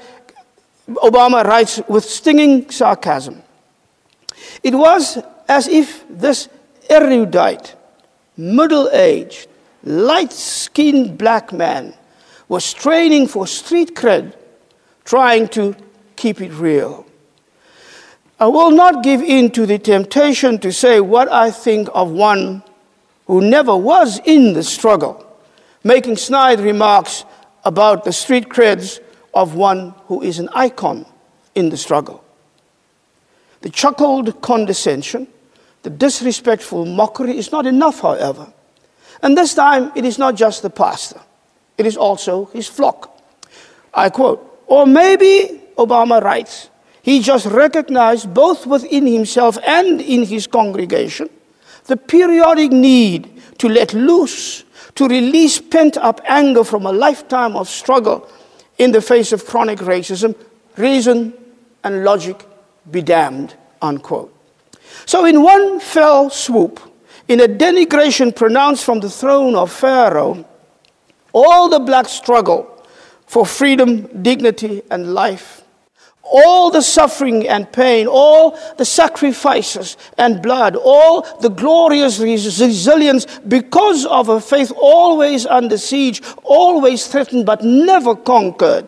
Obama 0.88 1.44
writes 1.44 1.82
with 1.88 2.04
stinging 2.04 2.70
sarcasm. 2.70 3.42
It 4.64 4.76
was 4.76 5.18
as 5.48 5.68
if 5.68 6.04
this 6.10 6.50
erudite, 6.90 7.76
middle-aged, 8.38 9.48
light-skinned 9.84 11.18
black 11.18 11.54
man 11.54 11.94
was 12.48 12.74
training 12.74 13.28
for 13.28 13.48
street 13.48 13.96
cred, 13.96 14.36
trying 15.04 15.48
to 15.50 15.76
keep 16.16 16.42
it 16.42 16.52
real. 16.54 17.06
I 18.40 18.48
will 18.48 18.72
not 18.72 19.04
give 19.04 19.22
in 19.22 19.52
to 19.52 19.66
the 19.66 19.80
temptation 19.80 20.60
to 20.60 20.72
say 20.72 21.00
what 21.00 21.32
I 21.32 21.52
think 21.52 21.88
of 21.94 22.12
one 22.12 22.64
who 23.28 23.42
never 23.42 23.76
was 23.76 24.20
in 24.26 24.54
the 24.54 24.64
struggle, 24.64 25.26
making 25.84 26.18
snide 26.18 26.60
remarks 26.60 27.24
about 27.66 28.04
the 28.04 28.14
street 28.14 28.50
creds 28.50 29.00
of 29.34 29.56
one 29.56 29.94
who 30.08 30.22
is 30.22 30.40
an 30.40 30.50
icon 30.54 31.06
in 31.56 31.70
the 31.70 31.78
struggle. 31.78 32.24
The 33.62 33.70
chuckled 33.70 34.42
condescension, 34.42 35.28
the 35.84 35.90
disrespectful 35.90 36.86
mockery 36.86 37.38
is 37.38 37.52
not 37.52 37.66
enough, 37.66 38.02
however. 38.02 38.52
And 39.22 39.38
this 39.38 39.54
time, 39.54 39.92
it 39.96 40.06
is 40.06 40.18
not 40.18 40.36
just 40.36 40.62
the 40.62 40.70
pastor, 40.70 41.20
it 41.78 41.86
is 41.86 41.98
also 41.98 42.46
his 42.46 42.68
flock. 42.68 43.20
I 43.94 44.10
quote, 44.10 44.64
or 44.68 44.86
maybe, 44.86 45.62
Obama 45.78 46.22
writes, 46.22 46.70
he 47.02 47.20
just 47.20 47.46
recognized 47.46 48.34
both 48.34 48.66
within 48.66 49.06
himself 49.06 49.58
and 49.66 50.02
in 50.02 50.24
his 50.24 50.48
congregation 50.48 51.30
the 51.86 51.98
periodic 51.98 52.72
need 52.72 53.42
to 53.60 53.70
let 53.70 53.94
loose 53.94 54.64
to 54.96 55.08
release 55.08 55.60
pent 55.60 55.98
up 55.98 56.22
anger 56.26 56.64
from 56.64 56.86
a 56.86 56.92
lifetime 56.92 57.56
of 57.56 57.68
struggle 57.68 58.28
in 58.78 58.92
the 58.92 59.02
face 59.02 59.32
of 59.32 59.46
chronic 59.46 59.80
racism, 59.80 60.36
reason 60.78 61.34
and 61.84 62.04
logic 62.04 62.46
be 62.92 63.02
damned, 63.02 63.56
unquote. 63.82 64.34
So, 65.06 65.26
in 65.26 65.44
one 65.44 65.80
fell 65.80 66.30
swoop, 66.30 66.80
in 67.28 67.42
a 67.42 67.48
denigration 67.48 68.36
pronounced 68.36 68.86
from 68.86 69.00
the 69.00 69.10
throne 69.10 69.56
of 69.56 69.72
Pharaoh, 69.72 70.46
all 71.34 71.70
the 71.70 71.80
black 71.80 72.08
struggle 72.08 72.72
for 73.26 73.46
freedom, 73.46 74.24
dignity, 74.24 74.82
and 74.90 75.14
life 75.14 75.65
all 76.26 76.72
the 76.72 76.82
suffering 76.82 77.48
and 77.48 77.72
pain, 77.72 78.08
all 78.08 78.58
the 78.78 78.86
sacrifices 78.86 79.96
and 80.18 80.42
blood, 80.42 80.76
all 80.76 81.22
the 81.40 81.50
glorious 81.50 82.20
resilience 82.20 83.26
because 83.48 84.06
of 84.08 84.30
a 84.30 84.42
faith 84.42 84.72
always 84.76 85.46
under 85.46 85.78
siege, 85.78 86.22
always 86.44 87.08
threatened 87.08 87.46
but 87.46 87.64
never 87.64 88.16
conquered. 88.16 88.88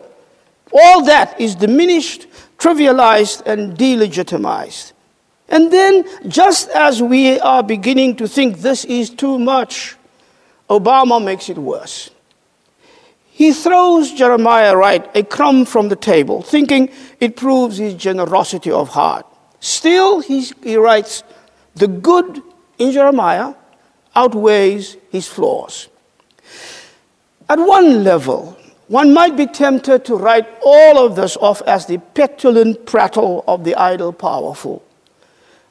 All 0.72 1.04
that 1.04 1.40
is 1.40 1.54
diminished, 1.54 2.26
trivialized, 2.58 3.46
and 3.46 3.78
delegitimized. 3.78 4.92
And 5.48 5.72
then, 5.72 6.04
just 6.28 6.68
as 6.70 7.02
we 7.02 7.40
are 7.40 7.62
beginning 7.62 8.16
to 8.16 8.28
think 8.28 8.58
this 8.58 8.84
is 8.84 9.08
too 9.08 9.38
much, 9.38 9.96
Obama 10.68 11.24
makes 11.24 11.48
it 11.48 11.56
worse. 11.56 12.10
He 13.38 13.52
throws 13.52 14.10
Jeremiah 14.10 14.76
Wright 14.76 15.08
a 15.14 15.22
crumb 15.22 15.64
from 15.64 15.90
the 15.90 15.94
table, 15.94 16.42
thinking 16.42 16.90
it 17.20 17.36
proves 17.36 17.76
his 17.78 17.94
generosity 17.94 18.72
of 18.72 18.88
heart. 18.88 19.26
Still, 19.60 20.18
he, 20.18 20.40
he 20.60 20.74
writes, 20.74 21.22
the 21.76 21.86
good 21.86 22.42
in 22.78 22.90
Jeremiah 22.90 23.54
outweighs 24.16 24.96
his 25.12 25.28
flaws. 25.28 25.86
At 27.48 27.60
one 27.60 28.02
level, 28.02 28.58
one 28.88 29.14
might 29.14 29.36
be 29.36 29.46
tempted 29.46 30.04
to 30.06 30.16
write 30.16 30.48
all 30.64 31.06
of 31.06 31.14
this 31.14 31.36
off 31.36 31.62
as 31.62 31.86
the 31.86 31.98
petulant 31.98 32.86
prattle 32.86 33.44
of 33.46 33.62
the 33.62 33.76
idle 33.76 34.12
powerful. 34.12 34.82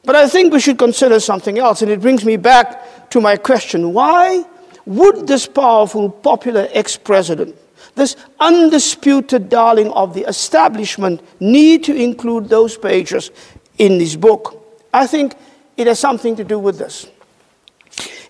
But 0.06 0.16
I 0.16 0.26
think 0.26 0.54
we 0.54 0.60
should 0.60 0.78
consider 0.78 1.20
something 1.20 1.58
else, 1.58 1.82
and 1.82 1.90
it 1.90 2.00
brings 2.00 2.24
me 2.24 2.38
back 2.38 3.10
to 3.10 3.20
my 3.20 3.36
question 3.36 3.92
why 3.92 4.46
would 4.88 5.26
this 5.26 5.46
powerful, 5.46 6.08
popular 6.08 6.66
ex 6.72 6.96
president, 6.96 7.54
this 7.94 8.16
undisputed 8.40 9.48
darling 9.48 9.90
of 9.92 10.14
the 10.14 10.26
establishment, 10.26 11.20
need 11.40 11.84
to 11.84 11.94
include 11.94 12.48
those 12.48 12.76
pages 12.76 13.30
in 13.76 13.98
this 13.98 14.16
book? 14.16 14.64
I 14.92 15.06
think 15.06 15.34
it 15.76 15.86
has 15.86 15.98
something 15.98 16.34
to 16.36 16.44
do 16.44 16.58
with 16.58 16.78
this. 16.78 17.06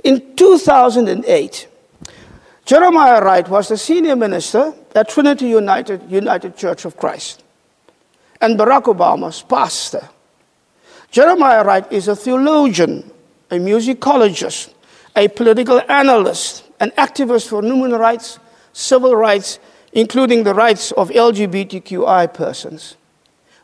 In 0.03 0.37
2008, 0.37 1.69
Jeremiah 2.65 3.23
Wright 3.23 3.49
was 3.49 3.69
the 3.69 3.77
senior 3.77 4.17
minister 4.17 4.75
at 4.95 5.09
Trinity 5.09 5.49
United, 5.49 6.11
United 6.11 6.57
Church 6.57 6.85
of 6.85 6.97
Christ 6.97 7.43
and 8.41 8.59
Barack 8.59 8.85
Obama's 8.85 9.43
pastor. 9.43 10.09
Jeremiah 11.11 11.65
Wright 11.65 11.91
is 11.93 12.09
a 12.09 12.17
theologian, 12.17 13.11
a 13.51 13.55
musicologist, 13.55 14.75
a 15.19 15.27
political 15.27 15.83
analyst, 15.89 16.63
an 16.79 16.91
activist 16.93 17.49
for 17.49 17.61
human 17.61 17.91
rights, 17.91 18.39
civil 18.73 19.17
rights, 19.17 19.59
including 19.93 20.45
the 20.45 20.55
rights 20.55 20.93
of 20.93 21.11
LGBTQI 21.11 22.33
persons. 22.33 22.97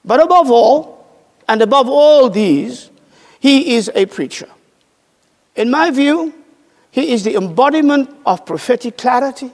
But 0.05 0.21
above 0.21 0.51
all, 0.51 1.07
and 1.49 1.63
above 1.63 1.89
all 1.89 2.29
these, 2.29 2.91
he 3.39 3.77
is 3.77 3.89
a 3.95 4.07
preacher. 4.07 4.49
In 5.55 5.71
my 5.71 5.93
view, 5.93 6.35
he 6.91 7.13
is 7.13 7.23
the 7.23 7.37
embodiment 7.37 8.11
of 8.27 8.45
prophetic 8.45 8.99
clarity, 8.99 9.53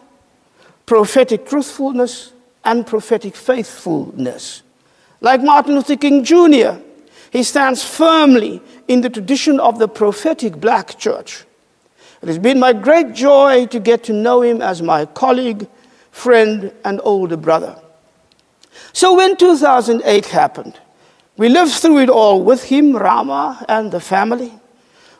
prophetic 0.87 1.47
truthfulness, 1.47 2.33
and 2.65 2.87
prophetic 2.87 3.37
faithfulness. 3.37 4.63
Like 5.21 5.43
Martin 5.43 5.75
Luther 5.75 5.97
King 5.97 6.25
Jr., 6.25 6.81
he 7.31 7.43
stands 7.43 7.85
firmly 7.85 8.63
in 8.89 9.03
the 9.03 9.11
tradition 9.11 9.61
of 9.61 9.79
the 9.79 9.87
prophetic 9.87 10.57
black 10.57 10.99
church. 10.99 11.45
It 12.23 12.29
has 12.29 12.39
been 12.39 12.61
my 12.61 12.73
great 12.73 13.15
joy 13.15 13.67
to 13.67 13.81
get 13.81 14.05
to 14.05 14.13
know 14.13 14.43
him 14.43 14.61
as 14.61 14.83
my 14.83 15.07
colleague, 15.07 15.67
friend, 16.11 16.73
and 16.85 17.01
older 17.03 17.37
brother. 17.37 17.81
So 18.93 19.17
when 19.17 19.37
2008 19.37 20.27
happened, 20.27 20.79
we 21.37 21.49
lived 21.49 21.73
through 21.73 21.99
it 22.01 22.11
all 22.11 22.43
with 22.43 22.65
him, 22.65 22.95
Ramah, 22.95 23.65
and 23.69 23.91
the 23.91 24.01
family. 24.01 24.53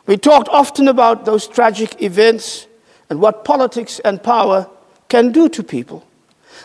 We 0.05 0.17
talked 0.17 0.49
often 0.49 0.87
about 0.87 1.25
those 1.25 1.47
tragic 1.47 2.01
events 2.01 2.67
and 3.09 3.19
what 3.19 3.45
politics 3.45 3.99
and 3.99 4.21
power 4.21 4.69
can 5.09 5.31
do 5.31 5.49
to 5.49 5.63
people. 5.63 6.05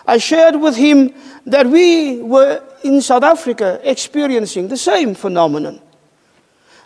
I 0.06 0.18
shared 0.18 0.56
with 0.56 0.76
him 0.76 1.14
that 1.46 1.66
we 1.66 2.20
were 2.20 2.62
in 2.84 3.00
South 3.00 3.22
Africa 3.22 3.80
experiencing 3.82 4.68
the 4.68 4.76
same 4.76 5.14
phenomenon. 5.14 5.80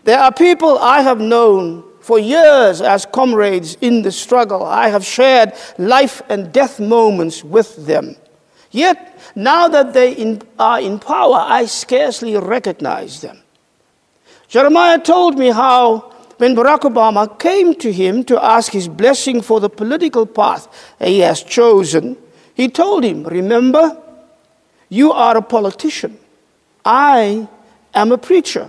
There 0.04 0.18
are 0.18 0.32
people 0.32 0.78
I 0.78 1.02
have 1.02 1.20
known 1.20 1.84
for 2.10 2.18
years 2.18 2.80
as 2.80 3.06
comrades 3.06 3.76
in 3.80 4.02
the 4.02 4.10
struggle. 4.10 4.64
I 4.64 4.88
have 4.88 5.04
shared 5.04 5.52
life 5.78 6.20
and 6.28 6.52
death 6.52 6.80
moments 6.80 7.44
with 7.44 7.86
them. 7.86 8.16
Yet, 8.72 9.16
now 9.36 9.68
that 9.68 9.92
they 9.92 10.14
in, 10.14 10.42
are 10.58 10.80
in 10.80 10.98
power, 10.98 11.36
I 11.36 11.66
scarcely 11.66 12.36
recognize 12.36 13.20
them. 13.20 13.38
Jeremiah 14.48 14.98
told 14.98 15.38
me 15.38 15.52
how, 15.52 16.12
when 16.38 16.56
Barack 16.56 16.80
Obama 16.80 17.38
came 17.38 17.76
to 17.76 17.92
him 17.92 18.24
to 18.24 18.44
ask 18.44 18.72
his 18.72 18.88
blessing 18.88 19.40
for 19.40 19.60
the 19.60 19.70
political 19.70 20.26
path 20.26 20.66
he 20.98 21.20
has 21.20 21.44
chosen, 21.44 22.16
he 22.54 22.68
told 22.68 23.04
him, 23.04 23.22
Remember, 23.22 23.96
you 24.88 25.12
are 25.12 25.36
a 25.36 25.42
politician. 25.42 26.18
I 26.84 27.46
am 27.94 28.10
a 28.10 28.18
preacher. 28.18 28.68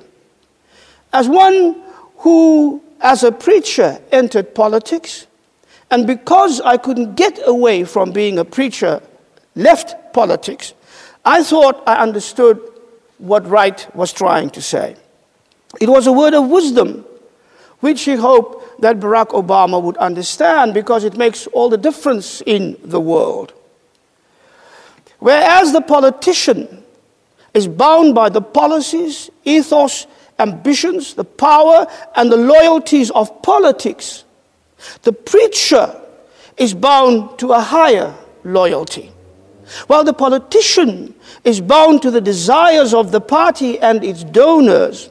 As 1.12 1.28
one 1.28 1.82
who, 2.18 2.84
as 3.02 3.24
a 3.24 3.32
preacher, 3.32 4.00
entered 4.12 4.56
politics, 4.56 5.28
and 5.90 6.08
because 6.08 6.62
I 6.62 6.78
couldn't 6.78 7.16
get 7.16 7.40
away 7.46 7.84
from 7.84 8.12
being 8.12 8.40
a 8.40 8.46
preacher, 8.46 9.02
left 9.56 10.14
politics, 10.14 10.74
I 11.26 11.44
thought 11.44 11.84
I 11.86 11.96
understood 11.96 12.62
what 13.18 13.46
Wright 13.48 13.94
was 13.96 14.14
trying 14.14 14.50
to 14.52 14.62
say. 14.62 14.96
It 15.80 15.90
was 15.90 16.08
a 16.08 16.12
word 16.12 16.34
of 16.34 16.50
wisdom, 16.50 17.06
which 17.80 18.04
he 18.04 18.16
hoped 18.16 18.82
that 18.82 19.00
Barack 19.00 19.30
Obama 19.30 19.82
would 19.82 19.98
understand 19.98 20.74
because 20.74 21.04
it 21.04 21.18
makes 21.18 21.48
all 21.48 21.70
the 21.70 21.78
difference 21.78 22.42
in 22.46 22.78
the 22.84 23.00
world. 23.00 23.54
Whereas 25.20 25.72
the 25.72 25.82
politician 25.82 26.84
is 27.54 27.68
bound 27.68 28.16
by 28.16 28.30
the 28.30 28.42
policies, 28.42 29.30
ethos, 29.44 30.08
ambitions, 30.42 31.14
the 31.14 31.24
power, 31.24 31.88
and 32.16 32.32
the 32.32 32.38
loyalties 32.38 33.12
of 33.12 33.42
politics, 33.42 34.26
the 35.04 35.14
preacher 35.14 35.96
is 36.58 36.74
bound 36.74 37.40
to 37.40 37.54
a 37.54 37.60
higher 37.60 38.14
loyalty. 38.44 39.12
While 39.88 40.04
the 40.04 40.14
politician 40.14 41.16
is 41.44 41.62
bound 41.62 42.02
to 42.02 42.12
the 42.12 42.22
desires 42.22 42.94
of 42.94 43.12
the 43.12 43.22
party 43.22 43.80
and 43.80 44.04
its 44.04 44.24
donors, 44.24 45.10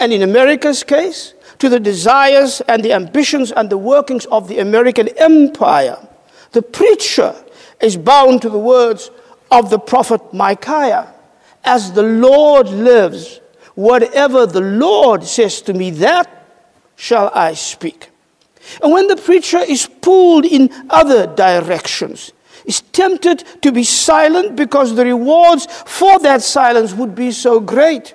and 0.00 0.12
in 0.12 0.22
America's 0.22 0.82
case, 0.82 1.34
to 1.58 1.68
the 1.68 1.78
desires 1.78 2.60
and 2.62 2.82
the 2.82 2.92
ambitions 2.92 3.52
and 3.52 3.70
the 3.70 3.78
workings 3.78 4.26
of 4.26 4.48
the 4.48 4.58
American 4.58 5.08
empire, 5.18 5.96
the 6.50 6.62
preacher 6.62 7.34
is 7.80 7.96
bound 7.96 8.42
to 8.42 8.50
the 8.50 8.58
words 8.58 9.10
of 9.50 9.70
the 9.70 9.78
prophet 9.78 10.20
Micaiah. 10.34 11.14
As 11.64 11.92
the 11.92 12.02
Lord 12.02 12.68
lives, 12.68 13.40
whatever 13.74 14.46
the 14.46 14.60
Lord 14.60 15.24
says 15.24 15.62
to 15.62 15.74
me, 15.74 15.90
that 15.90 16.28
shall 16.96 17.30
I 17.34 17.54
speak. 17.54 18.10
And 18.82 18.92
when 18.92 19.08
the 19.08 19.16
preacher 19.16 19.58
is 19.58 19.86
pulled 19.86 20.44
in 20.44 20.70
other 20.88 21.26
directions, 21.26 22.32
is 22.64 22.80
tempted 22.80 23.44
to 23.62 23.72
be 23.72 23.84
silent 23.84 24.56
because 24.56 24.94
the 24.94 25.04
rewards 25.04 25.66
for 25.66 26.18
that 26.20 26.42
silence 26.42 26.92
would 26.92 27.14
be 27.14 27.32
so 27.32 27.58
great, 27.58 28.14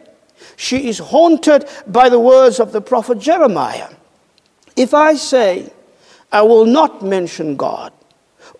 she 0.55 0.88
is 0.88 0.99
haunted 0.99 1.68
by 1.88 2.10
the 2.10 2.20
words 2.20 2.60
of 2.60 2.72
the 2.72 2.82
prophet 2.82 3.20
Jeremiah. 3.20 3.89
If 4.76 4.93
I 4.93 5.16
say, 5.16 5.72
I 6.32 6.41
will 6.41 6.66
not 6.66 7.01
mention 7.01 7.55
God, 7.55 7.93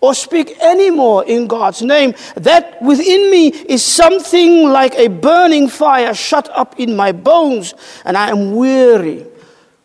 or 0.00 0.14
speak 0.14 0.56
any 0.60 0.90
more 0.90 1.24
in 1.24 1.46
God's 1.46 1.82
name, 1.82 2.14
that 2.36 2.80
within 2.82 3.30
me 3.30 3.48
is 3.48 3.84
something 3.84 4.68
like 4.68 4.94
a 4.94 5.08
burning 5.08 5.68
fire 5.68 6.14
shut 6.14 6.48
up 6.52 6.78
in 6.78 6.96
my 6.96 7.12
bones, 7.12 7.74
and 8.04 8.16
I 8.16 8.30
am 8.30 8.54
weary 8.54 9.26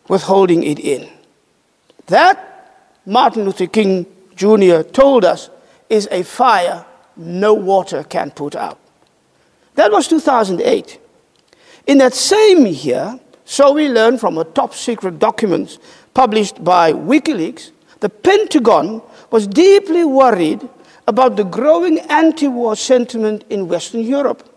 with 0.08 0.22
holding 0.22 0.62
it 0.62 0.78
in. 0.78 1.08
That, 2.06 2.96
Martin 3.06 3.44
Luther 3.44 3.66
King 3.66 4.06
Jr. 4.36 4.82
told 4.82 5.24
us, 5.24 5.50
is 5.88 6.08
a 6.10 6.22
fire 6.22 6.84
no 7.16 7.54
water 7.54 8.02
can 8.02 8.30
put 8.30 8.56
out. 8.56 8.78
That 9.74 9.90
was 9.90 10.08
2008. 10.08 11.00
In 11.86 11.98
that 11.98 12.14
same 12.14 12.66
year, 12.66 13.18
so 13.44 13.72
we 13.72 13.88
learn 13.88 14.18
from 14.18 14.38
a 14.38 14.44
top 14.44 14.74
secret 14.74 15.18
document 15.18 15.78
published 16.14 16.62
by 16.64 16.92
WikiLeaks, 16.92 17.70
the 18.00 18.08
Pentagon 18.08 19.02
was 19.34 19.48
deeply 19.48 20.04
worried 20.04 20.60
about 21.08 21.34
the 21.34 21.42
growing 21.42 21.98
anti 22.08 22.46
war 22.46 22.76
sentiment 22.76 23.42
in 23.50 23.66
Western 23.66 24.00
Europe. 24.00 24.48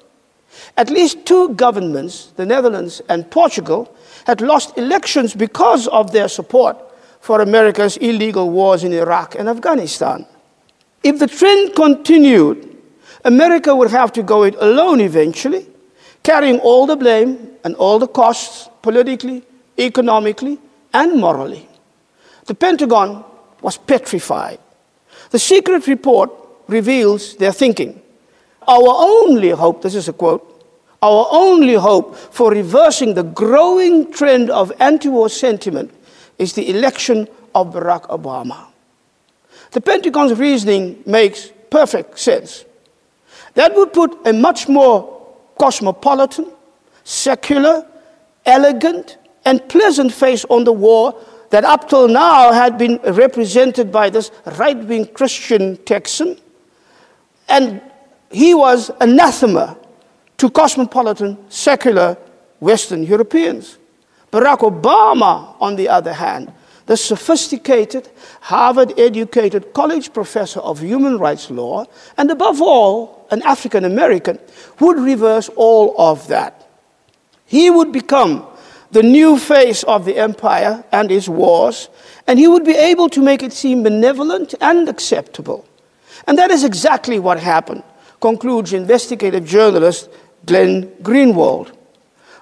At 0.77 0.91
least 0.91 1.25
two 1.25 1.49
governments, 1.55 2.31
the 2.35 2.45
Netherlands 2.45 3.01
and 3.09 3.27
Portugal, 3.31 3.91
had 4.27 4.39
lost 4.39 4.77
elections 4.77 5.33
because 5.33 5.87
of 5.87 6.11
their 6.11 6.27
support 6.27 6.77
for 7.21 7.41
America's 7.41 7.97
illegal 7.97 8.51
wars 8.51 8.83
in 8.83 8.93
Iraq 8.93 9.33
and 9.33 9.49
Afghanistan. 9.49 10.27
If 11.01 11.17
the 11.17 11.25
trend 11.25 11.73
continued, 11.73 12.77
America 13.25 13.75
would 13.75 13.89
have 13.89 14.13
to 14.13 14.21
go 14.21 14.43
it 14.43 14.53
alone 14.59 15.01
eventually, 15.01 15.65
carrying 16.21 16.59
all 16.59 16.85
the 16.85 16.95
blame 16.95 17.49
and 17.63 17.73
all 17.77 17.97
the 17.97 18.07
costs 18.07 18.69
politically, 18.83 19.41
economically, 19.79 20.59
and 20.93 21.19
morally. 21.19 21.67
The 22.45 22.53
Pentagon 22.53 23.25
was 23.63 23.75
petrified. 23.77 24.59
The 25.31 25.39
secret 25.39 25.87
report 25.87 26.31
reveals 26.67 27.35
their 27.35 27.51
thinking. 27.51 28.01
Our 28.67 28.87
only 28.87 29.49
hope, 29.49 29.81
this 29.81 29.95
is 29.95 30.07
a 30.07 30.13
quote, 30.13 30.43
our 31.01 31.27
only 31.31 31.75
hope 31.75 32.15
for 32.15 32.51
reversing 32.51 33.13
the 33.13 33.23
growing 33.23 34.11
trend 34.11 34.49
of 34.49 34.71
anti 34.79 35.09
war 35.09 35.29
sentiment 35.29 35.91
is 36.37 36.53
the 36.53 36.69
election 36.69 37.27
of 37.53 37.73
Barack 37.73 38.07
Obama. 38.09 38.67
The 39.71 39.81
Pentagon's 39.81 40.37
reasoning 40.37 41.03
makes 41.05 41.51
perfect 41.69 42.19
sense. 42.19 42.65
That 43.53 43.75
would 43.75 43.93
put 43.93 44.27
a 44.27 44.33
much 44.33 44.67
more 44.67 45.27
cosmopolitan, 45.59 46.51
secular, 47.03 47.85
elegant, 48.45 49.17
and 49.45 49.67
pleasant 49.69 50.13
face 50.13 50.45
on 50.49 50.63
the 50.63 50.73
war 50.73 51.19
that 51.49 51.63
up 51.63 51.89
till 51.89 52.07
now 52.07 52.51
had 52.51 52.77
been 52.77 52.99
represented 53.03 53.91
by 53.91 54.09
this 54.09 54.31
right 54.57 54.77
wing 54.77 55.05
Christian 55.07 55.77
Texan. 55.77 56.37
And 57.47 57.81
he 58.31 58.53
was 58.53 58.91
anathema 58.99 59.77
to 60.37 60.49
cosmopolitan, 60.49 61.37
secular 61.49 62.17
Western 62.59 63.03
Europeans. 63.03 63.77
Barack 64.31 64.59
Obama, 64.59 65.55
on 65.59 65.75
the 65.75 65.87
other 65.87 66.13
hand, 66.13 66.51
the 66.85 66.97
sophisticated, 66.97 68.09
Harvard 68.41 68.97
educated 68.97 69.73
college 69.73 70.13
professor 70.13 70.59
of 70.61 70.79
human 70.79 71.17
rights 71.17 71.49
law, 71.49 71.85
and 72.17 72.31
above 72.31 72.61
all, 72.61 73.27
an 73.31 73.41
African 73.43 73.83
American, 73.83 74.39
would 74.79 74.97
reverse 74.97 75.49
all 75.55 75.95
of 75.97 76.27
that. 76.29 76.69
He 77.45 77.69
would 77.69 77.91
become 77.91 78.47
the 78.91 79.03
new 79.03 79.37
face 79.37 79.83
of 79.83 80.05
the 80.05 80.17
empire 80.17 80.83
and 80.91 81.11
its 81.11 81.27
wars, 81.27 81.89
and 82.25 82.39
he 82.39 82.47
would 82.47 82.63
be 82.63 82.75
able 82.75 83.09
to 83.09 83.21
make 83.21 83.43
it 83.43 83.53
seem 83.53 83.83
benevolent 83.83 84.53
and 84.61 84.87
acceptable. 84.87 85.65
And 86.25 86.37
that 86.37 86.51
is 86.51 86.63
exactly 86.63 87.19
what 87.19 87.39
happened, 87.39 87.83
concludes 88.21 88.73
investigative 88.73 89.45
journalist 89.45 90.09
Glenn 90.45 90.87
Greenwald. 91.01 91.73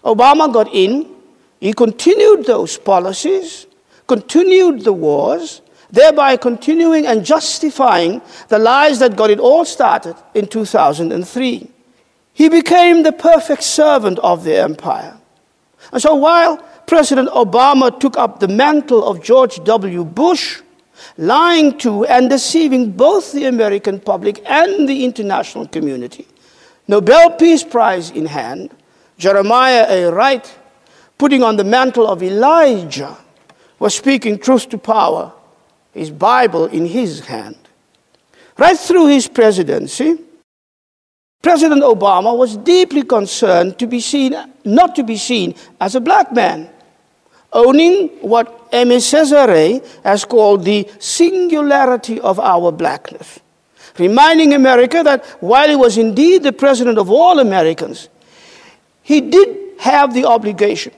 Obama 0.03 0.51
got 0.51 0.73
in, 0.73 1.09
he 1.59 1.73
continued 1.73 2.45
those 2.45 2.77
policies, 2.77 3.65
continued 4.07 4.81
the 4.81 4.93
wars, 4.93 5.61
thereby 5.89 6.37
continuing 6.37 7.07
and 7.07 7.25
justifying 7.25 8.21
the 8.49 8.59
lies 8.59 8.99
that 8.99 9.15
got 9.15 9.29
it 9.29 9.39
all 9.39 9.65
started 9.65 10.15
in 10.33 10.45
2003. 10.47 11.69
He 12.33 12.49
became 12.49 13.03
the 13.03 13.13
perfect 13.13 13.63
servant 13.63 14.19
of 14.19 14.43
the 14.43 14.57
empire. 14.57 15.17
And 15.95 16.01
so 16.01 16.13
while 16.13 16.57
President 16.87 17.29
Obama 17.29 17.97
took 17.97 18.17
up 18.17 18.41
the 18.41 18.49
mantle 18.49 19.07
of 19.07 19.23
George 19.23 19.63
W. 19.63 20.03
Bush, 20.03 20.61
lying 21.17 21.77
to 21.77 22.03
and 22.03 22.29
deceiving 22.29 22.91
both 22.91 23.31
the 23.31 23.45
American 23.45 24.01
public 24.01 24.43
and 24.45 24.89
the 24.89 25.05
international 25.05 25.65
community. 25.69 26.27
Nobel 26.89 27.31
Peace 27.37 27.63
Prize 27.63 28.11
in 28.11 28.25
hand, 28.25 28.71
Jeremiah 29.17 29.85
A. 29.87 30.11
Wright, 30.11 30.59
putting 31.17 31.43
on 31.43 31.55
the 31.55 31.63
mantle 31.63 32.07
of 32.07 32.21
Elijah, 32.21 33.15
was 33.79 33.95
speaking 33.95 34.37
truth 34.37 34.67
to 34.71 34.77
power, 34.77 35.31
his 35.93 36.11
Bible 36.11 36.65
in 36.65 36.85
his 36.85 37.21
hand. 37.21 37.55
Right 38.57 38.77
through 38.77 39.07
his 39.07 39.29
presidency, 39.29 40.17
President 41.45 41.83
Obama 41.83 42.35
was 42.35 42.57
deeply 42.57 43.03
concerned 43.03 43.77
to 43.77 43.85
be 43.85 43.99
seen, 43.99 44.35
not 44.63 44.95
to 44.95 45.03
be 45.03 45.15
seen 45.15 45.53
as 45.79 45.93
a 45.93 46.01
black 46.01 46.31
man, 46.31 46.67
owning 47.53 48.07
what 48.21 48.71
Aimé 48.71 48.97
Césaire 48.97 49.85
has 50.03 50.25
called 50.25 50.65
the 50.65 50.89
singularity 50.97 52.19
of 52.19 52.39
our 52.39 52.71
blackness, 52.71 53.39
reminding 53.99 54.55
America 54.55 55.03
that 55.03 55.23
while 55.39 55.69
he 55.69 55.75
was 55.75 55.99
indeed 55.99 56.41
the 56.41 56.51
president 56.51 56.97
of 56.97 57.11
all 57.11 57.37
Americans, 57.37 58.09
he 59.03 59.21
did 59.21 59.77
have 59.77 60.15
the 60.15 60.25
obligation 60.25 60.93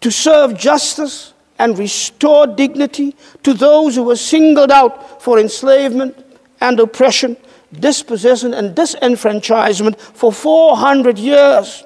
to 0.00 0.10
serve 0.10 0.56
justice 0.58 1.34
and 1.58 1.78
restore 1.78 2.46
dignity 2.46 3.14
to 3.42 3.52
those 3.52 3.96
who 3.96 4.04
were 4.04 4.16
singled 4.16 4.70
out 4.70 5.20
for 5.20 5.38
enslavement 5.38 6.16
and 6.62 6.80
oppression, 6.80 7.36
dispossession 7.72 8.54
and 8.54 8.74
disenfranchisement 8.74 9.98
for 9.98 10.32
400 10.32 11.18
years. 11.18 11.84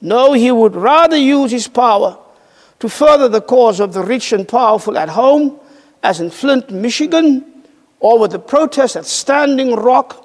No, 0.00 0.32
he 0.32 0.50
would 0.50 0.76
rather 0.76 1.16
use 1.16 1.50
his 1.50 1.68
power 1.68 2.18
to 2.78 2.88
further 2.88 3.28
the 3.28 3.40
cause 3.40 3.80
of 3.80 3.92
the 3.92 4.02
rich 4.02 4.32
and 4.32 4.46
powerful 4.46 4.98
at 4.98 5.08
home, 5.08 5.58
as 6.02 6.20
in 6.20 6.30
Flint, 6.30 6.70
Michigan, 6.70 7.44
or 8.00 8.18
with 8.18 8.32
the 8.32 8.38
protests 8.38 8.96
at 8.96 9.06
Standing 9.06 9.74
Rock, 9.74 10.22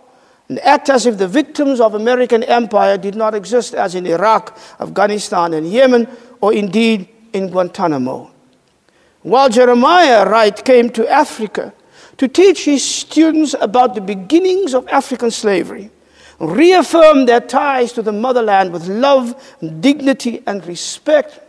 and 0.49 0.59
act 0.59 0.89
as 0.89 1.05
if 1.05 1.18
the 1.18 1.28
victims 1.28 1.80
of 1.80 1.95
American 1.95 2.43
empire 2.43 2.97
did 2.97 3.16
not 3.16 3.34
exist, 3.34 3.74
as 3.74 3.95
in 3.95 4.05
Iraq, 4.05 4.57
Afghanistan, 4.82 5.53
and 5.53 5.72
Yemen, 5.72 6.07
or 6.41 6.53
indeed 6.53 7.07
in 7.32 7.49
Guantanamo. 7.49 8.30
While 9.22 9.49
Jeremiah 9.49 10.30
Wright 10.30 10.66
came 10.66 10.89
to 10.91 11.09
Africa 11.09 11.74
to 12.18 12.28
teach 12.28 12.66
his 12.66 12.84
students 12.84 13.55
about 13.59 13.95
the 13.95 14.01
beginnings 14.01 14.74
of 14.74 14.88
African 14.88 15.32
slavery, 15.32 15.89
reaffirm 16.39 17.26
their 17.26 17.41
ties 17.41 17.93
to 17.93 18.01
the 18.01 18.12
motherland 18.12 18.72
with 18.72 18.88
love, 18.88 19.36
dignity, 19.80 20.43
and 20.47 20.66
respect, 20.66 21.39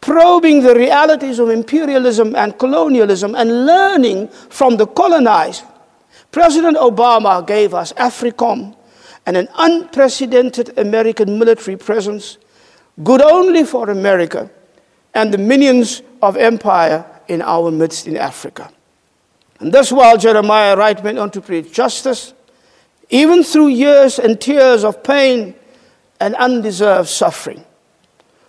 probing 0.00 0.62
the 0.62 0.74
realities 0.74 1.38
of 1.38 1.50
imperialism 1.50 2.34
and 2.36 2.58
colonialism, 2.58 3.34
and 3.34 3.66
learning 3.66 4.28
from 4.28 4.76
the 4.76 4.86
colonized, 4.86 5.64
President 6.30 6.76
Obama 6.76 7.46
gave 7.46 7.74
us 7.74 7.92
AFRICOM 7.94 8.76
and 9.26 9.36
an 9.36 9.48
unprecedented 9.56 10.78
American 10.78 11.38
military 11.38 11.76
presence, 11.76 12.38
good 13.02 13.22
only 13.22 13.64
for 13.64 13.90
America 13.90 14.50
and 15.14 15.32
the 15.32 15.38
minions 15.38 16.02
of 16.22 16.36
empire 16.36 17.04
in 17.28 17.42
our 17.42 17.70
midst 17.70 18.06
in 18.06 18.16
Africa. 18.16 18.70
And 19.60 19.72
this 19.72 19.90
while 19.90 20.16
Jeremiah 20.16 20.76
Wright 20.76 21.02
went 21.02 21.18
on 21.18 21.30
to 21.32 21.40
preach 21.40 21.72
justice, 21.72 22.32
even 23.10 23.42
through 23.42 23.68
years 23.68 24.18
and 24.18 24.40
tears 24.40 24.84
of 24.84 25.02
pain 25.02 25.54
and 26.20 26.34
undeserved 26.36 27.08
suffering. 27.08 27.64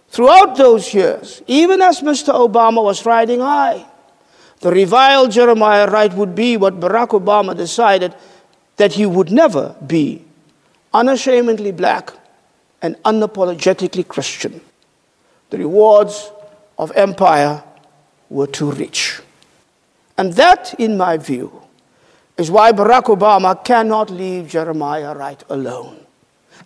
Throughout 0.09 0.57
those 0.57 0.93
years, 0.93 1.41
even 1.47 1.81
as 1.81 2.01
Mr. 2.01 2.33
Obama 2.33 2.83
was 2.83 3.05
riding 3.05 3.39
high, 3.39 3.85
the 4.59 4.71
reviled 4.71 5.31
Jeremiah 5.31 5.89
Wright 5.89 6.13
would 6.13 6.35
be 6.35 6.57
what 6.57 6.79
Barack 6.79 7.09
Obama 7.09 7.55
decided 7.55 8.13
that 8.77 8.93
he 8.93 9.05
would 9.05 9.31
never 9.31 9.75
be 9.85 10.25
unashamedly 10.93 11.71
black 11.71 12.11
and 12.81 12.95
unapologetically 13.03 14.07
Christian. 14.07 14.61
The 15.49 15.57
rewards 15.57 16.31
of 16.77 16.91
empire 16.95 17.63
were 18.29 18.47
too 18.47 18.71
rich. 18.71 19.21
And 20.19 20.33
that, 20.33 20.73
in 20.77 20.97
my 20.97 21.15
view, 21.15 21.49
is 22.35 22.51
why 22.51 22.73
Barack 22.73 23.03
Obama 23.03 23.63
cannot 23.63 24.09
leave 24.09 24.49
Jeremiah 24.49 25.15
Wright 25.15 25.41
alone. 25.49 25.97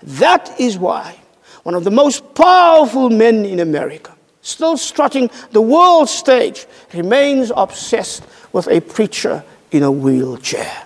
That 0.02 0.60
is 0.60 0.80
why 0.80 1.20
one 1.62 1.76
of 1.76 1.84
the 1.84 1.92
most 1.92 2.34
powerful 2.34 3.12
men 3.12 3.46
in 3.46 3.60
America, 3.60 4.12
still 4.42 4.76
strutting 4.76 5.30
the 5.52 5.62
world 5.62 6.10
stage, 6.10 6.66
remains 6.96 7.52
obsessed 7.56 8.24
with 8.54 8.68
a 8.70 8.82
preacher 8.82 9.44
in 9.70 9.84
a 9.84 9.92
wheelchair. 9.92 10.86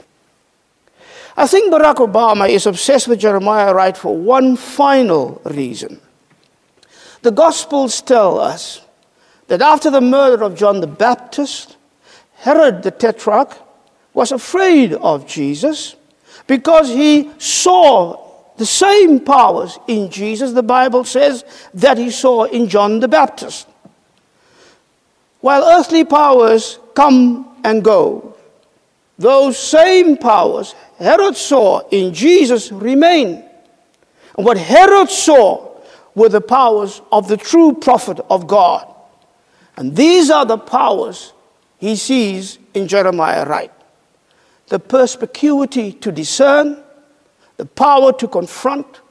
I 1.38 1.48
think 1.48 1.72
Barack 1.72 2.06
Obama 2.06 2.50
is 2.50 2.66
obsessed 2.66 3.08
with 3.08 3.22
Jeremiah 3.22 3.74
Wright 3.74 3.96
for 3.96 4.18
one 4.18 4.58
final 4.58 5.42
reason. 5.46 6.02
The 7.22 7.32
Gospels 7.32 8.02
tell 8.02 8.38
us 8.38 8.82
that 9.48 9.62
after 9.62 9.90
the 9.90 10.02
murder 10.02 10.44
of 10.44 10.58
John 10.58 10.82
the 10.82 10.88
Baptist, 10.88 11.77
Herod 12.38 12.84
the 12.84 12.92
Tetrarch 12.92 13.58
was 14.14 14.32
afraid 14.32 14.94
of 14.94 15.28
Jesus 15.28 15.96
because 16.48 16.90
he 16.90 17.32
saw 17.38 18.26
the 18.58 18.66
same 18.66 19.20
powers 19.20 19.78
in 19.88 20.10
Jesus, 20.10 20.54
the 20.54 20.64
Bible 20.64 21.04
says, 21.04 21.46
that 21.76 21.98
he 21.98 22.10
saw 22.10 22.46
in 22.46 22.68
John 22.68 23.00
the 23.00 23.08
Baptist. 23.08 23.68
While 25.42 25.64
earthly 25.64 26.04
powers 26.04 26.80
come 26.96 27.56
and 27.64 27.84
go, 27.84 28.36
those 29.20 29.58
same 29.58 30.18
powers 30.18 30.74
Herod 30.98 31.36
saw 31.38 31.88
in 31.90 32.14
Jesus 32.14 32.72
remain. 32.72 33.44
And 34.36 34.46
what 34.46 34.58
Herod 34.58 35.10
saw 35.10 35.80
were 36.16 36.30
the 36.30 36.42
powers 36.42 37.02
of 37.12 37.28
the 37.28 37.38
true 37.38 37.74
prophet 37.74 38.20
of 38.30 38.48
God. 38.48 38.94
And 39.76 39.96
these 39.96 40.32
are 40.32 40.46
the 40.46 40.58
powers 40.58 41.34
he 41.78 41.96
sees 41.96 42.58
in 42.74 42.88
Jeremiah 42.88 43.46
Wright 43.46 43.72
the 44.68 44.80
perspicuity 44.80 45.94
to 45.94 46.12
discern, 46.12 46.84
the 47.56 47.66
power 47.66 48.12
to 48.14 48.28
confront, 48.28 49.02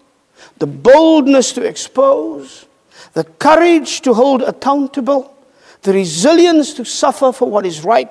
the 0.58 0.66
boldness 0.66 1.52
to 1.52 1.62
expose, 1.62 2.66
the 3.14 3.24
courage 3.24 4.02
to 4.02 4.12
hold 4.12 4.42
accountable, 4.42 5.34
the 5.82 5.92
resilience 5.92 6.74
to 6.74 6.84
suffer 6.84 7.32
for 7.32 7.48
what 7.48 7.64
is 7.64 7.84
right, 7.84 8.10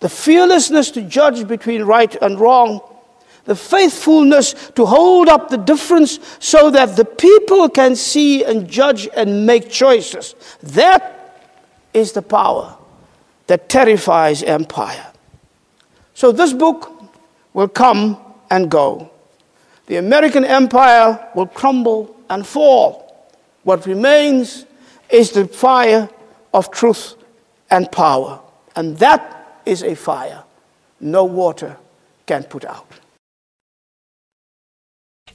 the 0.00 0.08
fearlessness 0.08 0.90
to 0.92 1.02
judge 1.02 1.46
between 1.46 1.82
right 1.82 2.14
and 2.22 2.40
wrong, 2.40 2.80
the 3.44 3.56
faithfulness 3.56 4.70
to 4.74 4.86
hold 4.86 5.28
up 5.28 5.50
the 5.50 5.58
difference 5.58 6.18
so 6.38 6.70
that 6.70 6.96
the 6.96 7.04
people 7.04 7.68
can 7.68 7.94
see 7.94 8.44
and 8.44 8.68
judge 8.70 9.08
and 9.14 9.44
make 9.44 9.68
choices. 9.68 10.34
That 10.62 11.36
is 11.92 12.12
the 12.12 12.22
power 12.22 12.78
that 13.50 13.68
terrifies 13.68 14.44
empire. 14.44 15.06
So 16.14 16.30
this 16.30 16.52
book 16.52 16.88
will 17.52 17.66
come 17.66 18.16
and 18.48 18.70
go. 18.70 19.10
The 19.86 19.96
American 19.96 20.44
empire 20.44 21.18
will 21.34 21.48
crumble 21.48 22.14
and 22.28 22.46
fall. 22.46 23.28
What 23.64 23.86
remains 23.86 24.66
is 25.08 25.32
the 25.32 25.48
fire 25.48 26.08
of 26.54 26.70
truth 26.70 27.16
and 27.72 27.90
power. 27.90 28.40
And 28.76 28.96
that 28.98 29.60
is 29.66 29.82
a 29.82 29.96
fire 29.96 30.44
no 31.00 31.24
water 31.24 31.76
can 32.26 32.44
put 32.44 32.64
out. 32.64 32.86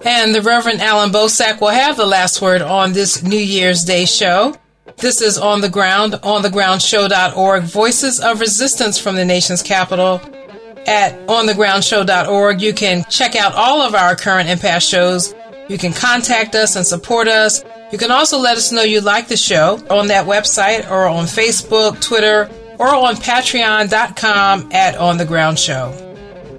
And 0.06 0.34
the 0.34 0.42
Reverend 0.42 0.80
Allan 0.80 1.12
Boesak 1.12 1.60
will 1.60 1.68
have 1.68 1.98
the 1.98 2.06
last 2.06 2.42
word 2.42 2.62
on 2.62 2.94
this 2.94 3.24
New 3.24 3.38
Year's 3.38 3.84
Day 3.84 4.06
show. 4.06 4.56
This 4.98 5.20
is 5.20 5.40
On 5.40 5.62
the 5.62 5.70
Ground, 5.70 6.14
onthegroundshow.org, 6.14 7.64
Voices 7.64 8.20
of 8.20 8.40
Resistance 8.40 9.00
from 9.00 9.16
the 9.16 9.26
nation's 9.26 9.64
capital. 9.64 10.22
At 10.86 11.26
onthegroundshow.org, 11.26 12.62
you 12.62 12.72
can 12.72 13.04
check 13.10 13.36
out 13.36 13.56
all 13.56 13.82
of 13.82 13.96
our 13.96 14.16
current 14.16 14.48
and 14.48 14.62
past 14.62 14.88
shows. 14.88 15.34
You 15.68 15.80
can 15.80 15.92
contact 15.92 16.54
us 16.54 16.76
and 16.76 16.86
support 16.86 17.28
us. 17.28 17.66
You 17.92 17.98
can 17.98 18.12
also 18.12 18.38
let 18.38 18.58
us 18.58 18.72
know 18.72 18.84
you 18.84 19.02
like 19.02 19.28
the 19.28 19.38
show 19.38 19.84
on 19.90 20.08
that 20.08 20.28
website 20.28 20.90
or 20.92 21.08
on 21.08 21.26
Facebook, 21.26 22.00
Twitter, 22.00 22.48
or 22.78 22.94
on 22.94 23.16
patreon.com 23.16 24.70
at 24.72 24.98
On 24.98 25.18
the 25.18 25.26
Ground 25.26 25.58
Show. 25.58 25.94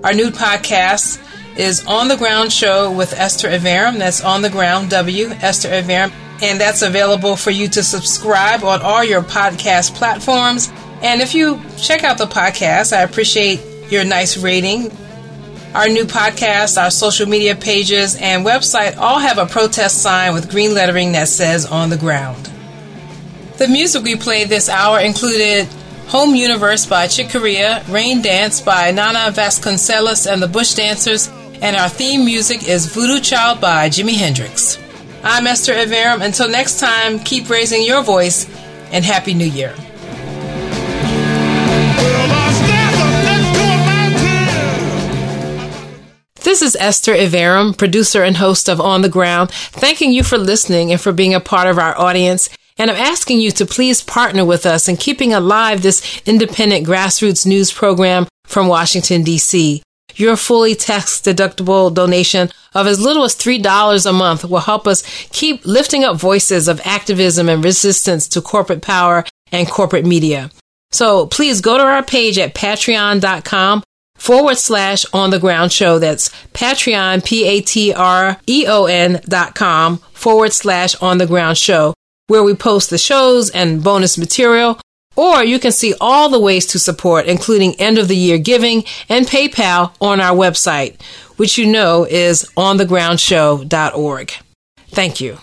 Our 0.02 0.12
new 0.12 0.30
podcast 0.30 1.22
is 1.56 1.86
On 1.86 2.08
the 2.08 2.16
Ground 2.16 2.52
Show 2.52 2.90
with 2.90 3.12
Esther 3.12 3.48
Iverem. 3.50 3.98
That's 3.98 4.24
On 4.24 4.42
the 4.42 4.50
Ground 4.50 4.90
W, 4.90 5.28
Esther 5.28 5.68
Iverem 5.68 6.10
and 6.42 6.60
that's 6.60 6.82
available 6.82 7.36
for 7.36 7.50
you 7.50 7.68
to 7.68 7.82
subscribe 7.82 8.62
on 8.62 8.82
all 8.82 9.02
your 9.04 9.22
podcast 9.22 9.94
platforms. 9.94 10.70
And 11.02 11.20
if 11.20 11.34
you 11.34 11.60
check 11.78 12.04
out 12.04 12.18
the 12.18 12.26
podcast, 12.26 12.96
I 12.96 13.02
appreciate 13.02 13.60
your 13.90 14.04
nice 14.04 14.36
rating. 14.36 14.90
Our 15.74 15.88
new 15.88 16.04
podcast, 16.04 16.80
our 16.82 16.90
social 16.90 17.28
media 17.28 17.54
pages, 17.54 18.16
and 18.16 18.46
website 18.46 18.96
all 18.96 19.18
have 19.18 19.38
a 19.38 19.46
protest 19.46 20.02
sign 20.02 20.32
with 20.32 20.50
green 20.50 20.74
lettering 20.74 21.12
that 21.12 21.28
says 21.28 21.66
on 21.66 21.90
the 21.90 21.98
ground. 21.98 22.50
The 23.58 23.68
music 23.68 24.02
we 24.02 24.16
played 24.16 24.48
this 24.48 24.68
hour 24.68 25.00
included 25.00 25.66
Home 26.08 26.34
Universe 26.34 26.86
by 26.86 27.08
Chick 27.08 27.30
Corea, 27.30 27.84
Rain 27.88 28.22
Dance 28.22 28.60
by 28.60 28.90
Nana 28.90 29.32
Vasconcelos 29.32 30.30
and 30.30 30.42
the 30.42 30.48
Bush 30.48 30.74
Dancers, 30.74 31.28
and 31.60 31.76
our 31.76 31.88
theme 31.88 32.24
music 32.24 32.68
is 32.68 32.86
Voodoo 32.86 33.20
Child 33.20 33.60
by 33.60 33.88
Jimi 33.88 34.14
Hendrix. 34.14 34.78
I'm 35.28 35.48
Esther 35.48 35.72
Iverem. 35.72 36.24
Until 36.24 36.48
next 36.48 36.78
time, 36.78 37.18
keep 37.18 37.50
raising 37.50 37.82
your 37.82 38.00
voice 38.00 38.46
and 38.92 39.04
Happy 39.04 39.34
New 39.34 39.44
Year. 39.44 39.74
This 46.44 46.62
is 46.62 46.76
Esther 46.76 47.12
Iverem, 47.12 47.76
producer 47.76 48.22
and 48.22 48.36
host 48.36 48.68
of 48.68 48.80
On 48.80 49.02
the 49.02 49.08
Ground, 49.08 49.50
thanking 49.50 50.12
you 50.12 50.22
for 50.22 50.38
listening 50.38 50.92
and 50.92 51.00
for 51.00 51.10
being 51.10 51.34
a 51.34 51.40
part 51.40 51.66
of 51.66 51.76
our 51.76 51.98
audience. 51.98 52.48
And 52.78 52.88
I'm 52.88 52.96
asking 52.96 53.40
you 53.40 53.50
to 53.50 53.66
please 53.66 54.02
partner 54.02 54.44
with 54.44 54.64
us 54.64 54.88
in 54.88 54.96
keeping 54.96 55.32
alive 55.32 55.82
this 55.82 56.22
independent 56.24 56.86
grassroots 56.86 57.44
news 57.44 57.72
program 57.72 58.28
from 58.44 58.68
Washington, 58.68 59.24
D.C. 59.24 59.82
Your 60.16 60.36
fully 60.36 60.74
tax 60.74 61.20
deductible 61.20 61.92
donation 61.92 62.50
of 62.74 62.86
as 62.86 62.98
little 62.98 63.24
as 63.24 63.36
$3 63.36 64.06
a 64.06 64.12
month 64.12 64.44
will 64.44 64.60
help 64.60 64.86
us 64.86 65.02
keep 65.30 65.64
lifting 65.66 66.04
up 66.04 66.16
voices 66.16 66.68
of 66.68 66.80
activism 66.84 67.48
and 67.48 67.62
resistance 67.62 68.26
to 68.28 68.40
corporate 68.40 68.82
power 68.82 69.24
and 69.52 69.68
corporate 69.68 70.06
media. 70.06 70.50
So 70.90 71.26
please 71.26 71.60
go 71.60 71.76
to 71.76 71.84
our 71.84 72.02
page 72.02 72.38
at 72.38 72.54
patreon.com 72.54 73.82
forward 74.16 74.56
slash 74.56 75.04
on 75.12 75.30
the 75.30 75.38
ground 75.38 75.72
show. 75.72 75.98
That's 75.98 76.30
Patreon, 76.54 77.24
P 77.24 77.44
A 77.44 77.60
T 77.60 77.92
R 77.92 78.38
E 78.46 78.66
O 78.66 78.86
N 78.86 79.20
dot 79.28 79.54
com 79.54 79.98
forward 80.12 80.52
slash 80.52 80.94
on 80.96 81.18
the 81.18 81.26
ground 81.26 81.58
show, 81.58 81.92
where 82.26 82.42
we 82.42 82.54
post 82.54 82.90
the 82.90 82.98
shows 82.98 83.50
and 83.50 83.84
bonus 83.84 84.16
material. 84.16 84.80
Or 85.16 85.42
you 85.42 85.58
can 85.58 85.72
see 85.72 85.94
all 86.00 86.28
the 86.28 86.38
ways 86.38 86.66
to 86.66 86.78
support, 86.78 87.26
including 87.26 87.74
end 87.80 87.98
of 87.98 88.08
the 88.08 88.16
year 88.16 88.38
giving 88.38 88.84
and 89.08 89.26
PayPal 89.26 89.94
on 90.00 90.20
our 90.20 90.36
website, 90.36 91.00
which 91.36 91.58
you 91.58 91.66
know 91.66 92.04
is 92.04 92.44
onthegroundshow.org. 92.56 94.32
Thank 94.88 95.20
you. 95.20 95.38